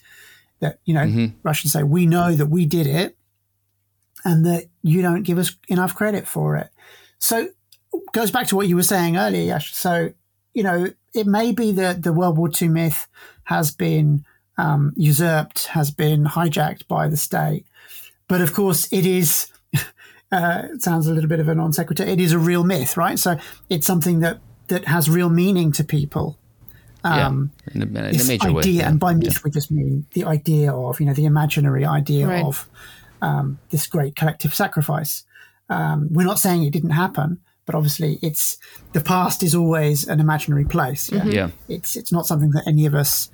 [0.60, 1.38] That you know, mm-hmm.
[1.44, 3.16] Russians say we know that we did it,
[4.26, 6.70] and that you don't give us enough credit for it.
[7.20, 7.50] So
[8.12, 9.60] goes back to what you were saying earlier.
[9.60, 10.14] So
[10.56, 13.08] you know, it may be that the World War II myth
[13.44, 14.26] has been
[14.58, 17.66] um, usurped, has been hijacked by the state.
[18.28, 19.52] But of course, it is.
[20.30, 22.04] Uh, it sounds a little bit of a non sequitur.
[22.04, 23.18] It is a real myth, right?
[23.18, 23.38] So
[23.70, 26.38] it's something that that has real meaning to people.
[27.06, 28.64] Um, yeah, in a, in a major idea, way.
[28.66, 28.90] Yeah.
[28.90, 29.40] And by myth, yeah.
[29.46, 32.44] we just mean the idea of, you know, the imaginary idea right.
[32.44, 32.68] of
[33.22, 35.24] um, this great collective sacrifice.
[35.70, 38.58] Um, we're not saying it didn't happen, but obviously, it's
[38.94, 41.12] the past is always an imaginary place.
[41.12, 41.32] Yeah, mm-hmm.
[41.32, 41.50] yeah.
[41.68, 43.30] it's it's not something that any of us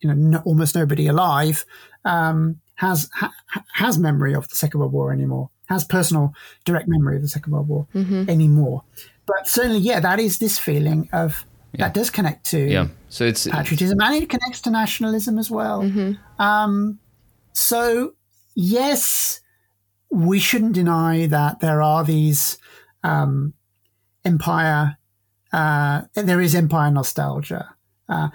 [0.00, 1.64] you know, no, almost nobody alive
[2.04, 3.32] um, has ha,
[3.74, 7.52] has memory of the Second World War anymore, has personal direct memory of the Second
[7.52, 8.28] World War mm-hmm.
[8.28, 8.84] anymore.
[9.26, 11.86] But certainly, yeah, that is this feeling of yeah.
[11.86, 12.88] that does connect to yeah.
[13.08, 15.82] So it's patriotism and it connects to nationalism as well.
[15.82, 16.42] Mm-hmm.
[16.42, 16.98] Um,
[17.52, 18.14] so
[18.54, 19.40] yes,
[20.10, 22.58] we shouldn't deny that there are these
[23.02, 23.54] um,
[24.24, 24.98] empire.
[25.52, 27.74] Uh, there is empire nostalgia.
[28.08, 28.28] Uh,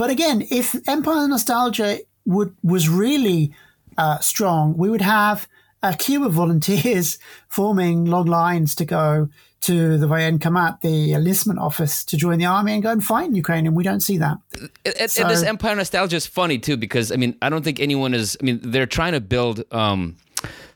[0.00, 3.52] but again, if Empire nostalgia would was really
[3.98, 5.46] uh, strong, we would have
[5.82, 7.18] a queue of volunteers
[7.48, 9.28] forming long lines to go
[9.60, 13.34] to the Voenkomat, the enlistment office, to join the army and go and fight in
[13.34, 14.38] Ukraine, and we don't see that.
[14.86, 17.78] And, so, and this Empire nostalgia is funny too because I mean I don't think
[17.78, 18.38] anyone is.
[18.40, 19.64] I mean they're trying to build.
[19.70, 20.16] Um,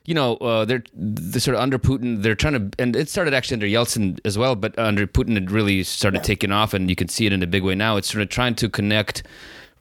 [0.04, 2.22] you know, uh, they're, they're sort of under Putin.
[2.22, 5.50] They're trying to, and it started actually under Yeltsin as well, but under Putin, it
[5.50, 7.96] really started taking off, and you can see it in a big way now.
[7.96, 9.22] It's sort of trying to connect,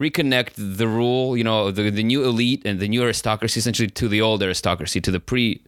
[0.00, 4.08] reconnect the rule, you know, the the new elite and the new aristocracy, essentially, to
[4.08, 5.60] the old aristocracy, to the pre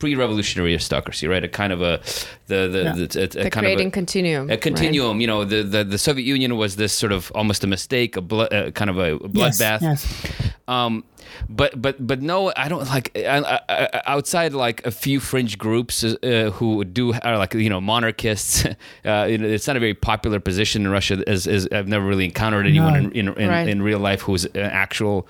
[0.00, 1.44] pre-revolutionary aristocracy, right?
[1.44, 2.00] A kind of a
[2.48, 2.92] the the, yeah.
[2.94, 4.50] the, a, a the kind creating of a, continuum.
[4.50, 5.16] A continuum.
[5.16, 5.20] Right?
[5.20, 8.20] You know, the, the the Soviet Union was this sort of almost a mistake, a
[8.20, 9.82] blood, uh, kind of a bloodbath.
[9.82, 10.52] Yes, yes.
[10.66, 11.04] Um,
[11.48, 16.04] but but but no, I don't like I, I, outside like a few fringe groups
[16.04, 18.66] uh, who do are like you know monarchists.
[19.04, 21.22] Uh, it's not a very popular position in Russia.
[21.26, 22.98] As, as I've never really encountered anyone no.
[22.98, 23.68] in in, in, right.
[23.68, 25.26] in real life who's an actual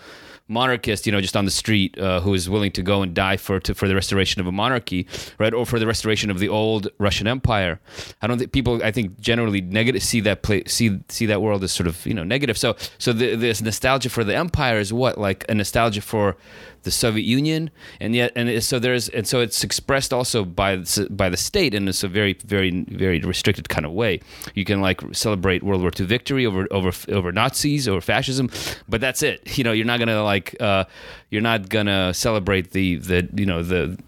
[0.50, 3.36] monarchist, you know, just on the street, uh, who is willing to go and die
[3.36, 5.06] for to, for the restoration of a monarchy,
[5.38, 7.80] right, or for the restoration of the old Russian Empire.
[8.20, 11.64] I don't think people, I think, generally negative see that play, see see that world
[11.64, 12.58] as sort of you know negative.
[12.58, 16.36] So so the, this nostalgia for the empire is what like a nostalgia for
[16.82, 17.70] the Soviet Union,
[18.00, 21.88] and yet and so there's and so it's expressed also by by the state in
[21.88, 24.20] a very very very restricted kind of way.
[24.54, 28.50] You can like celebrate World War II victory over over over Nazis or fascism,
[28.88, 29.58] but that's it.
[29.58, 30.84] You know, you're not gonna like uh,
[31.30, 33.98] you're not gonna celebrate the the you know the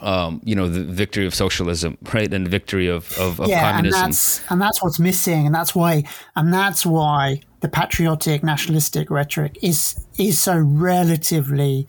[0.00, 3.72] um, you know, the victory of socialism, right, and the victory of, of, of yeah,
[3.72, 4.02] communism.
[4.02, 6.04] and that's and that's what's missing, and that's why
[6.36, 11.88] and that's why the patriotic nationalistic rhetoric is is so relatively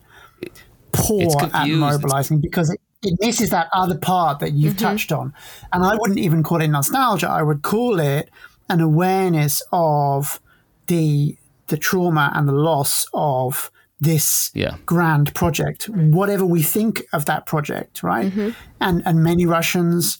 [0.91, 4.85] poor at mobilizing because it, it misses that other part that you've mm-hmm.
[4.85, 5.33] touched on,
[5.71, 7.29] and I wouldn't even call it nostalgia.
[7.29, 8.29] I would call it
[8.69, 10.39] an awareness of
[10.87, 11.37] the
[11.67, 14.77] the trauma and the loss of this yeah.
[14.85, 18.31] grand project, whatever we think of that project, right?
[18.31, 18.49] Mm-hmm.
[18.81, 20.19] And and many Russians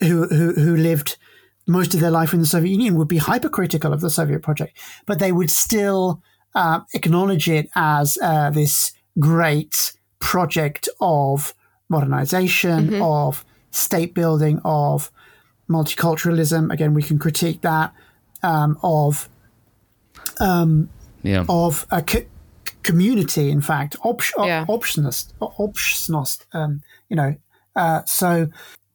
[0.00, 1.16] who, who who lived
[1.66, 4.78] most of their life in the Soviet Union would be hypercritical of the Soviet project,
[5.04, 6.22] but they would still
[6.56, 11.54] uh, acknowledge it as uh, this great project of
[11.90, 13.02] modernization, mm-hmm.
[13.02, 15.12] of state building, of
[15.68, 16.72] multiculturalism.
[16.72, 17.92] Again, we can critique that
[18.42, 19.28] um, of
[20.40, 20.88] um,
[21.22, 21.44] yeah.
[21.48, 22.24] of a co-
[22.82, 23.50] community.
[23.50, 24.64] In fact, op- yeah.
[24.66, 26.46] optionist, optionist.
[26.52, 27.36] Um, you know,
[27.76, 28.48] uh, so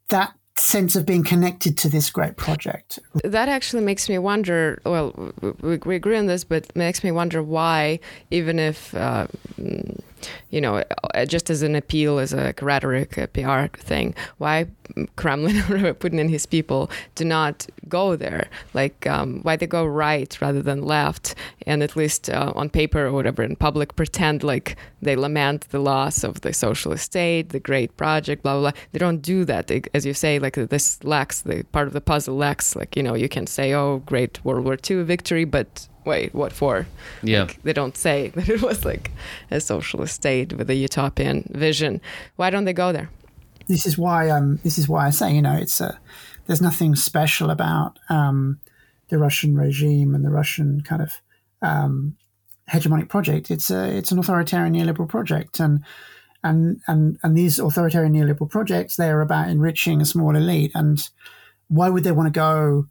[0.10, 3.00] that sense of being connected to this great project.
[3.24, 4.82] That actually makes me wonder.
[4.86, 8.94] Well, we, we agree on this, but makes me wonder why, even if.
[8.96, 9.28] Uh,
[10.50, 10.84] you know,
[11.14, 14.68] uh, just as an appeal, as a rhetoric, a PR thing, why
[15.16, 18.50] Kremlin or Putin and his people do not go there?
[18.74, 21.36] Like, um, why they go right rather than left,
[21.66, 25.80] and at least uh, on paper or whatever in public pretend like they lament the
[25.80, 28.72] loss of the socialist state, the great project, blah blah.
[28.72, 28.82] blah.
[28.92, 30.40] They don't do that, they, as you say.
[30.40, 32.76] Like this lacks the part of the puzzle lacks.
[32.76, 36.54] Like you know, you can say, "Oh, great World War II victory," but wait, what
[36.54, 36.88] for?
[37.24, 37.44] Yeah.
[37.44, 39.12] Like, they don't say that it was like
[39.50, 42.02] a socialist state with a utopian vision.
[42.36, 43.10] Why don't they go there?
[43.68, 46.00] This is why um this is why I say, you know, it's a
[46.48, 48.60] there's nothing special about um,
[49.10, 51.22] the Russian regime and the Russian kind of
[51.62, 52.18] um,
[52.70, 53.52] hegemonic project.
[53.52, 55.84] It's a it's an authoritarian neoliberal project and
[56.44, 61.10] and and and these authoritarian neoliberal projects they are about enriching a small elite and
[61.68, 62.88] why would they want to go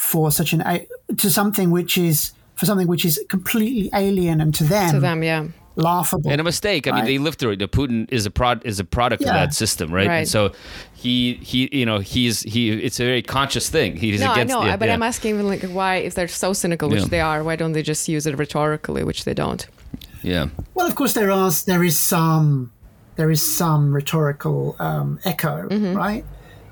[0.00, 0.86] for such an
[1.18, 5.22] to something which is for something which is completely alien and to them to them
[5.22, 5.46] yeah
[5.76, 8.64] laughable and a mistake i mean they lived through it the putin is a prod
[8.64, 9.28] is a product yeah.
[9.28, 10.08] of that system right?
[10.08, 10.52] right, and so
[10.94, 14.58] he he you know he's he it's a very conscious thing he's no, against I
[14.58, 14.94] know, the, but yeah.
[14.94, 17.08] i'm asking like why if they're so cynical which yeah.
[17.08, 19.68] they are why don't they just use it rhetorically which they don't
[20.22, 22.72] yeah well of course there are there is some
[23.16, 25.94] there is some rhetorical um, echo mm-hmm.
[25.94, 26.24] right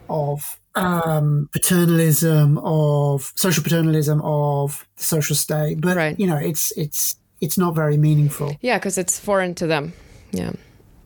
[0.09, 5.81] of um, paternalism, of social paternalism of the social state.
[5.81, 6.19] But right.
[6.19, 8.57] you know, it's it's it's not very meaningful.
[8.61, 9.93] Yeah, because it's foreign to them.
[10.33, 10.53] Yeah.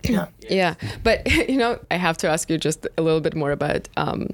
[0.04, 0.26] Yeah.
[0.50, 0.74] yeah.
[1.02, 4.28] But, you know, I have to ask you just a little bit more about um,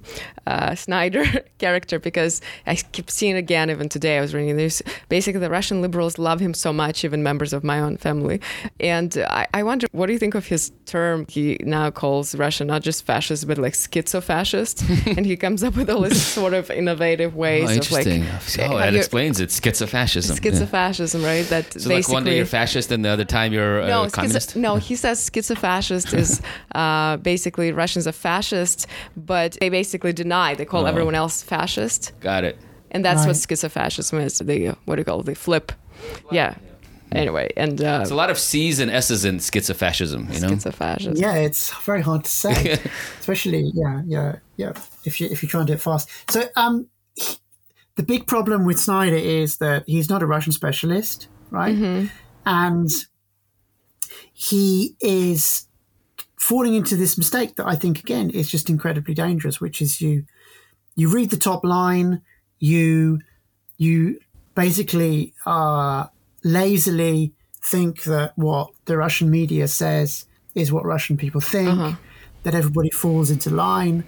[0.46, 1.24] uh, Snyder
[1.58, 4.18] character because I keep seeing again even today.
[4.18, 4.82] I was reading this.
[5.08, 8.40] Basically, the Russian liberals love him so much, even members of my own family.
[8.80, 11.26] And I, I wonder, what do you think of his term?
[11.28, 14.82] He now calls Russia not just fascist, but like schizo-fascist.
[15.06, 18.06] and he comes up with all these sort of innovative ways oh, of like.
[18.06, 19.50] Oh, that explains it.
[19.50, 20.38] Schizopascism.
[20.38, 21.26] Schizopascism, yeah.
[21.26, 21.46] right?
[21.46, 24.56] That so like one day you're fascist and the other time you're no, uh, communist?
[24.56, 25.28] no, he says
[25.58, 26.42] schizopascist is
[26.74, 28.86] uh, basically Russians are fascist,
[29.16, 30.54] but they basically deny.
[30.54, 30.86] They call oh.
[30.86, 32.12] everyone else fascist.
[32.20, 32.58] Got it.
[32.90, 33.28] And that's right.
[33.28, 34.38] what schizofascism is.
[34.38, 35.26] They what do you call it?
[35.26, 35.72] They flip.
[36.30, 36.54] Yeah.
[37.12, 40.32] Anyway, and uh, it's a lot of C's and S's in schizofascism.
[40.32, 41.18] You know, schizofascism.
[41.18, 42.78] Yeah, it's very hard to say,
[43.20, 44.72] especially yeah, yeah, yeah.
[45.04, 46.10] If you if you try and do it fast.
[46.30, 47.38] So um, he,
[47.96, 51.74] the big problem with Snyder is that he's not a Russian specialist, right?
[51.74, 52.06] Mm-hmm.
[52.44, 52.90] And
[54.40, 55.66] he is
[56.36, 60.26] falling into this mistake that I think again is just incredibly dangerous, which is you
[60.94, 62.22] you read the top line,
[62.60, 63.18] you
[63.78, 64.20] you
[64.54, 66.06] basically uh,
[66.44, 67.32] lazily
[67.64, 71.96] think that what the Russian media says is what Russian people think, uh-huh.
[72.44, 74.04] that everybody falls into line,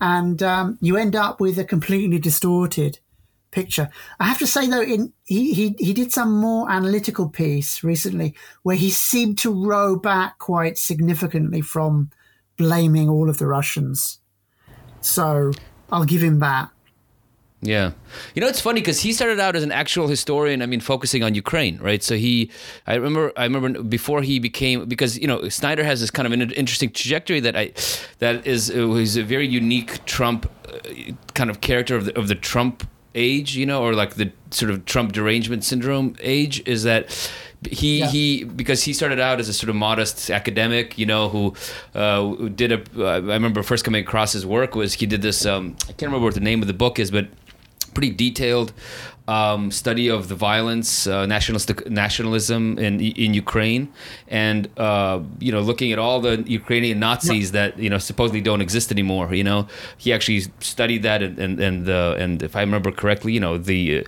[0.00, 3.00] and um, you end up with a completely distorted
[3.56, 3.88] picture.
[4.20, 8.34] I have to say though, in he, he he did some more analytical piece recently
[8.62, 12.10] where he seemed to row back quite significantly from
[12.58, 14.20] blaming all of the Russians.
[15.00, 15.52] So
[15.90, 16.68] I'll give him that.
[17.62, 17.92] Yeah,
[18.34, 20.60] you know it's funny because he started out as an actual historian.
[20.60, 22.02] I mean, focusing on Ukraine, right?
[22.02, 22.50] So he,
[22.86, 26.32] I remember, I remember before he became because you know Snyder has this kind of
[26.32, 27.72] an interesting trajectory that I,
[28.18, 32.34] that is was a very unique Trump, uh, kind of character of the of the
[32.50, 32.86] Trump
[33.16, 37.10] age, you know, or like the sort of Trump derangement syndrome age, is that
[37.68, 38.06] he yeah.
[38.06, 41.54] he because he started out as a sort of modest academic, you know, who
[41.94, 42.82] uh, did a.
[42.96, 45.44] Uh, I remember first coming across his work was he did this.
[45.44, 47.26] Um, I can't remember what the name of the book is, but
[47.96, 48.70] pretty detailed
[49.28, 53.84] um, study of the violence, uh, nationalism in in Ukraine,
[54.44, 58.62] and uh, you know, looking at all the Ukrainian Nazis that you know supposedly don't
[58.68, 59.26] exist anymore.
[59.40, 59.60] You know,
[60.02, 63.54] he actually studied that, and and and, uh, and if I remember correctly, you know
[63.70, 64.06] the.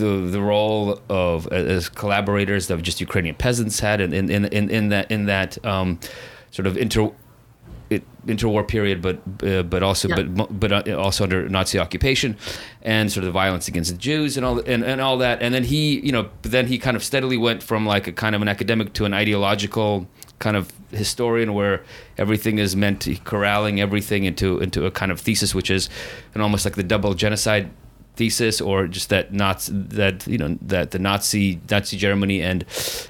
[0.00, 0.86] the the role
[1.28, 5.50] of as collaborators of just Ukrainian peasants had in in in, in that in that
[5.72, 5.88] um,
[6.56, 7.04] sort of inter
[7.90, 10.22] it, interwar period, but uh, but also yeah.
[10.22, 12.36] but but uh, also under Nazi occupation,
[12.82, 15.42] and sort of the violence against the Jews and all and, and all that.
[15.42, 18.34] And then he, you know, then he kind of steadily went from like a kind
[18.34, 20.06] of an academic to an ideological
[20.38, 21.82] kind of historian, where
[22.16, 25.90] everything is meant to corralling everything into into a kind of thesis, which is
[26.34, 27.68] an almost like the double genocide
[28.14, 32.64] thesis or just that Nazi, that you know that the Nazi Nazi Germany and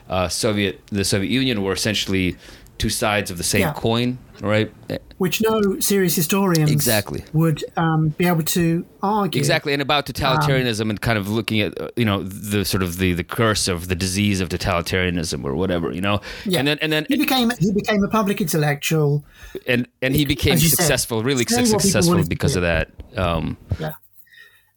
[0.09, 2.37] uh, Soviet the Soviet Union were essentially
[2.79, 3.73] two sides of the same yeah.
[3.75, 4.73] coin, right?
[5.19, 10.83] Which no serious historians exactly would um, be able to argue exactly, and about totalitarianism
[10.83, 13.69] um, and kind of looking at uh, you know the sort of the the curse
[13.69, 16.21] of the disease of totalitarianism or whatever, you know.
[16.45, 16.61] Yeah.
[16.61, 19.25] And then and then he became he became a public intellectual,
[19.67, 22.91] and and he became successful, said, really successful because of that.
[23.17, 23.93] Um, yeah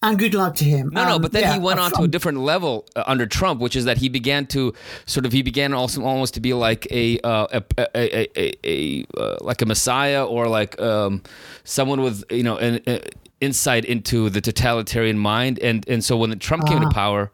[0.03, 0.89] and good luck to him.
[0.89, 3.25] No, no, um, but then yeah, he went on to a different level uh, under
[3.25, 4.73] Trump, which is that he began to
[5.05, 7.47] sort of he began also almost to be like a uh,
[7.77, 11.23] a, a, a, a uh, like a messiah or like um,
[11.63, 12.99] someone with you know an, uh,
[13.39, 16.81] insight into the totalitarian mind, and and so when Trump came uh.
[16.81, 16.91] to ah.
[16.91, 17.31] power,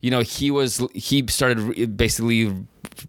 [0.00, 2.52] you know he was he started basically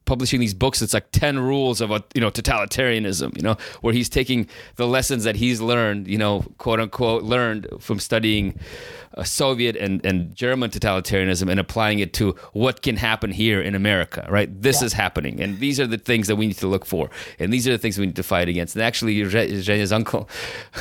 [0.05, 3.93] publishing these books it's like 10 rules of a you know totalitarianism you know where
[3.93, 8.57] he's taking the lessons that he's learned you know quote unquote learned from studying
[9.15, 13.73] uh, Soviet and, and German totalitarianism and applying it to what can happen here in
[13.73, 14.49] America, right?
[14.61, 14.87] This yeah.
[14.87, 17.09] is happening, and these are the things that we need to look for,
[17.39, 18.75] and these are the things we need to fight against.
[18.75, 20.29] And actually, Zhenya's uncle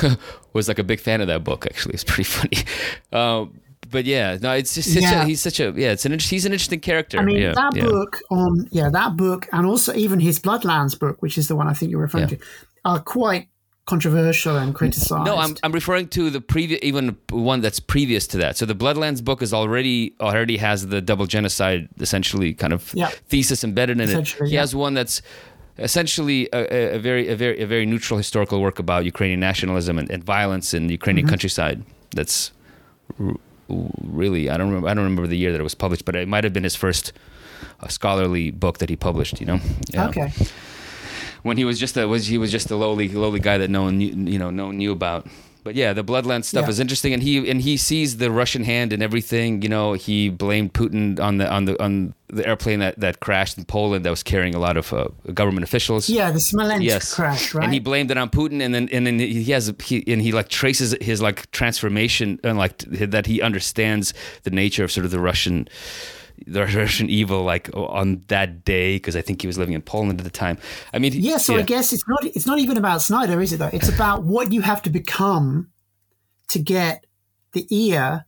[0.53, 1.65] was like a big fan of that book.
[1.65, 2.65] Actually, it's pretty funny.
[3.13, 3.61] Um,
[3.95, 5.23] but yeah, no, it's just yeah.
[5.23, 7.17] a, he's such a yeah, it's an he's an interesting character.
[7.17, 7.83] I mean, yeah, that yeah.
[7.85, 11.69] book on yeah, that book, and also even his Bloodlands book, which is the one
[11.69, 12.37] I think you're referring to,
[12.83, 13.47] are quite
[13.85, 15.25] controversial and criticized.
[15.25, 18.57] No, I'm, I'm referring to the previous, even one that's previous to that.
[18.57, 23.11] So the Bloodlands book is already already has the double genocide essentially kind of yeah.
[23.29, 24.35] thesis embedded in it.
[24.49, 25.21] He has one that's
[25.77, 30.11] essentially a, a, very a very a very neutral historical work about Ukrainian nationalism and,
[30.11, 31.31] and violence in the Ukrainian mm-hmm.
[31.31, 31.81] countryside.
[32.11, 32.51] That's
[33.67, 36.27] really I don't remember I don't remember the year that it was published, but it
[36.27, 37.13] might have been his first
[37.81, 39.39] uh, scholarly book that he published.
[39.39, 39.59] You know.
[39.91, 40.09] Yeah.
[40.09, 40.31] Okay.
[41.43, 43.83] When he was just a was he was just a lowly lowly guy that no
[43.83, 45.27] one knew, you know no one knew about
[45.65, 46.69] but yeah, the Bloodlands stuff yeah.
[46.69, 49.63] is interesting, and he and he sees the Russian hand in everything.
[49.63, 53.57] You know, he blamed Putin on the on the on the airplane that, that crashed
[53.57, 56.07] in Poland that was carrying a lot of uh, government officials.
[56.07, 57.15] Yeah, the Smolensk yes.
[57.15, 57.63] crash, right?
[57.63, 60.31] And he blamed it on Putin, and then and then he has he and he
[60.31, 64.13] like traces his like transformation and like that he understands
[64.43, 65.67] the nature of sort of the Russian
[66.47, 70.19] the Russian evil like on that day because I think he was living in Poland
[70.19, 70.57] at the time.
[70.93, 71.37] I mean, yeah.
[71.37, 71.59] So yeah.
[71.59, 73.57] I guess it's not it's not even about Snyder, is it?
[73.57, 75.71] Though it's about what you have to become
[76.49, 77.05] to get
[77.53, 78.25] the ear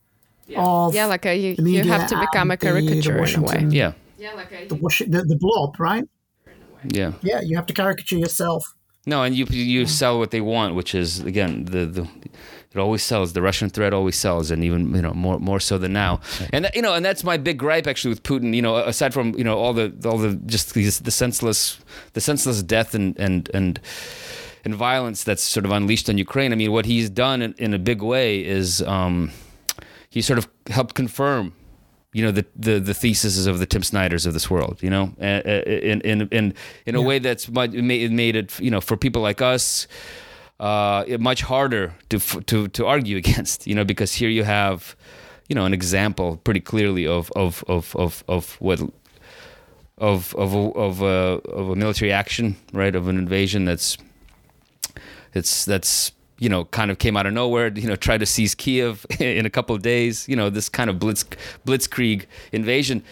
[0.47, 0.63] yeah.
[0.63, 3.41] of yeah, like a, you, you have to become a caricature the, the in a
[3.41, 3.65] way.
[3.69, 6.05] Yeah, yeah, like a, the, the the blob, right?
[6.85, 7.41] Yeah, yeah.
[7.41, 8.73] You have to caricature yourself.
[9.05, 12.07] No, and you you sell what they want, which is again the the
[12.77, 13.33] it always sells.
[13.33, 16.21] The Russian threat always sells, and even you know more more so than now.
[16.53, 18.53] And you know, and that's my big gripe actually with Putin.
[18.53, 21.79] You know, aside from you know all the all the just these the senseless
[22.13, 23.79] the senseless death and and and
[24.63, 26.51] and violence that's sort of unleashed on Ukraine.
[26.51, 29.31] I mean, what he's done in, in a big way is um,
[30.09, 31.53] he sort of helped confirm
[32.13, 35.13] you know the the the theses of the Tim Snyders of this world, you know,
[35.19, 36.53] in in in
[36.85, 37.05] in a yeah.
[37.05, 39.87] way that's made made it you know for people like us
[40.59, 44.95] uh, much harder to to to argue against, you know, because here you have,
[45.47, 48.79] you know, an example pretty clearly of of of of, of what
[49.97, 51.05] of of a, of a
[51.49, 53.97] of a military action, right, of an invasion that's
[55.34, 58.55] it's that's you know kind of came out of nowhere, you know, tried to seize
[58.55, 61.23] Kiev in a couple of days, you know, this kind of blitz
[61.65, 63.03] blitzkrieg invasion,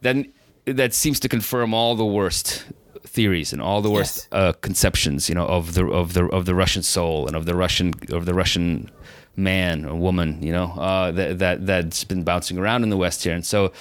[0.00, 0.32] then
[0.64, 2.64] that seems to confirm all the worst
[3.04, 4.28] theories and all the worst yes.
[4.32, 7.54] uh, conceptions, you know, of the of the of the Russian soul and of the
[7.54, 8.90] Russian of the Russian
[9.36, 13.24] man or woman, you know, uh, that that that's been bouncing around in the West
[13.24, 13.72] here, and so.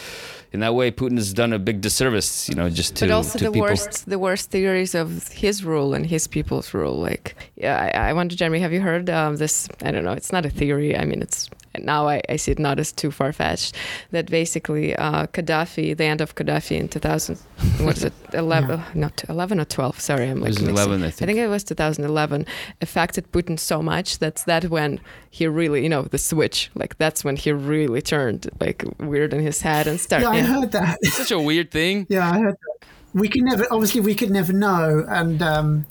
[0.54, 3.06] In that way, Putin has done a big disservice, you know, just to.
[3.06, 3.70] But also to the people.
[3.70, 7.00] worst, the worst theories of his rule and his people's rule.
[7.00, 9.70] Like, yeah, I, I wonder, Jeremy, have you heard of this?
[9.82, 10.12] I don't know.
[10.12, 10.98] It's not a theory.
[10.98, 11.50] I mean, it's
[11.80, 13.76] now I, I see it not as too far fetched.
[14.12, 17.38] That basically uh, Gaddafi, the end of Gaddafi in 2000,
[17.80, 18.86] what is it, 11, yeah.
[18.96, 20.00] not 11 or 12?
[20.00, 20.52] Sorry, I'm like.
[20.52, 21.22] It was 11, I think.
[21.22, 22.46] I think it was 2011.
[22.82, 25.00] Affected Putin so much that's that when
[25.30, 29.40] he really, you know, the switch, like that's when he really turned like weird in
[29.42, 30.26] his head and started.
[30.26, 31.00] Yeah, I heard that.
[31.02, 32.06] It's such a weird thing.
[32.10, 32.88] Yeah, I heard that.
[33.14, 35.06] We could never, obviously, we could never know.
[35.08, 35.86] And, um,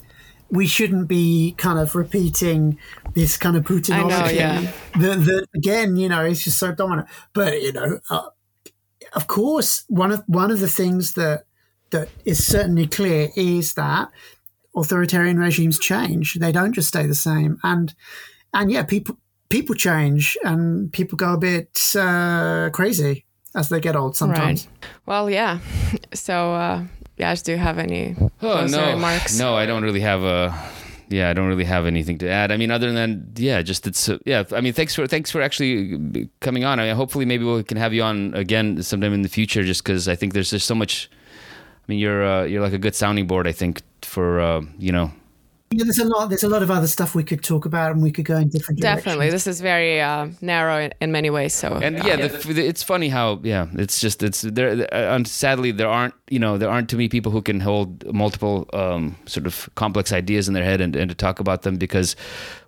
[0.51, 2.77] we shouldn't be kind of repeating
[3.13, 4.35] this kind of Putinology.
[4.35, 4.71] yeah.
[4.95, 7.07] That, again, you know, it's just so dominant.
[7.33, 8.27] But you know, uh,
[9.13, 11.45] of course, one of one of the things that
[11.91, 14.09] that is certainly clear is that
[14.75, 17.57] authoritarian regimes change; they don't just stay the same.
[17.63, 17.93] And
[18.53, 19.17] and yeah, people
[19.47, 23.25] people change, and people go a bit uh, crazy
[23.55, 24.67] as they get old sometimes.
[24.67, 24.89] Right.
[25.05, 25.59] Well, yeah.
[26.13, 26.53] So.
[26.53, 26.85] Uh
[27.21, 29.37] Yash, do you have any oh, no, remarks?
[29.37, 30.51] No, I don't really have a.
[31.09, 32.51] Yeah, I don't really have anything to add.
[32.51, 34.43] I mean, other than yeah, just it's uh, yeah.
[34.51, 36.79] I mean, thanks for thanks for actually coming on.
[36.79, 39.61] I mean, hopefully, maybe we can have you on again sometime in the future.
[39.63, 41.11] Just because I think there's just so much.
[41.13, 43.45] I mean, you're uh, you're like a good sounding board.
[43.45, 45.11] I think for uh, you know
[45.71, 46.27] yeah, there's a lot.
[46.27, 48.49] There's a lot of other stuff we could talk about, and we could go in
[48.49, 48.81] different.
[48.81, 51.53] Definitely, this is very uh, narrow in, in, many ways.
[51.53, 52.27] So, and yeah, yeah.
[52.27, 54.87] The, it's funny how yeah, it's just it's there.
[54.93, 58.69] Uh, sadly, there aren't you know there aren't too many people who can hold multiple
[58.73, 61.77] um, sort of complex ideas in their head and, and to talk about them.
[61.77, 62.17] Because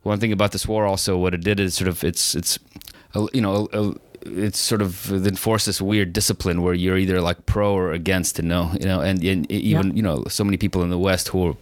[0.03, 2.57] one thing about this war, also, what it did is sort of it's it's
[3.33, 3.67] you know.
[3.73, 3.93] A, a,
[4.25, 8.41] it's sort of enforced this weird discipline where you're either like pro or against to
[8.41, 9.93] know, you know, and, and even yeah.
[9.93, 11.57] you know so many people in the West who are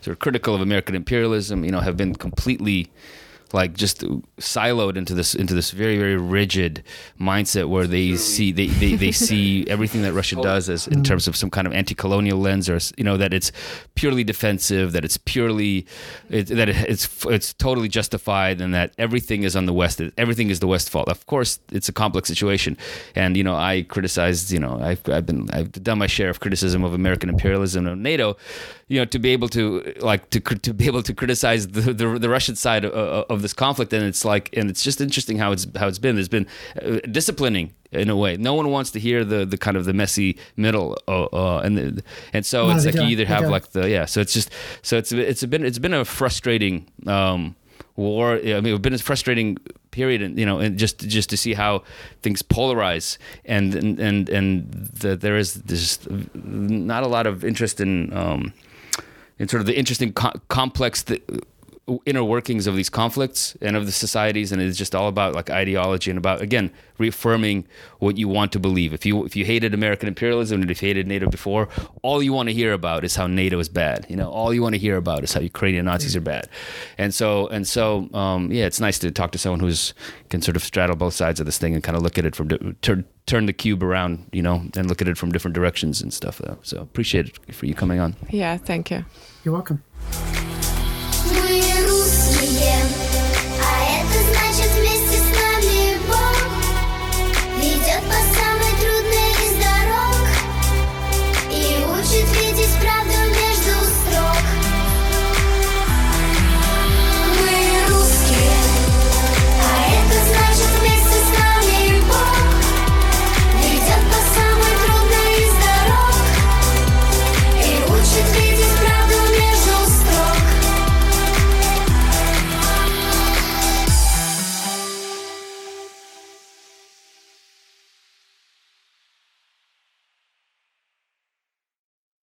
[0.00, 2.88] sort of critical of American imperialism, you know, have been completely
[3.54, 4.00] like just
[4.38, 6.82] siloed into this into this very very rigid
[7.20, 11.28] mindset where they see they, they, they see everything that Russia does as in terms
[11.28, 13.52] of some kind of anti-colonial lens or you know that it's
[13.94, 15.86] purely defensive that it's purely
[16.28, 20.60] it, that it's it's totally justified and that everything is on the west everything is
[20.60, 21.08] the west fault.
[21.08, 22.76] Of course it's a complex situation.
[23.14, 26.40] And you know I criticized you know I've, I've been I've done my share of
[26.40, 28.36] criticism of American imperialism and NATO
[28.88, 32.18] you know to be able to like to to be able to criticize the the,
[32.18, 32.92] the Russian side of,
[33.30, 33.92] of this conflict.
[33.92, 36.16] And it's like and it's just interesting how it's how it's been.
[36.16, 36.46] There's been
[36.82, 38.36] uh, disciplining in a way.
[38.36, 41.76] No one wants to hear the the kind of the messy middle uh, uh, and
[41.76, 42.02] the,
[42.32, 44.50] and so no, it's like you either have like the yeah so it's just
[44.82, 47.56] so it's it's been it's been a frustrating um,
[47.96, 48.34] war.
[48.34, 49.58] I mean, it's been a frustrating
[49.90, 51.82] period, and you know, and just just to see how
[52.22, 57.80] things polarize, and and and, and the, there is just not a lot of interest
[57.80, 58.52] in um,
[59.38, 61.02] in sort of the interesting co- complex.
[61.02, 61.22] Th-
[62.06, 65.50] inner workings of these conflicts and of the societies and it's just all about like
[65.50, 67.66] ideology and about again reaffirming
[67.98, 70.88] what you want to believe if you if you hated american imperialism and if you
[70.88, 71.68] hated nato before
[72.00, 74.62] all you want to hear about is how nato is bad you know all you
[74.62, 76.48] want to hear about is how ukrainian nazis are bad
[76.96, 79.92] and so and so um, yeah it's nice to talk to someone who's
[80.30, 82.34] can sort of straddle both sides of this thing and kind of look at it
[82.34, 82.48] from
[82.80, 86.12] turn turn the cube around you know and look at it from different directions and
[86.12, 86.58] stuff though.
[86.62, 88.16] so appreciate it for you coming on.
[88.30, 89.04] Yeah thank you.
[89.44, 89.82] You're welcome